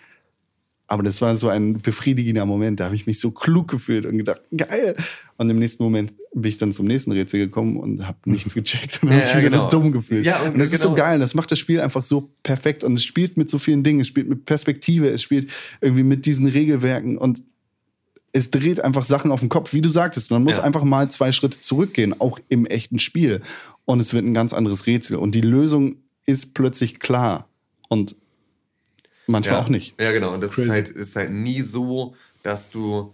[0.87, 2.79] Aber das war so ein befriedigender Moment.
[2.79, 4.95] Da habe ich mich so klug gefühlt und gedacht, geil.
[5.37, 9.03] Und im nächsten Moment bin ich dann zum nächsten Rätsel gekommen und habe nichts gecheckt
[9.03, 9.69] und Ja, habe mich ja, wieder genau.
[9.69, 10.25] so dumm gefühlt.
[10.25, 11.03] Ja, und und das ist so genau.
[11.03, 11.19] geil.
[11.19, 13.99] Das macht das Spiel einfach so perfekt und es spielt mit so vielen Dingen.
[13.99, 15.51] Es spielt mit Perspektive, es spielt
[15.81, 17.43] irgendwie mit diesen Regelwerken und
[18.33, 20.31] es dreht einfach Sachen auf den Kopf, wie du sagtest.
[20.31, 20.63] Man muss Ja.
[20.63, 23.41] einfach mal zwei Schritte zurückgehen, auch im echten Spiel.
[23.85, 25.17] Und es wird ein ganz anderes Rätsel.
[25.17, 25.95] Und die Lösung
[26.25, 27.47] ist plötzlich klar.
[27.89, 28.15] Und
[29.27, 29.63] manchmal ja.
[29.63, 29.99] auch nicht.
[29.99, 30.33] Ja, genau.
[30.33, 33.13] Und das ist halt, ist halt nie so, dass du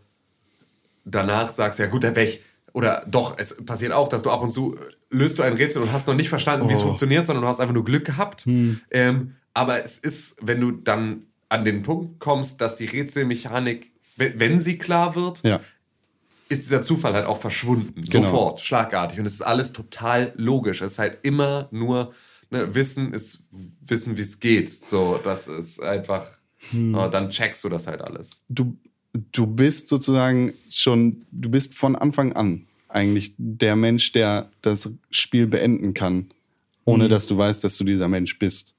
[1.06, 2.41] danach sagst, ja gut, wäre ich.
[2.73, 4.80] Oder doch, es passiert auch, dass du ab und zu äh,
[5.11, 6.88] löst du ein Rätsel und hast noch nicht verstanden, wie es Oh.
[6.88, 8.48] funktioniert, sondern du hast einfach nur Glück gehabt.
[8.90, 14.40] Ähm, aber es ist, wenn du dann an den Punkt kommst, dass die Rätselmechanik, wenn,
[14.40, 15.60] wenn sie klar wird, Ja.
[16.49, 18.02] ist dieser Zufall halt auch verschwunden.
[18.10, 18.23] Genau.
[18.26, 19.19] Sofort, schlagartig.
[19.19, 20.81] Und es ist alles total logisch.
[20.81, 22.11] Es ist halt immer nur,
[22.54, 23.44] ne, Wissen ist
[23.86, 24.70] Wissen, wie es geht.
[24.88, 26.26] So, das ist einfach,
[26.74, 28.44] äh, dann checkst du das halt alles.
[28.48, 28.78] Du,
[29.32, 35.48] du bist sozusagen schon, du bist von Anfang an eigentlich der Mensch, der das Spiel
[35.48, 36.28] beenden kann,
[36.86, 38.76] ohne dass du weißt, dass du dieser Mensch bist.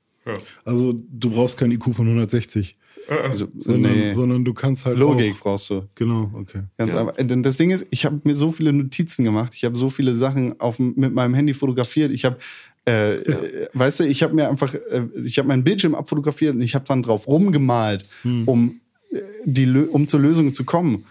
[0.64, 2.76] Also du brauchst kein IQ von 160,
[3.08, 4.12] Also, sondern, nee.
[4.12, 5.88] sondern du kannst halt Logik auch, brauchst du.
[5.94, 6.62] Genau, okay.
[6.78, 7.12] Ganz Ja.
[7.12, 9.52] das Ding ist, ich habe mir so viele Notizen gemacht.
[9.54, 12.12] Ich habe so viele Sachen auf, mit meinem Handy fotografiert.
[12.12, 12.38] Ich habe,
[12.86, 16.62] äh, äh, weißt du, ich habe mir einfach, äh, ich habe meinen Bildschirm abfotografiert und
[16.62, 18.08] ich habe dann drauf rumgemalt,
[18.46, 18.80] um
[19.10, 21.06] äh, die, Lö- um zur Lösung zu kommen.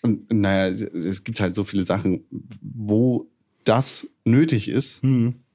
[0.00, 2.24] Und naja, es, gibt halt so viele Sachen,
[2.60, 3.28] wo
[3.64, 5.02] das nötig ist.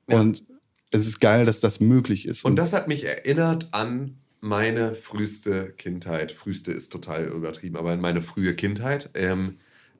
[0.05, 0.43] Und
[0.91, 2.45] es ist geil, dass das möglich ist.
[2.45, 6.33] Und das hat mich erinnert an meine früheste Kindheit.
[6.33, 9.09] Früheste ist total übertrieben, aber an meine frühe Kindheit.
[9.13, 9.55] Ähm,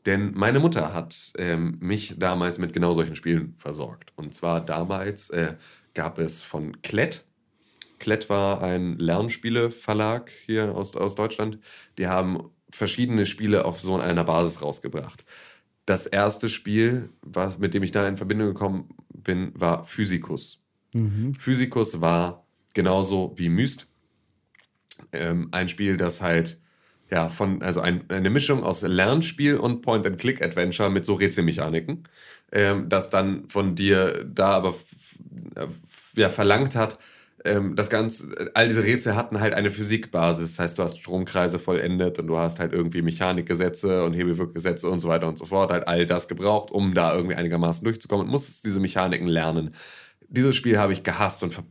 [0.05, 4.11] denn meine Mutter hat ähm, mich damals mit genau solchen Spielen versorgt.
[4.15, 5.55] Und zwar damals äh,
[5.93, 7.23] gab es von Klett.
[7.99, 11.59] Klett war ein Lernspieleverlag hier aus, aus Deutschland.
[11.97, 15.23] Die haben verschiedene Spiele auf so einer Basis rausgebracht.
[15.85, 20.59] Das erste Spiel, was, mit dem ich da in Verbindung gekommen bin, war Physikus.
[21.39, 23.87] Physikus war genauso wie Myst.
[25.11, 26.59] Ähm, ein Spiel, das halt
[27.13, 32.07] ja von, also ein, eine Mischung aus Lernspiel und Point-and-Click-Adventure mit so Rätselmechaniken,
[32.51, 34.75] ähm, das dann von dir da aber
[36.15, 36.97] ja, verlangt hat,
[37.45, 40.51] ähm, das Ganze, all diese Rätsel hatten halt eine Physikbasis.
[40.55, 44.99] Das heißt, du hast Stromkreise vollendet und du hast halt irgendwie Mechanikgesetze und Hebelwirkgesetze und
[44.99, 48.31] so weiter und so fort, halt all das gebraucht, um da irgendwie einigermaßen durchzukommen und
[48.31, 49.75] musstest diese Mechaniken lernen.
[50.29, 51.61] Dieses Spiel habe ich gehasst und,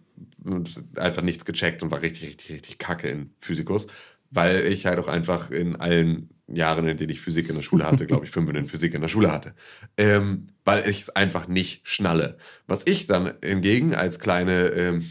[0.45, 3.89] und einfach nichts gecheckt und war richtig, richtig, richtig kacke in Physikus,
[4.33, 7.87] weil ich halt auch einfach in allen Jahren, in denen ich Physik in der Schule
[7.87, 9.55] hatte, glaube ich, fünf in Physik in der Schule hatte,
[9.97, 12.39] ähm, weil ich es einfach nicht schnalle.
[12.67, 15.11] Was ich dann hingegen als kleine, ähm,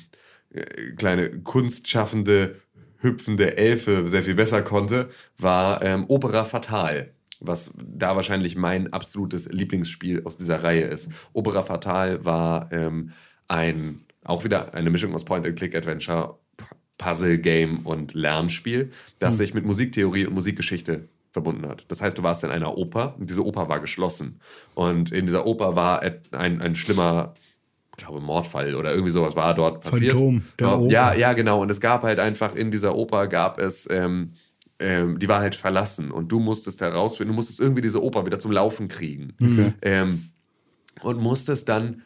[0.54, 2.62] äh, kleine kunstschaffende,
[2.98, 7.14] hüpfende Elfe sehr viel besser konnte, war ähm, Opera Fatal.
[7.40, 11.10] Was da wahrscheinlich mein absolutes Lieblingsspiel aus dieser Reihe ist.
[11.34, 13.14] Opera Fatal war ähm,
[13.48, 16.38] ein, auch wieder eine Mischung aus Point-and-Click-Adventure,
[17.02, 21.84] Puzzle-Game und Lernspiel, das sich mit Musiktheorie und Musikgeschichte verbunden hat.
[21.88, 24.40] Das heißt, du warst in einer Oper und diese Oper war geschlossen.
[24.76, 27.34] Und in dieser Oper war ein, ein schlimmer,
[27.98, 30.12] ich glaube, Mordfall oder irgendwie sowas war dort passiert.
[30.12, 30.92] Phantom der ja, Oper.
[30.92, 31.62] ja, ja, genau.
[31.62, 34.34] Und es gab halt einfach in dieser Oper gab es, ähm,
[34.80, 38.40] ähm, die war halt verlassen und du musstest herausfinden, du musstest irgendwie diese Oper wieder
[38.40, 39.34] zum Laufen kriegen.
[39.82, 40.32] Ähm,
[41.02, 42.04] und musstest dann,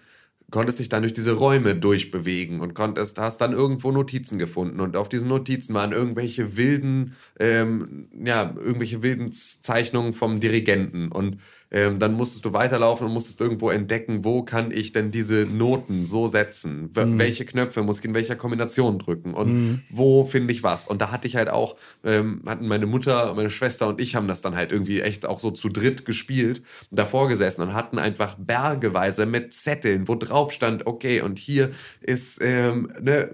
[0.52, 4.96] konntest dich dann durch diese Räume durchbewegen und konntest, hast dann irgendwo Notizen gefunden und
[4.96, 11.40] auf diesen Notizen waren irgendwelche wilden, ähm, ja, irgendwelche wilden Zeichnungen vom Dirigenten und
[11.72, 16.06] ähm, dann musstest du weiterlaufen und musstest irgendwo entdecken, wo kann ich denn diese Noten
[16.06, 16.90] so setzen?
[16.94, 19.34] W Welche Knöpfe muss ich in welcher Kombination drücken?
[19.34, 19.50] Und
[19.90, 20.88] wo finde ich was?
[20.88, 24.28] Und da hatte ich halt auch, ähm, hatten meine Mutter, meine Schwester und ich haben
[24.28, 26.62] das dann halt irgendwie echt auch so zu dritt gespielt,
[26.92, 31.72] davor gesessen und hatten einfach bergeweise mit Zetteln, wo drauf stand, okay, und hier
[32.02, 33.30] ist ähm, ne,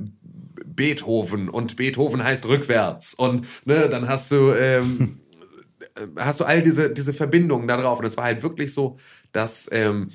[0.66, 3.14] Beethoven und Beethoven heißt rückwärts.
[3.14, 5.20] Und ne, dann hast du ähm,
[6.18, 8.00] hast du all diese, diese Verbindungen da drauf.
[8.00, 8.98] Und es war halt wirklich so,
[9.32, 9.70] dass.
[9.72, 10.12] Ähm,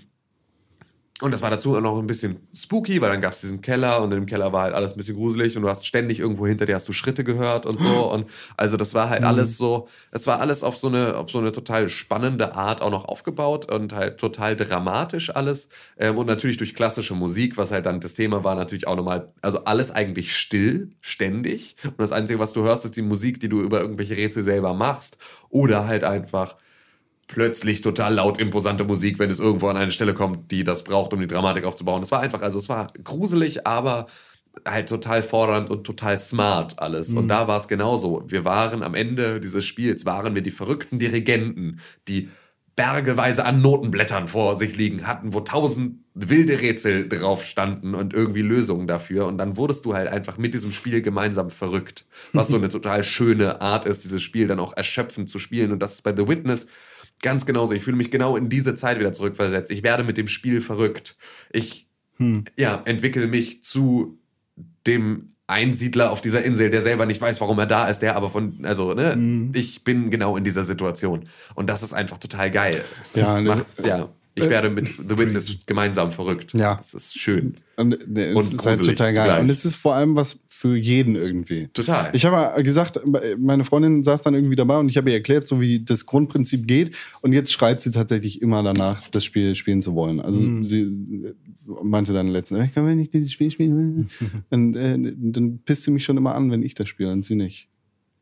[1.22, 4.02] und das war dazu auch noch ein bisschen spooky, weil dann gab es diesen Keller
[4.02, 6.66] und im Keller war halt alles ein bisschen gruselig und du hast ständig irgendwo hinter
[6.66, 7.86] dir hast du Schritte gehört und so.
[8.16, 8.26] Und
[8.56, 11.52] also das war halt alles so, es war alles auf so eine, auf so eine
[11.52, 15.70] total spannende Art auch noch aufgebaut und halt total dramatisch alles.
[15.98, 19.32] Ähm, und natürlich durch klassische Musik, was halt dann das Thema war, natürlich auch nochmal,
[19.40, 21.76] also alles eigentlich still, ständig.
[21.82, 24.74] Und das Einzige, was du hörst, ist die Musik, die du über irgendwelche Rätsel selber
[24.74, 25.16] machst.
[25.48, 26.56] Oder halt einfach
[27.27, 31.12] plötzlich total laut imposante Musik, wenn es irgendwo an eine Stelle kommt, die das braucht,
[31.12, 32.03] um die Dramatik aufzubauen.
[32.03, 34.07] Es war einfach, also es war gruselig, aber
[34.65, 37.12] halt total fordernd und total smart alles.
[37.12, 38.24] Und da war es genauso.
[38.27, 42.31] Wir waren am Ende dieses Spiels, waren wir die verrückten Dirigenten, die
[42.74, 48.43] bergeweise an Notenblättern vor sich liegen hatten, wo tausend wilde Rätsel drauf standen und irgendwie
[48.43, 49.27] Lösungen dafür.
[49.27, 52.05] Und dann wurdest du halt einfach mit diesem Spiel gemeinsam verrückt.
[52.35, 55.73] Was so eine total schöne Art ist, dieses Spiel dann auch erschöpfend zu spielen.
[55.73, 56.66] Und das ist bei The Witness
[57.22, 57.72] ganz genauso.
[57.74, 59.70] Ich fühle mich genau in diese Zeit wieder zurückversetzt.
[59.70, 61.16] Ich werde mit dem Spiel verrückt.
[61.51, 61.86] Ich
[62.59, 64.18] ja, entwickle mich zu
[64.86, 68.30] dem Einsiedler auf dieser Insel, der selber nicht weiß, warum er da ist, der aber
[68.30, 69.52] von, also, ne, Mhm.
[69.55, 71.28] ich bin genau in dieser Situation.
[71.55, 72.84] Und das ist einfach total geil.
[73.14, 74.09] Ja, Das ne, macht's, ja.
[74.38, 76.52] Ich werde mit The Witness gemeinsam verrückt.
[76.52, 76.74] Ja.
[76.76, 77.54] Das ist schön.
[77.76, 79.24] Und ne, es Und ist halt total geil.
[79.24, 79.40] zugleich.
[79.40, 81.68] Und es ist vor allem was für jeden irgendwie.
[81.72, 82.10] Total.
[82.12, 83.00] Ich habe gesagt,
[83.38, 86.66] meine Freundin saß dann irgendwie dabei und ich habe ihr erklärt, so wie das Grundprinzip
[86.66, 86.94] geht.
[87.22, 90.20] Und jetzt schreit sie tatsächlich immer danach, das Spiel spielen zu wollen.
[90.20, 91.34] Also sie
[91.82, 94.10] meinte dann letztens, ich kann wenn ich dieses Spiel spielen.
[94.50, 97.36] und äh, dann pisst sie mich schon immer an, wenn ich das spiele und sie
[97.36, 97.68] nicht.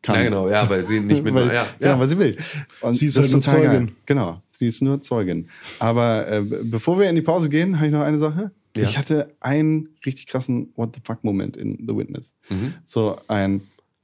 [0.05, 0.17] Kann.
[0.17, 2.37] Ja, genau, ja, weil sie nicht mit, weil, ja, Genau, weil sie will.
[2.83, 3.71] Und Sie ist halt nur total geil.
[3.71, 3.97] Zeugin.
[4.07, 5.49] Genau, sie ist nur Zeugin.
[5.79, 8.51] Aber äh, be- bevor wir in die Pause gehen, habe ich noch eine Sache.
[8.77, 8.83] Ja.
[8.85, 12.35] Ich hatte einen richtig krassen What the fuck-Moment in The Witness.
[12.51, 12.75] Mhm.
[12.85, 13.63] So ein,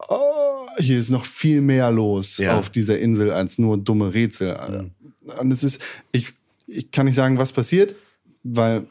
[0.09, 2.59] oh, hier ist noch viel mehr los Ja.
[2.59, 4.91] auf dieser Insel als nur dumme Rätsel.
[5.39, 5.83] Und es ist,
[6.13, 6.33] ich,
[6.67, 7.95] ich kann nicht sagen, was passiert,
[8.43, 8.85] weil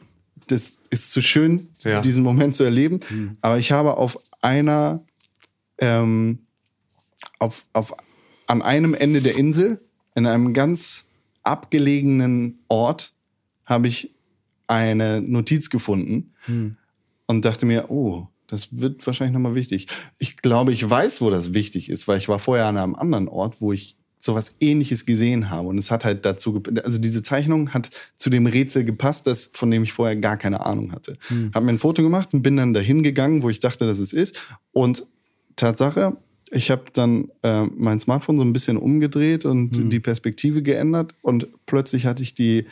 [0.46, 2.00] das ist zu schön, Ja.
[2.02, 3.00] diesen Moment zu erleben.
[3.40, 5.02] Aber ich habe auf einer,
[5.78, 6.40] ähm,
[7.40, 7.92] auf, auf,
[8.46, 9.80] an einem Ende der Insel,
[10.14, 11.06] in einem ganz
[11.42, 13.14] abgelegenen Ort,
[13.64, 14.14] habe ich
[14.68, 16.32] eine Notiz gefunden
[17.26, 19.86] und dachte mir, oh, das wird wahrscheinlich nochmal wichtig.
[20.18, 23.28] Ich glaube, ich weiß, wo das wichtig ist, weil ich war vorher an einem anderen
[23.28, 25.68] Ort, wo ich sowas ähnliches gesehen habe.
[25.68, 29.70] Und es hat halt dazu, also diese Zeichnung hat zu dem Rätsel gepasst, das, von
[29.70, 31.16] dem ich vorher gar keine Ahnung hatte.
[31.54, 34.12] Hab mir ein Foto gemacht und bin dann dahin gegangen, wo ich dachte, dass es
[34.12, 34.38] ist.
[34.72, 35.06] Und
[35.56, 36.16] Tatsache,
[36.50, 41.48] ich habe dann äh, mein Smartphone so ein bisschen umgedreht und die Perspektive geändert und
[41.66, 42.66] plötzlich hatte ich die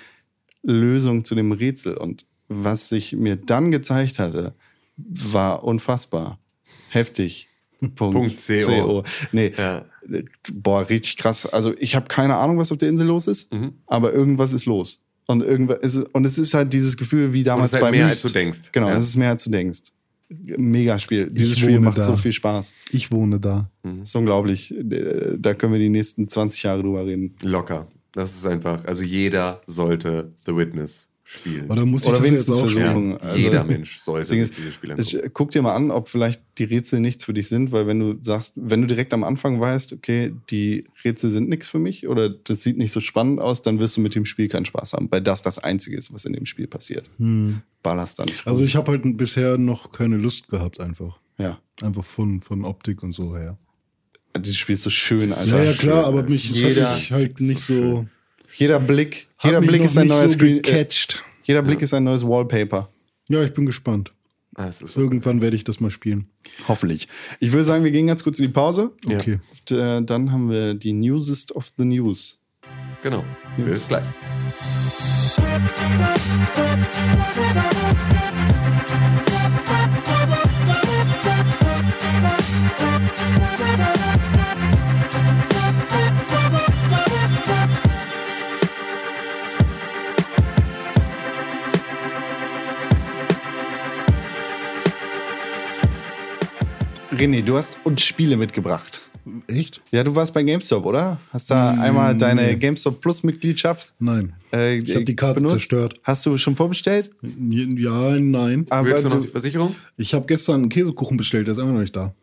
[0.62, 1.96] Lösung zu dem Rätsel.
[1.96, 4.54] Und was sich mir dann gezeigt hatte,
[4.96, 6.38] war unfassbar.
[6.90, 7.48] Heftig.
[7.94, 9.04] Punkt, Punkt CO.
[9.30, 9.84] Nee, Ja.
[10.52, 11.46] boah, richtig krass.
[11.46, 13.74] Also ich habe keine Ahnung, was auf der Insel los ist, Mhm.
[13.86, 15.00] aber irgendwas ist los.
[15.26, 17.92] Und irgendwas ist, und es ist halt dieses Gefühl wie Und damals es ist halt
[17.92, 18.24] bei mehr, Myst.
[18.24, 18.58] als du denkst.
[18.72, 18.96] Genau, Ja.
[18.96, 19.80] es ist mehr als du denkst.
[20.28, 21.30] Mega Spiel.
[21.30, 22.02] Dieses Ich Spiel macht da.
[22.02, 22.74] so viel Spaß.
[22.90, 23.70] Ich wohne da.
[24.02, 24.74] ist unglaublich.
[24.76, 27.34] Äh, Da können wir die nächsten 20 Jahre drüber reden.
[27.42, 27.86] Locker.
[28.12, 31.70] Das ist einfach, also jeder sollte The Witness spielen.
[31.70, 32.82] Oder muss ich Oder das jetzt auch versuchen.
[32.84, 33.10] schon?
[33.10, 35.30] ja, Also, jeder Mensch sollte Das sich ist, dieses Spiel ich, angucken.
[35.34, 38.16] guck dir mal an, ob vielleicht die Rätsel nichts für dich sind, weil wenn du
[38.22, 42.30] sagst, wenn du direkt am Anfang weißt, okay, die Rätsel sind nichts für mich oder
[42.30, 45.10] das sieht nicht so spannend aus, dann wirst du mit dem Spiel keinen Spaß haben,
[45.12, 47.10] weil das das Einzige ist, was in dem Spiel passiert.
[47.82, 48.46] Ballerst da nicht.
[48.46, 51.18] Also ich habe halt bisher noch keine Lust gehabt einfach.
[51.36, 51.58] ja.
[51.82, 53.56] Einfach von, von Optik und so her.
[54.36, 55.58] Dieses Spiel ist so schön, Alter.
[55.58, 58.06] ja, ja, klar, aber mich jeder hat mich halt nicht so.
[58.58, 60.58] Jeder Blick, jeder Blick ist ein neues so Screen.
[60.58, 61.22] Äh, gecatcht.
[61.44, 62.88] jeder Blick ist ein neues Wallpaper.
[63.28, 64.12] Ja, ich bin gespannt.
[64.56, 64.70] Ah.
[64.96, 66.28] Irgendwann werde ich das mal spielen.
[66.66, 67.06] Hoffentlich.
[67.38, 68.90] Ich würde sagen, wir gehen ganz kurz in die Pause.
[69.06, 69.18] Ja.
[69.18, 69.38] Okay.
[69.52, 72.40] Und, äh, dann haben wir die Newsest of the News.
[73.02, 73.24] Genau.
[73.56, 74.02] Bis gleich.
[97.18, 99.02] René, du hast uns Spiele mitgebracht.
[99.46, 99.80] Echt?
[99.90, 101.18] Ja, du warst bei GameStop, oder?
[101.32, 103.92] Hast da einmal deine GameStop Plus Mitgliedschaft.
[103.98, 104.32] Nein.
[104.52, 105.54] äh, Ich hab die Karte benutzt.
[105.54, 106.00] zerstört.
[106.02, 107.10] Hast du schon vorbestellt?
[107.22, 108.66] Ja, nein.
[108.70, 109.74] Aber Willst du noch die Versicherung?
[109.98, 112.14] Ich habe gestern einen Käsekuchen bestellt, der ist immer noch nicht da.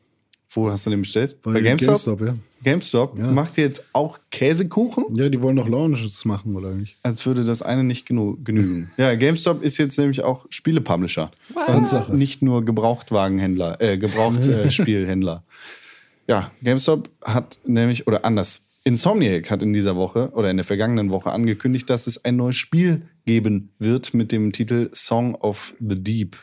[0.55, 1.41] Wo hast du den bestellt?
[1.41, 2.19] Bei bei GameStop?
[2.19, 2.35] GameStop, ja.
[2.63, 3.31] GameStop Ja.
[3.31, 5.03] macht ihr jetzt auch Käsekuchen?
[5.15, 6.97] Ja, die wollen noch Launches machen, oder nicht?
[7.03, 8.89] Als würde das eine nicht genu genügen.
[8.97, 11.29] ja, GameStop ist jetzt nämlich auch Spielepublisher.
[11.53, 12.15] Und Tatsache.
[12.15, 15.43] nicht nur Gebrauchtwagenhändler, äh, Gebrauchtspielhändler.
[16.27, 21.09] ja, GameStop hat nämlich, oder anders, Insomniac hat in dieser Woche oder in der vergangenen
[21.09, 26.01] Woche angekündigt, dass es ein neues Spiel geben wird mit dem Titel Song of the
[26.01, 26.37] Deep.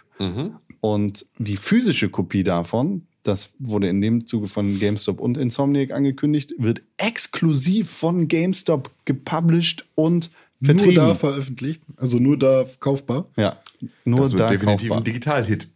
[0.80, 6.55] Und die physische Kopie davon, das wurde in dem Zuge von GameStop und Insomniac angekündigt,
[6.59, 10.31] wird exklusiv von GameStop gepublished und
[10.62, 10.94] vertrieben.
[10.94, 13.27] Nur da veröffentlicht, also nur da kaufbar.
[13.36, 13.57] ja,
[14.05, 14.99] nur Das wird da definitiv kaufbar.
[14.99, 15.69] ein Digital-Hit.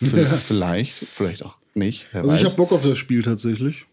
[0.00, 2.06] Vielleicht, vielleicht auch nicht.
[2.12, 2.44] Wer Also ich weiß.
[2.46, 3.86] habe Bock auf das Spiel tatsächlich.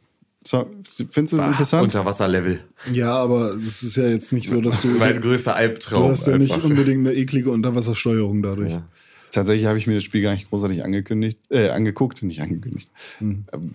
[0.43, 0.67] so,
[1.11, 1.83] findest du das interessant?
[1.83, 2.61] Unterwasserlevel.
[2.91, 4.87] Ja, aber es ist ja jetzt nicht so, dass du.
[4.99, 6.09] Mein größter du Albtraum.
[6.09, 8.71] hast ja nicht unbedingt eine eklige Unterwassersteuerung dadurch.
[8.71, 8.87] Ja.
[9.35, 12.89] Tatsächlich habe ich mir das Spiel gar nicht großartig angekündigt, äh, angeguckt, nicht angekündigt.
[13.19, 13.43] Hm.
[13.51, 13.73] Ähm,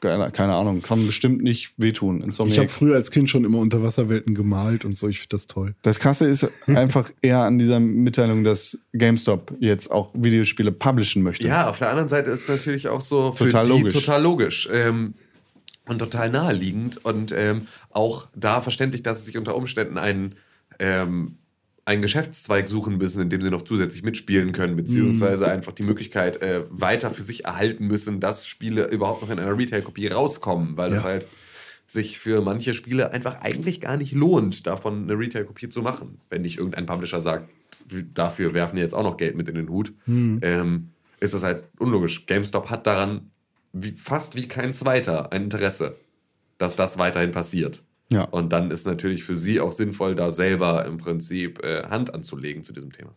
[0.00, 2.20] keine, keine Ahnung, kann bestimmt nicht wehtun.
[2.20, 2.58] Ich Insomniac.
[2.60, 5.08] habe früher als Kind schon immer Unterwasserwelten gemalt und so.
[5.08, 5.74] Ich finde das toll.
[5.82, 11.46] Das Krasse ist einfach eher an dieser Mitteilung, dass GameStop jetzt auch Videospiele publishen möchte.
[11.46, 13.92] Ja, auf der anderen Seite ist es natürlich auch so für Total die logisch.
[13.92, 14.68] total logisch.
[14.72, 15.12] Ähm,
[15.86, 20.34] und total naheliegend und ähm, auch da verständlich, dass sie sich unter Umständen einen,
[20.78, 21.36] ähm,
[21.86, 26.42] einen Geschäftszweig suchen müssen, in dem sie noch zusätzlich mitspielen können, beziehungsweise einfach die Möglichkeit
[26.42, 30.90] äh, weiter für sich erhalten müssen, dass Spiele überhaupt noch in einer Retail-Kopie rauskommen, weil
[30.90, 31.08] das Ja.
[31.10, 31.26] halt
[31.86, 36.18] sich für manche Spiele einfach eigentlich gar nicht lohnt, davon eine Retail-Kopie zu machen.
[36.28, 37.48] Wenn nicht irgendein Publisher sagt,
[38.14, 40.90] dafür werfen wir jetzt auch noch Geld mit in den Hut, ähm,
[41.20, 42.26] ist das halt unlogisch.
[42.26, 43.30] GameStop hat daran
[43.72, 45.94] wie, fast wie kein zweiter ein Interesse,
[46.58, 47.82] dass das weiterhin passiert.
[48.08, 48.22] Ja.
[48.24, 52.62] Und dann ist natürlich für sie auch sinnvoll, da selber im Prinzip äh, Hand anzulegen
[52.62, 53.14] zu diesem Thema.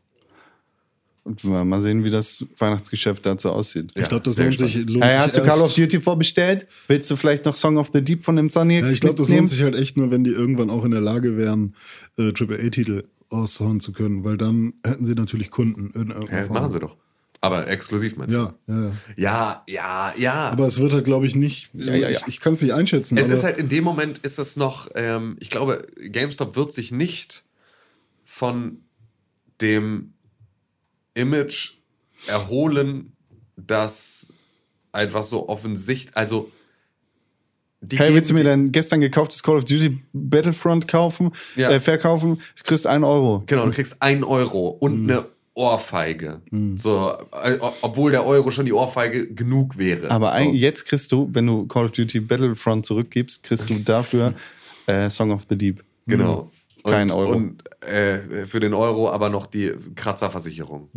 [1.23, 3.91] Und mal sehen, wie das Weihnachtsgeschäft dazu aussieht.
[3.93, 6.65] Ich glaube, das lohnt sich, lohnt Hey, sich hast du Call of Duty vorbestellt?
[6.87, 9.29] Willst du vielleicht noch Song of the Deep von dem Sonic Ja, ich glaube, das
[9.29, 11.75] lohnt sich halt echt nur, wenn die irgendwann auch in der Lage wären,
[12.17, 15.91] äh, AAA-Titel aushauen zu können, weil dann hätten sie natürlich Kunden.
[15.93, 16.53] In irgendeiner Ja, Form.
[16.55, 16.97] machen sie doch.
[17.41, 18.81] Aber exklusiv meinst Ja, ja, ja.
[18.89, 18.93] du?
[19.21, 20.33] Ja, ja, ja.
[20.49, 21.69] Aber es wird halt, glaube ich, nicht.
[21.73, 22.19] Ja, ja, ja.
[22.21, 23.17] Ich, ich kann es nicht einschätzen.
[23.17, 26.91] Es ist halt in dem Moment ist es noch, ähm, ich glaube, GameStop wird sich
[26.91, 27.43] nicht
[28.25, 28.81] von
[29.61, 30.13] dem
[31.13, 31.75] Image
[32.27, 33.13] erholen,
[33.55, 34.33] das
[34.91, 36.51] einfach so offensichtlich, also
[37.93, 41.69] Hey, willst du mir dein gestern gekauftes Call of Duty Battlefront kaufen, Ja.
[41.71, 42.41] äh, verkaufen?
[42.57, 43.43] Du kriegst einen Euro.
[43.45, 45.09] Genau, du kriegst einen Euro und Mhm.
[45.09, 45.25] eine
[45.59, 46.41] Ohrfeige.
[46.75, 47.11] So,
[47.43, 50.09] äh, obwohl der Euro schon die Ohrfeige genug wäre.
[50.09, 50.51] Aber so.
[50.53, 54.33] jetzt kriegst du, wenn du Call of Duty Battlefront zurückgibst, kriegst du dafür
[54.87, 55.83] äh, Song of the Deep.
[56.07, 56.49] Genau.
[56.83, 57.31] Kein und, Euro.
[57.33, 60.89] Und äh, für den Euro aber noch die Kratzerversicherung.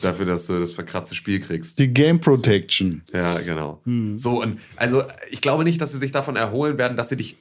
[0.00, 1.78] Dafür, dass du das verkratzte Spiel kriegst.
[1.78, 3.02] Die Game Protection.
[3.12, 3.80] Ja, genau.
[4.16, 7.36] So, und also ich glaube nicht, dass sie sich davon erholen werden, dass sie dich.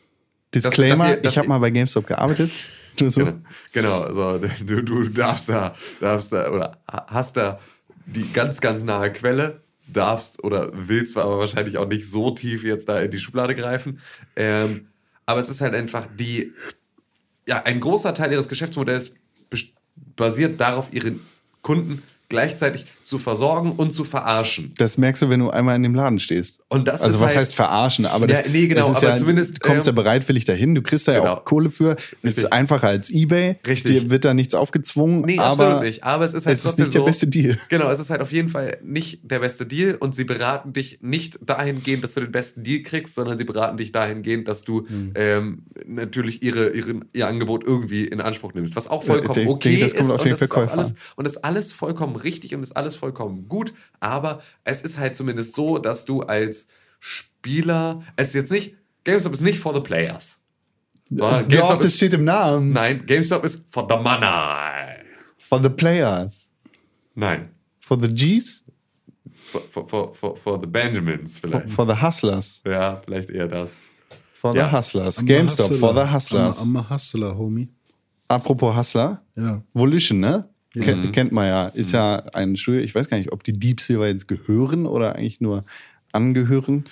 [0.54, 2.50] Disclaimer, dass ihr- dass ich habe mal bei GameStop gearbeitet.
[3.00, 3.24] So.
[3.24, 3.40] Genau,
[3.74, 7.60] genau so, du, du darfst da, darfst da oder hast da
[8.06, 12.90] die ganz, ganz nahe Quelle, darfst oder willst aber wahrscheinlich auch nicht so tief jetzt
[12.90, 14.02] da in die Schublade greifen.
[14.36, 14.88] Ähm,
[15.26, 16.54] aber es ist halt einfach die,
[17.48, 19.14] ja, ein großer Teil ihres Geschäftsmodells
[20.16, 21.14] basiert darauf, ihre
[21.62, 24.74] Kunden gleichzeitig zu versorgen und zu verarschen.
[24.78, 26.60] Das merkst du, wenn du einmal in dem Laden stehst.
[26.68, 28.06] Und das also ist was halt- heißt verarschen?
[28.06, 30.46] Aber das, Ja, nee, genau, das ist aber ja, zumindest, du kommst ja ähm, bereitwillig
[30.46, 30.76] dahin.
[30.76, 31.34] Du kriegst da ja genau.
[31.36, 31.96] auch Kohle für.
[32.22, 33.56] Es ist einfacher als eBay.
[33.66, 34.02] Richtig.
[34.04, 35.22] Dir wird da nichts aufgezwungen.
[35.22, 36.04] Nee, aber absolut nicht.
[36.04, 37.58] Aber es ist halt es ist trotzdem nicht der so, beste Deal.
[37.70, 41.00] Genau, es ist halt auf jeden Fall nicht der beste Deal und sie beraten dich
[41.02, 44.86] nicht dahingehend, dass du den besten Deal kriegst, sondern sie beraten dich dahingehend, dass du
[44.88, 45.12] Hm.
[45.16, 49.48] ähm, natürlich ihre, ihren, ihr Angebot irgendwie in Anspruch nimmst, was auch Ja, vollkommen ich
[49.48, 52.16] okay denke, das kommt ist auf und das, ist alles, und das ist alles vollkommen
[52.16, 56.68] richtig und ist alles vollkommen gut, aber es ist halt zumindest so, dass du als
[57.00, 60.42] Spieler, es ist jetzt nicht, GameStop ist nicht for the players.
[61.10, 62.72] Doch, GameStop das ist, steht im Namen.
[62.74, 65.04] nein, GameStop ist for the money.
[65.38, 66.52] For the players.
[67.16, 67.50] Nein.
[67.80, 68.64] For the G's.
[69.50, 71.70] For, for, for, for, for the Benjamins For, vielleicht.
[71.72, 72.62] for the Hustlers.
[72.66, 73.78] Ja, vielleicht eher das.
[74.34, 74.68] For Ja.
[74.70, 75.20] the Hustlers.
[75.20, 75.70] I'm GameStop.
[75.70, 75.78] hustler.
[75.80, 76.62] For the Hustlers.
[76.62, 77.70] I'm, I'm a hustler, homie.
[78.28, 79.22] Apropos Hustler.
[79.38, 79.62] Ja.
[79.74, 80.44] Volition, ne?
[80.76, 80.82] Mhm.
[80.82, 81.68] Ken, kennt man ja.
[81.70, 82.82] Ist ja ein Studio.
[82.82, 85.66] Ich weiß gar nicht, ob die Deep Silver jetzt gehören oder eigentlich nur
[86.12, 86.86] angehören.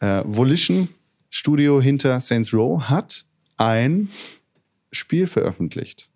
[0.00, 0.88] Äh, Volition,
[1.30, 3.24] Studio hinter Saints Row, hat
[3.56, 4.08] ein
[4.92, 6.08] Spiel veröffentlicht.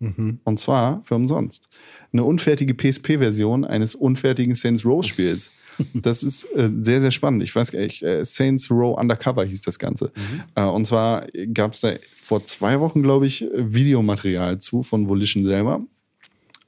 [0.43, 1.69] Und zwar für umsonst.
[2.13, 5.51] Eine unfertige PSP-Version eines unfertigen Saints Row-Spiels.
[5.93, 7.41] Das ist äh, sehr, sehr spannend.
[7.41, 10.11] Ich weiß gar nicht, äh, Saints Row Undercover hieß das Ganze.
[10.53, 15.45] Äh, und zwar gab es da vor zwei Wochen, glaube ich, Videomaterial zu von Volition
[15.45, 15.79] selber.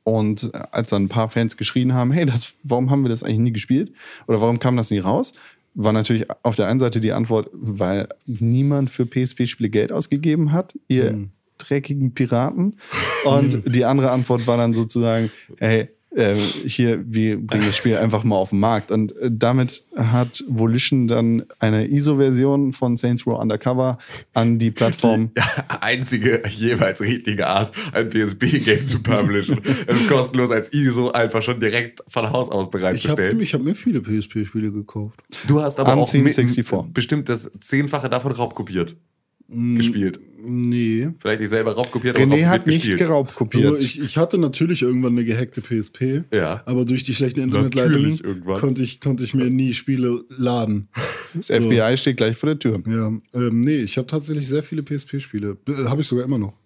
[0.04, 3.40] Und als dann ein paar Fans geschrien haben, hey, das, warum haben wir das eigentlich
[3.40, 3.92] nie gespielt?
[4.28, 5.34] Oder warum kam das nie raus?
[5.74, 10.78] War natürlich auf der einen Seite die Antwort, weil niemand für PSP-Spiele Geld ausgegeben hat,
[10.88, 12.78] ihr dreckigen Piraten.
[13.26, 18.24] Und die andere Antwort war dann sozusagen, hey, äh, hier, wir bringen das Spiel einfach
[18.24, 18.92] mal auf den Markt.
[18.92, 23.98] Und äh, damit hat Volition dann eine ISO-Version von Saints Row Undercover
[24.34, 25.32] an die Plattform
[25.82, 29.62] Einzige jeweils richtige Art, ein PSP-Game zu publishen.
[29.88, 33.40] Es ist kostenlos als ISO einfach schon direkt von Haus aus Ich habe bereitzustellen.
[33.40, 35.22] ich hab mir viele PSP-Spiele gekauft.
[35.48, 36.94] Du hast aber auch Unseen mit, 64.
[36.94, 38.96] bestimmt das Zehnfache davon raubkopiert
[39.52, 40.20] gespielt.
[40.44, 41.10] Nee.
[41.20, 42.98] Vielleicht nicht selber raubkopiert, aber René hat nicht gespielt.
[43.00, 43.66] geraubt kopiert.
[43.66, 46.64] Also ich, ich hatte natürlich irgendwann eine gehackte PSP, Ja.
[46.66, 48.20] aber durch die schlechten Internetleitungen
[48.60, 50.88] konnte ich, konnte ich mir nie Spiele laden.
[51.36, 52.82] Das FBI steht gleich vor der Tür.
[52.88, 55.58] Ja, ähm, nee, ich habe tatsächlich sehr viele PSP-Spiele.
[55.86, 56.58] Habe ich sogar immer noch.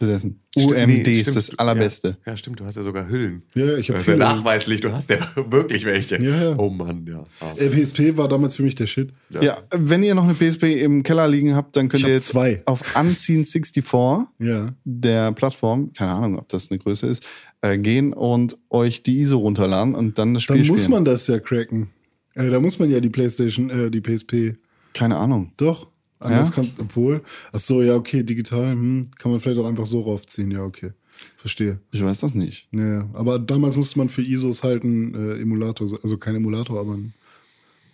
[0.00, 0.40] Besessen.
[0.58, 2.16] Stimmt, UMD nee, ist das allerbeste.
[2.26, 3.42] Ja, ja, stimmt, du hast ja sogar Hüllen.
[3.54, 4.16] Ja, ich hab Das ist ja viele.
[4.18, 5.18] nachweislich, du hast ja
[5.50, 6.20] wirklich welche.
[6.20, 6.58] Ja, ja.
[6.58, 7.22] Oh Mann, ja.
[7.38, 7.52] Ah.
[7.56, 9.12] Äh, PSP war damals für mich der Shit.
[9.28, 9.58] Ja.
[9.70, 12.62] wenn ihr noch eine PSP im Keller liegen habt, dann könnt Ich ihr jetzt zwei.
[12.66, 14.74] auf Unseen64 Ja.
[14.84, 17.22] der Plattform, keine Ahnung, ob das eine Größe ist,
[17.60, 20.92] äh, gehen und euch die ISO runterladen und dann das Spiel Dann muss spielen.
[20.92, 21.90] man das ja cracken.
[22.34, 24.56] Äh, da muss man ja die Playstation, äh, die PSP.
[24.94, 25.52] keine Ahnung.
[25.58, 25.88] Doch.
[26.20, 26.54] Anders Ja?
[26.56, 27.22] kann, obwohl.
[27.52, 30.50] Ach so, ja, okay, digital, hm, kann man vielleicht auch einfach so raufziehen.
[30.50, 30.92] Ja, okay.
[31.36, 31.80] Verstehe.
[31.90, 32.68] Ich weiß das nicht.
[32.72, 36.92] Ja, aber damals musste man für ISOs halt einen äh, Emulator, also kein Emulator, aber
[36.92, 37.12] man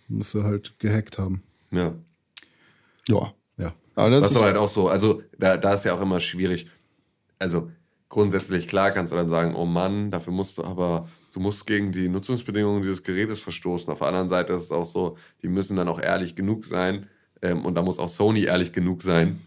[0.09, 1.43] musste halt gehackt haben.
[1.71, 1.95] ja.
[3.09, 3.33] Ja.
[3.57, 3.73] Ja.
[3.95, 6.01] Aber das Das ist ist aber halt auch so, also da, da ist ja auch
[6.01, 6.67] immer schwierig.
[7.39, 7.71] Also
[8.09, 11.93] grundsätzlich klar kannst du dann sagen, oh Mann, dafür musst du aber, du musst gegen
[11.93, 13.93] die Nutzungsbedingungen dieses Gerätes verstoßen.
[13.93, 17.07] Auf der anderen Seite ist es auch so, die müssen dann auch ehrlich genug sein
[17.43, 19.41] ähm, und da muss auch Sony ehrlich genug sein.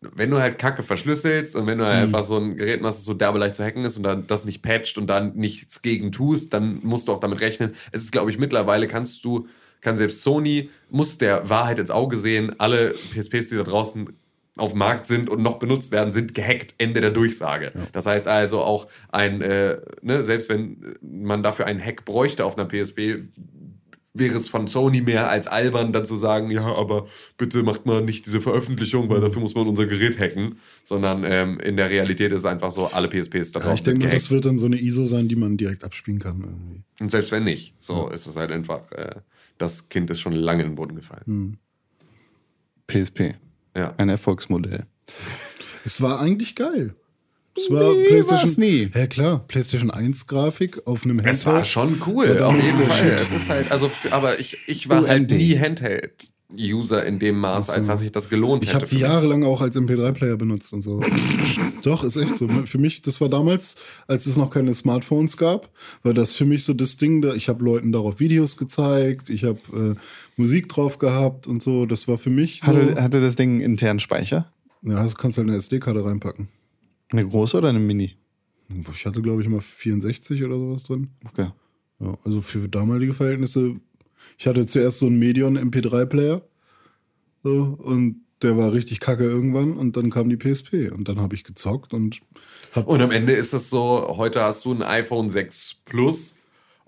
[0.00, 3.04] Wenn du halt Kacke verschlüsselst und wenn du halt einfach so ein Gerät machst, das
[3.04, 6.10] so derbe leicht zu hacken ist und dann das nicht patcht und dann nichts gegen
[6.10, 7.74] tust, dann musst du auch damit rechnen.
[7.92, 9.46] Es ist, glaube ich, mittlerweile kannst du,
[9.80, 14.08] kann selbst Sony, muss der Wahrheit ins Auge sehen, alle PSPs, die da draußen
[14.58, 16.74] auf dem Markt sind und noch benutzt werden, sind gehackt.
[16.78, 17.70] Ende der Durchsage.
[17.92, 22.58] Das heißt also auch ein, äh, ne, selbst wenn man dafür einen Hack bräuchte auf
[22.58, 23.22] einer PSP,
[24.18, 28.02] wäre es von Sony mehr als albern, dann zu sagen, ja, aber bitte macht mal
[28.02, 32.32] nicht diese Veröffentlichung, weil dafür muss man unser Gerät hacken, sondern ähm, in der Realität
[32.32, 34.80] ist es einfach so, alle PSPs da Ja, ich denke das wird dann so eine
[34.80, 36.82] ISO sein, die man direkt abspielen kann irgendwie.
[37.00, 39.16] Und selbst wenn nicht, so ist es halt einfach, äh,
[39.58, 41.58] das Kind ist schon lange in den Boden gefallen.
[42.86, 43.34] PSP.
[43.76, 43.94] Ja.
[43.96, 44.86] Ein Erfolgsmodell.
[45.84, 46.94] Es war eigentlich geil.
[47.60, 48.64] Es war Nee, PlayStation.
[48.64, 48.90] nie.
[48.94, 53.10] Ja klar, PlayStation 1 Grafik auf einem Es war schon cool, auf jeden Fall.
[53.10, 53.20] Shit.
[53.20, 55.38] Es ist halt, also, für, aber ich, ich war halt UMD.
[55.38, 56.28] nie Handheld.
[56.58, 58.76] User in dem Maß, als dass sich das gelohnt Ich hätte.
[58.80, 61.02] habe die jahrelang auch als MP3-Player benutzt und so.
[61.84, 62.48] Doch, ist echt so.
[62.48, 63.76] Für mich, das war damals,
[64.06, 65.68] als es noch keine Smartphones gab,
[66.04, 69.44] war das für mich so das Ding, da ich habe Leuten darauf Videos gezeigt, ich
[69.44, 69.58] habe
[69.98, 70.00] äh,
[70.40, 71.84] Musik drauf gehabt und so.
[71.84, 72.68] Das war für mich so.
[72.68, 74.50] Hatte, hatte das Ding einen internen Speicher?
[74.80, 76.48] ja, das kannst du halt eine SD-Karte reinpacken.
[77.10, 78.16] Eine große oder eine Mini?
[78.92, 81.08] Ich hatte, glaube ich, mal 64 oder sowas drin.
[81.24, 81.48] Okay.
[82.00, 83.76] Ja, also für damalige Verhältnisse.
[84.36, 86.42] Ich hatte zuerst so einen Medion MP3-Player.
[87.42, 89.76] So, und der war richtig kacke irgendwann.
[89.76, 90.90] Und dann kam die PSP.
[90.92, 92.20] Und dann habe ich gezockt und
[92.74, 92.86] hab.
[92.86, 96.34] Und am Ende ist es so, heute hast du ein iPhone 6 Plus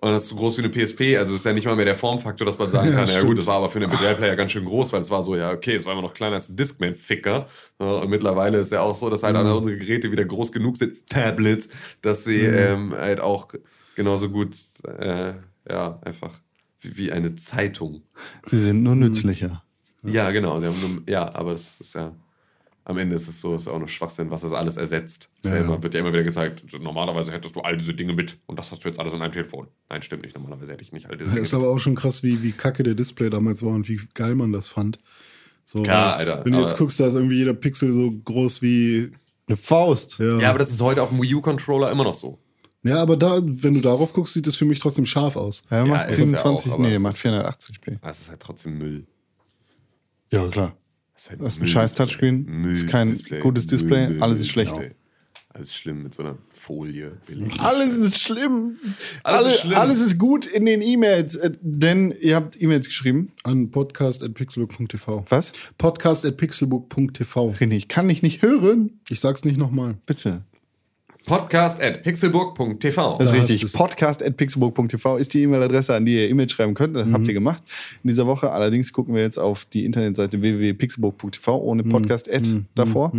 [0.00, 1.16] und das ist so groß wie eine PSP.
[1.18, 3.14] Also das ist ja nicht mal mehr der Formfaktor, dass man sagen Ja, kann, ja,
[3.14, 3.28] stimmt.
[3.28, 5.50] gut, das war aber für einen MP3-Player ganz schön groß, weil es war so, ja,
[5.52, 7.46] okay, es war immer noch kleiner als ein Discman-Ficker.
[7.78, 10.76] Ja, Und mittlerweile ist ja auch so, dass halt alle unsere Geräte wieder groß genug
[10.76, 11.68] sind, Tablets,
[12.02, 13.48] dass sie ähm, halt auch
[13.94, 14.56] genauso gut,
[14.98, 15.34] äh,
[15.68, 16.32] ja, einfach
[16.80, 18.02] wie, wie eine Zeitung.
[18.46, 19.62] Sie sind nur nützlicher.
[20.02, 20.58] Ja, genau.
[20.60, 20.72] Nur,
[21.06, 22.14] ja, aber das ist ja.
[22.84, 25.28] Am Ende ist es so, ist auch nur Schwachsinn, was das alles ersetzt.
[25.42, 28.58] Das Ja, wird ja immer wieder gezeigt, normalerweise hättest du all diese Dinge mit und
[28.58, 29.68] das hast du jetzt alles in einem Telefon.
[29.88, 30.34] Nein, stimmt nicht.
[30.34, 31.60] Normalerweise hätte ich nicht all diese Dinge ist mit.
[31.62, 34.50] aber auch schon krass, wie, wie kacke der Display damals war und wie geil man
[34.52, 34.98] das fand.
[35.64, 39.12] So, Klar, Alter, Wenn du jetzt guckst, da ist irgendwie jeder Pixel so groß wie.
[39.46, 40.18] Eine Faust.
[40.18, 42.38] Ja, Ja, aber das ist heute auf dem Wii U-Controller immer noch so.
[42.82, 45.62] ja, aber da, wenn du darauf guckst, sieht es für mich trotzdem scharf aus.
[45.70, 47.98] Ja, macht ist es ja 27, auch, aber nee, es macht ist- 480p.
[48.02, 49.06] Das ist halt trotzdem Müll.
[50.30, 50.76] Ja, klar.
[51.20, 54.48] Das ist, halt ist ein Müll- scheiß Touchscreen, Müll- ist kein gutes Display, alles ist
[54.48, 54.72] schlecht.
[55.52, 57.18] Alles schlimm mit so einer Folie.
[57.26, 57.58] belegt.
[57.60, 58.76] Alles ist schlimm.
[59.24, 59.78] Alles ist Alle- schlimm.
[59.78, 63.32] alles ist gut in den E-Mails, äh, denn ihr habt E-Mails geschrieben.
[63.42, 65.24] An podcast.pixelbook.tv.
[65.28, 65.52] Was?
[65.76, 67.50] Podcast.pixelbook.tv.
[67.58, 69.00] René, ich kann dich nicht hören.
[69.10, 69.96] Ich sag's nicht nochmal.
[70.06, 70.44] Bitte.
[71.30, 73.18] Podcast at pixelburg.tv.
[73.18, 73.60] Das ist richtig.
[73.60, 73.72] du's.
[73.72, 76.96] Podcast.pixelburg.tv ist die E-Mail-Adresse, an die ihr E-Mails schreiben könnt.
[76.96, 77.62] Das habt ihr gemacht
[78.02, 78.50] in dieser Woche.
[78.50, 83.12] Allerdings gucken wir jetzt auf die Internetseite www.pixelburg.tv ohne Podcast-Ad davor.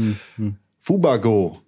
[0.81, 1.61] Fubago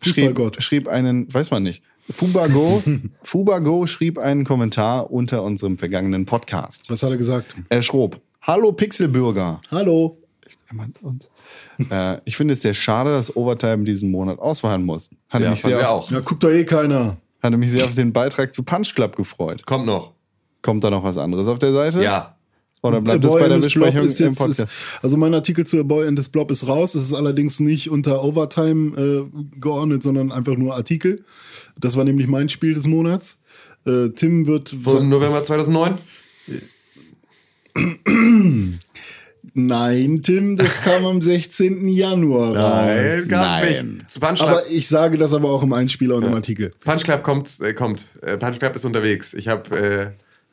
[0.00, 0.62] schrieb, Fußballgott.
[0.62, 1.82] schrieb einen, weiß man nicht.
[2.08, 2.82] Fubago,
[3.22, 6.88] Fubago schrieb einen Kommentar unter unserem vergangenen Podcast.
[6.88, 7.54] Was hat er gesagt?
[7.68, 9.60] Er schrob, Hallo Pixelbürger.
[9.70, 10.16] Hallo.
[10.70, 11.28] Jemand uns.
[11.90, 15.10] Äh, ich finde es sehr schade, dass Overtime diesen Monat ausfallen muss.
[15.28, 16.10] Hatte, Ja, mich sehr wir auf, auch.
[16.10, 17.16] Ja, guckt doch eh keiner.
[17.42, 19.64] hatte mich sehr auf den Beitrag zu Punch Club gefreut.
[19.66, 20.12] Kommt noch.
[20.62, 22.02] Kommt da noch was anderes auf der Seite?
[22.02, 22.36] Ja.
[22.82, 24.60] Oder bleibt Boy bei der Besprechung ist im jetzt, Podcast?
[24.60, 24.68] ist,
[25.02, 26.94] also mein Artikel zu A Boy and his Blob ist raus.
[26.94, 29.24] Es ist allerdings nicht unter Overtime äh,
[29.60, 31.24] geordnet, sondern einfach nur Artikel.
[31.78, 33.38] Das war nämlich mein Spiel des Monats.
[33.86, 34.70] Äh, Tim wird.
[34.70, 35.98] Vom November 2009?
[39.54, 41.88] Nein, Tim, das kam am 16.
[41.88, 43.28] Januar Nein, raus.
[43.28, 43.94] gab's Nein.
[43.94, 44.10] nicht.
[44.10, 46.72] Zu Punch Club, Aber ich sage das aber auch im Einspieler und im Artikel.
[46.80, 48.04] Punch Club kommt, äh, kommt.
[48.22, 49.34] Äh, Punch Club ist unterwegs.
[49.34, 50.10] Ich habe äh,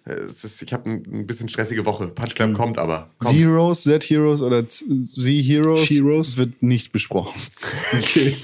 [0.09, 2.07] es ist, ich habe ein, ein bisschen stressige Woche.
[2.07, 3.09] Punch Club kommt aber.
[3.17, 3.37] Kommt.
[3.37, 6.37] Zeros, Z-Heroes oder Z-Heroes She-Ros?
[6.37, 7.39] wird nicht besprochen.
[7.97, 8.35] Okay.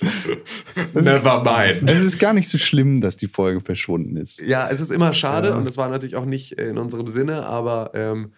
[0.94, 1.90] Never mind.
[1.90, 4.40] Es ist gar nicht so schlimm, dass die Folge verschwunden ist.
[4.40, 7.90] Ja, es ist immer schade und es war natürlich auch nicht in unserem Sinne, aber
[7.94, 8.32] ähm,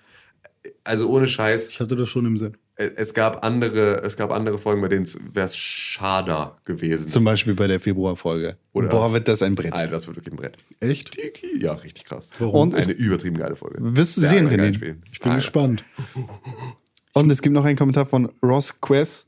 [0.85, 2.57] also ohne Scheiß, Ich hatte das schon im Sinn.
[2.77, 7.11] äh, es gab andere, es gab andere Folgen, bei denen wäre es schader gewesen.
[7.11, 8.57] Zum Beispiel bei der Februarfolge.
[8.73, 9.73] Oder- Boah, wird das ein Brett.
[9.73, 10.57] Alter, das wird wirklich ein Brett.
[10.81, 11.17] Echt?
[11.59, 12.31] Ja, richtig krass.
[12.39, 12.69] Warum?
[12.71, 13.79] Und Eine übertrieben geile Folge.
[13.81, 14.71] Wirst du Sehr sehen, René.
[14.73, 15.35] Ich bin Alter.
[15.37, 15.85] gespannt.
[17.15, 19.27] Und es gibt noch einen Kommentar von Ross Quest.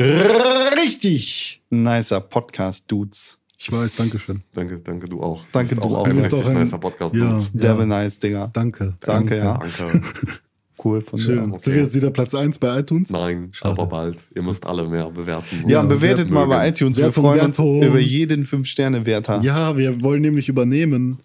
[0.00, 3.38] Richtig nicer Podcast, Dudes.
[3.58, 4.42] Ich weiß, Dankeschön.
[4.54, 5.42] Danke, danke, du auch.
[5.52, 6.04] Danke, bist du auch.
[6.06, 7.14] Ein Du bist doch ein- nicer Podcast.
[7.14, 7.30] Ja.
[7.32, 7.50] Dudes.
[7.52, 8.48] Devil nice, Digga.
[8.52, 8.94] Danke.
[9.00, 9.58] Danke, ja.
[9.58, 10.00] Danke.
[10.82, 11.52] Cool von Schön.
[11.52, 11.58] dir.
[11.58, 13.10] Sind wir jetzt wieder Platz 1 bei iTunes?
[13.10, 14.18] Nein, aber bald.
[14.34, 15.56] Ihr müsst alle mehr bewerten.
[15.60, 16.96] Ja, und Ja, bewertet Wert mal bei iTunes.
[16.98, 17.82] Wir Wertung, freuen uns Wertung.
[17.82, 19.40] über jeden 5-Sterne-Werter.
[19.42, 21.18] Ja, wir wollen nämlich übernehmen.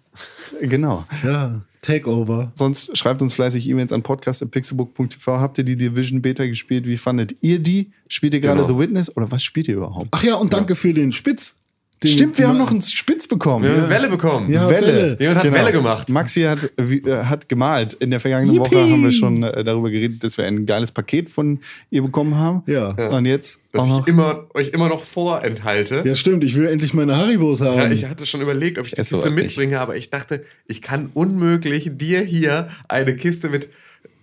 [0.60, 1.04] Genau.
[1.24, 2.50] Ja, Takeover.
[2.54, 5.38] Sonst schreibt uns fleißig E-Mails an podcast.pixelbook.tv.
[5.38, 6.86] Habt ihr die Division Beta gespielt?
[6.86, 7.92] Wie fandet ihr die?
[8.08, 8.72] Spielt ihr gerade Genau.
[8.74, 10.08] The Witness oder was spielt ihr überhaupt?
[10.10, 11.60] Ach ja, und danke für den Spitz.
[12.02, 13.64] Den Stimmt, wir haben noch einen Spitz bekommen.
[13.64, 14.52] Wir haben Welle bekommen.
[14.52, 14.86] Ja, Welle.
[14.86, 15.16] Welle.
[15.20, 16.08] Jemand hat Welle gemacht.
[16.10, 17.94] Maxi hat, äh, hat gemalt.
[17.94, 18.76] In der vergangenen Yippie.
[18.76, 21.60] Woche haben wir schon äh, darüber geredet, dass wir ein geiles Paket von
[21.90, 22.62] ihr bekommen haben.
[22.66, 22.88] Ja.
[23.08, 26.02] Und jetzt noch, ich immer, euch immer noch vorenthalte.
[26.04, 26.44] Ja, stimmt.
[26.44, 27.78] Ich will endlich meine Haribos haben.
[27.78, 29.34] Ja, ich hatte schon überlegt, ob ich die Kiste nicht.
[29.34, 33.68] mitbringe, aber ich dachte, ich kann unmöglich dir hier eine Kiste mit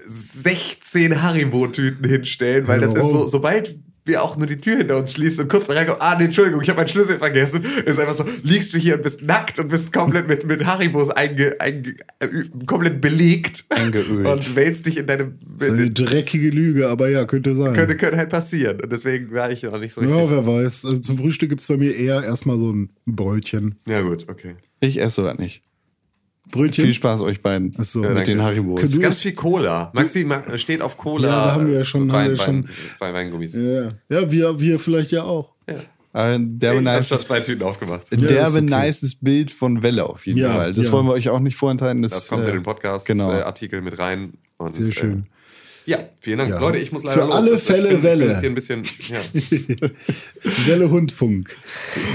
[0.07, 5.13] 16 Haribo-Tüten hinstellen, weil das ist so, sobald wir auch nur die Tür hinter uns
[5.13, 8.25] schließen und kurz reinkommen, ah, nee, Entschuldigung, ich habe meinen Schlüssel vergessen, ist einfach so,
[8.43, 12.27] liegst du hier und bist nackt und bist komplett mit, mit Haribos einge, einge, äh,
[12.65, 14.27] komplett belegt Eingeölt.
[14.27, 17.73] und wälzt dich in deinem, das ist eine dreckige Lüge, aber ja, könnte sein.
[17.73, 20.31] könnte, könnte halt passieren und deswegen war ich noch nicht so ja, richtig.
[20.31, 20.85] wer weiß.
[20.85, 23.75] Also zum Frühstück gibt es bei mir eher erstmal so ein Brötchen.
[23.87, 24.55] Ja gut, okay.
[24.79, 25.63] ich esse das nicht.
[26.51, 26.83] Brötchen?
[26.85, 27.99] Viel Spaß euch beiden Ach so.
[27.99, 28.31] mit Ja, danke.
[28.31, 28.81] den Haribos.
[28.81, 29.91] Das ist ganz viel Cola.
[29.93, 31.27] Maxi ma- steht auf Cola.
[31.29, 32.69] Ja, da haben wir ja schon- Wein, wir schon- Wein,
[32.99, 33.53] Wein, Weingummis.
[33.55, 35.53] Ja, ja wir, wir vielleicht ja auch.
[36.13, 38.01] Äh, der Ich habe nice, schon zwei Tüten aufgemacht.
[38.11, 38.61] Ja, derbe okay.
[38.85, 40.73] nices Bild von Welle auf jeden Ja, Fall.
[40.73, 40.91] Das ja.
[40.91, 42.01] wollen wir euch auch nicht vorenthalten.
[42.01, 43.31] Das, Das kommt äh, in den Podcast Genau.
[43.31, 44.33] äh, Artikel mit rein.
[44.57, 45.19] Und, Sehr schön.
[45.19, 45.23] Äh,
[45.85, 46.51] ja, vielen Dank.
[46.51, 46.59] Ja.
[46.59, 47.35] Leute, ich muss leider Für los.
[47.35, 48.39] alle Also, Fälle ich bin, Welle.
[48.39, 49.19] Hier ein bisschen, ja.
[50.67, 51.57] Welle Hundfunk.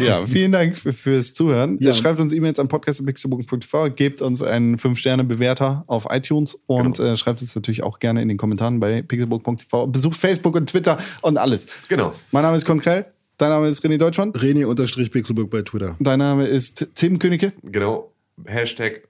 [0.04, 1.76] Ja, vielen Dank für, fürs Zuhören.
[1.80, 1.94] Ja.
[1.94, 7.12] Schreibt uns E-Mails an podcast.pixelbook.tv, gebt uns einen 5-Sterne-Bewerter auf iTunes und Genau.
[7.12, 9.86] äh, schreibt uns natürlich auch gerne in den Kommentaren bei pixelbook.tv.
[9.88, 11.66] Besucht Facebook und Twitter und alles.
[11.88, 12.14] Genau.
[12.32, 13.06] Mein Name ist Konkrell,
[13.38, 15.96] dein Name ist René Deutschmann, René-Pixelburg bei Twitter.
[16.00, 17.52] dein Name ist Tim Königke.
[17.62, 18.12] Genau.
[18.44, 19.02] Hashtag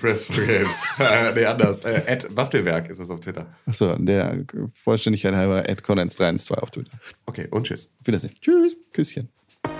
[0.00, 0.86] Press for Games.
[0.98, 1.84] Äh, nee, anders.
[1.84, 3.46] Äh, at Bastelwerk ist das auf Twitter.
[3.66, 4.44] Achso, der
[4.74, 6.92] Vollständigkeit halber at Condense312 auf Twitter.
[7.26, 7.90] Okay, und tschüss.
[8.00, 8.34] Auf Wiedersehen.
[8.40, 8.76] Tschüss.
[8.92, 9.28] Küsschen.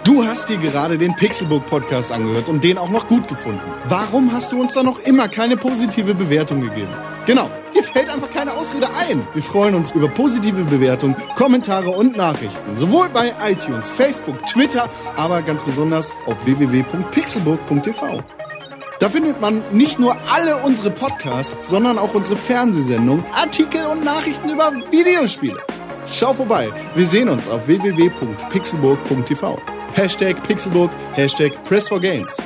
[0.04, 3.60] Du hast dir gerade den Pixelbook Podcast angehört und den auch noch gut gefunden.
[3.88, 6.92] Warum hast du uns da noch immer keine positive Bewertung gegeben?
[7.26, 9.26] Genau, dir fällt einfach keine Ausrede ein.
[9.34, 12.76] Wir freuen uns über positive Bewertungen, Kommentare und Nachrichten.
[12.76, 18.24] Sowohl bei iTunes, Facebook, Twitter, aber ganz besonders auf www.pixelbook.tv.
[18.98, 24.50] Da findet man nicht nur alle unsere Podcasts, sondern auch unsere Fernsehsendungen, Artikel und Nachrichten
[24.50, 25.60] über Videospiele.
[26.10, 26.72] Schau vorbei.
[26.96, 29.58] Wir sehen uns auf www.pixelburg.tv.
[29.92, 32.36] Hashtag Pixelburg, Hashtag Press for Games.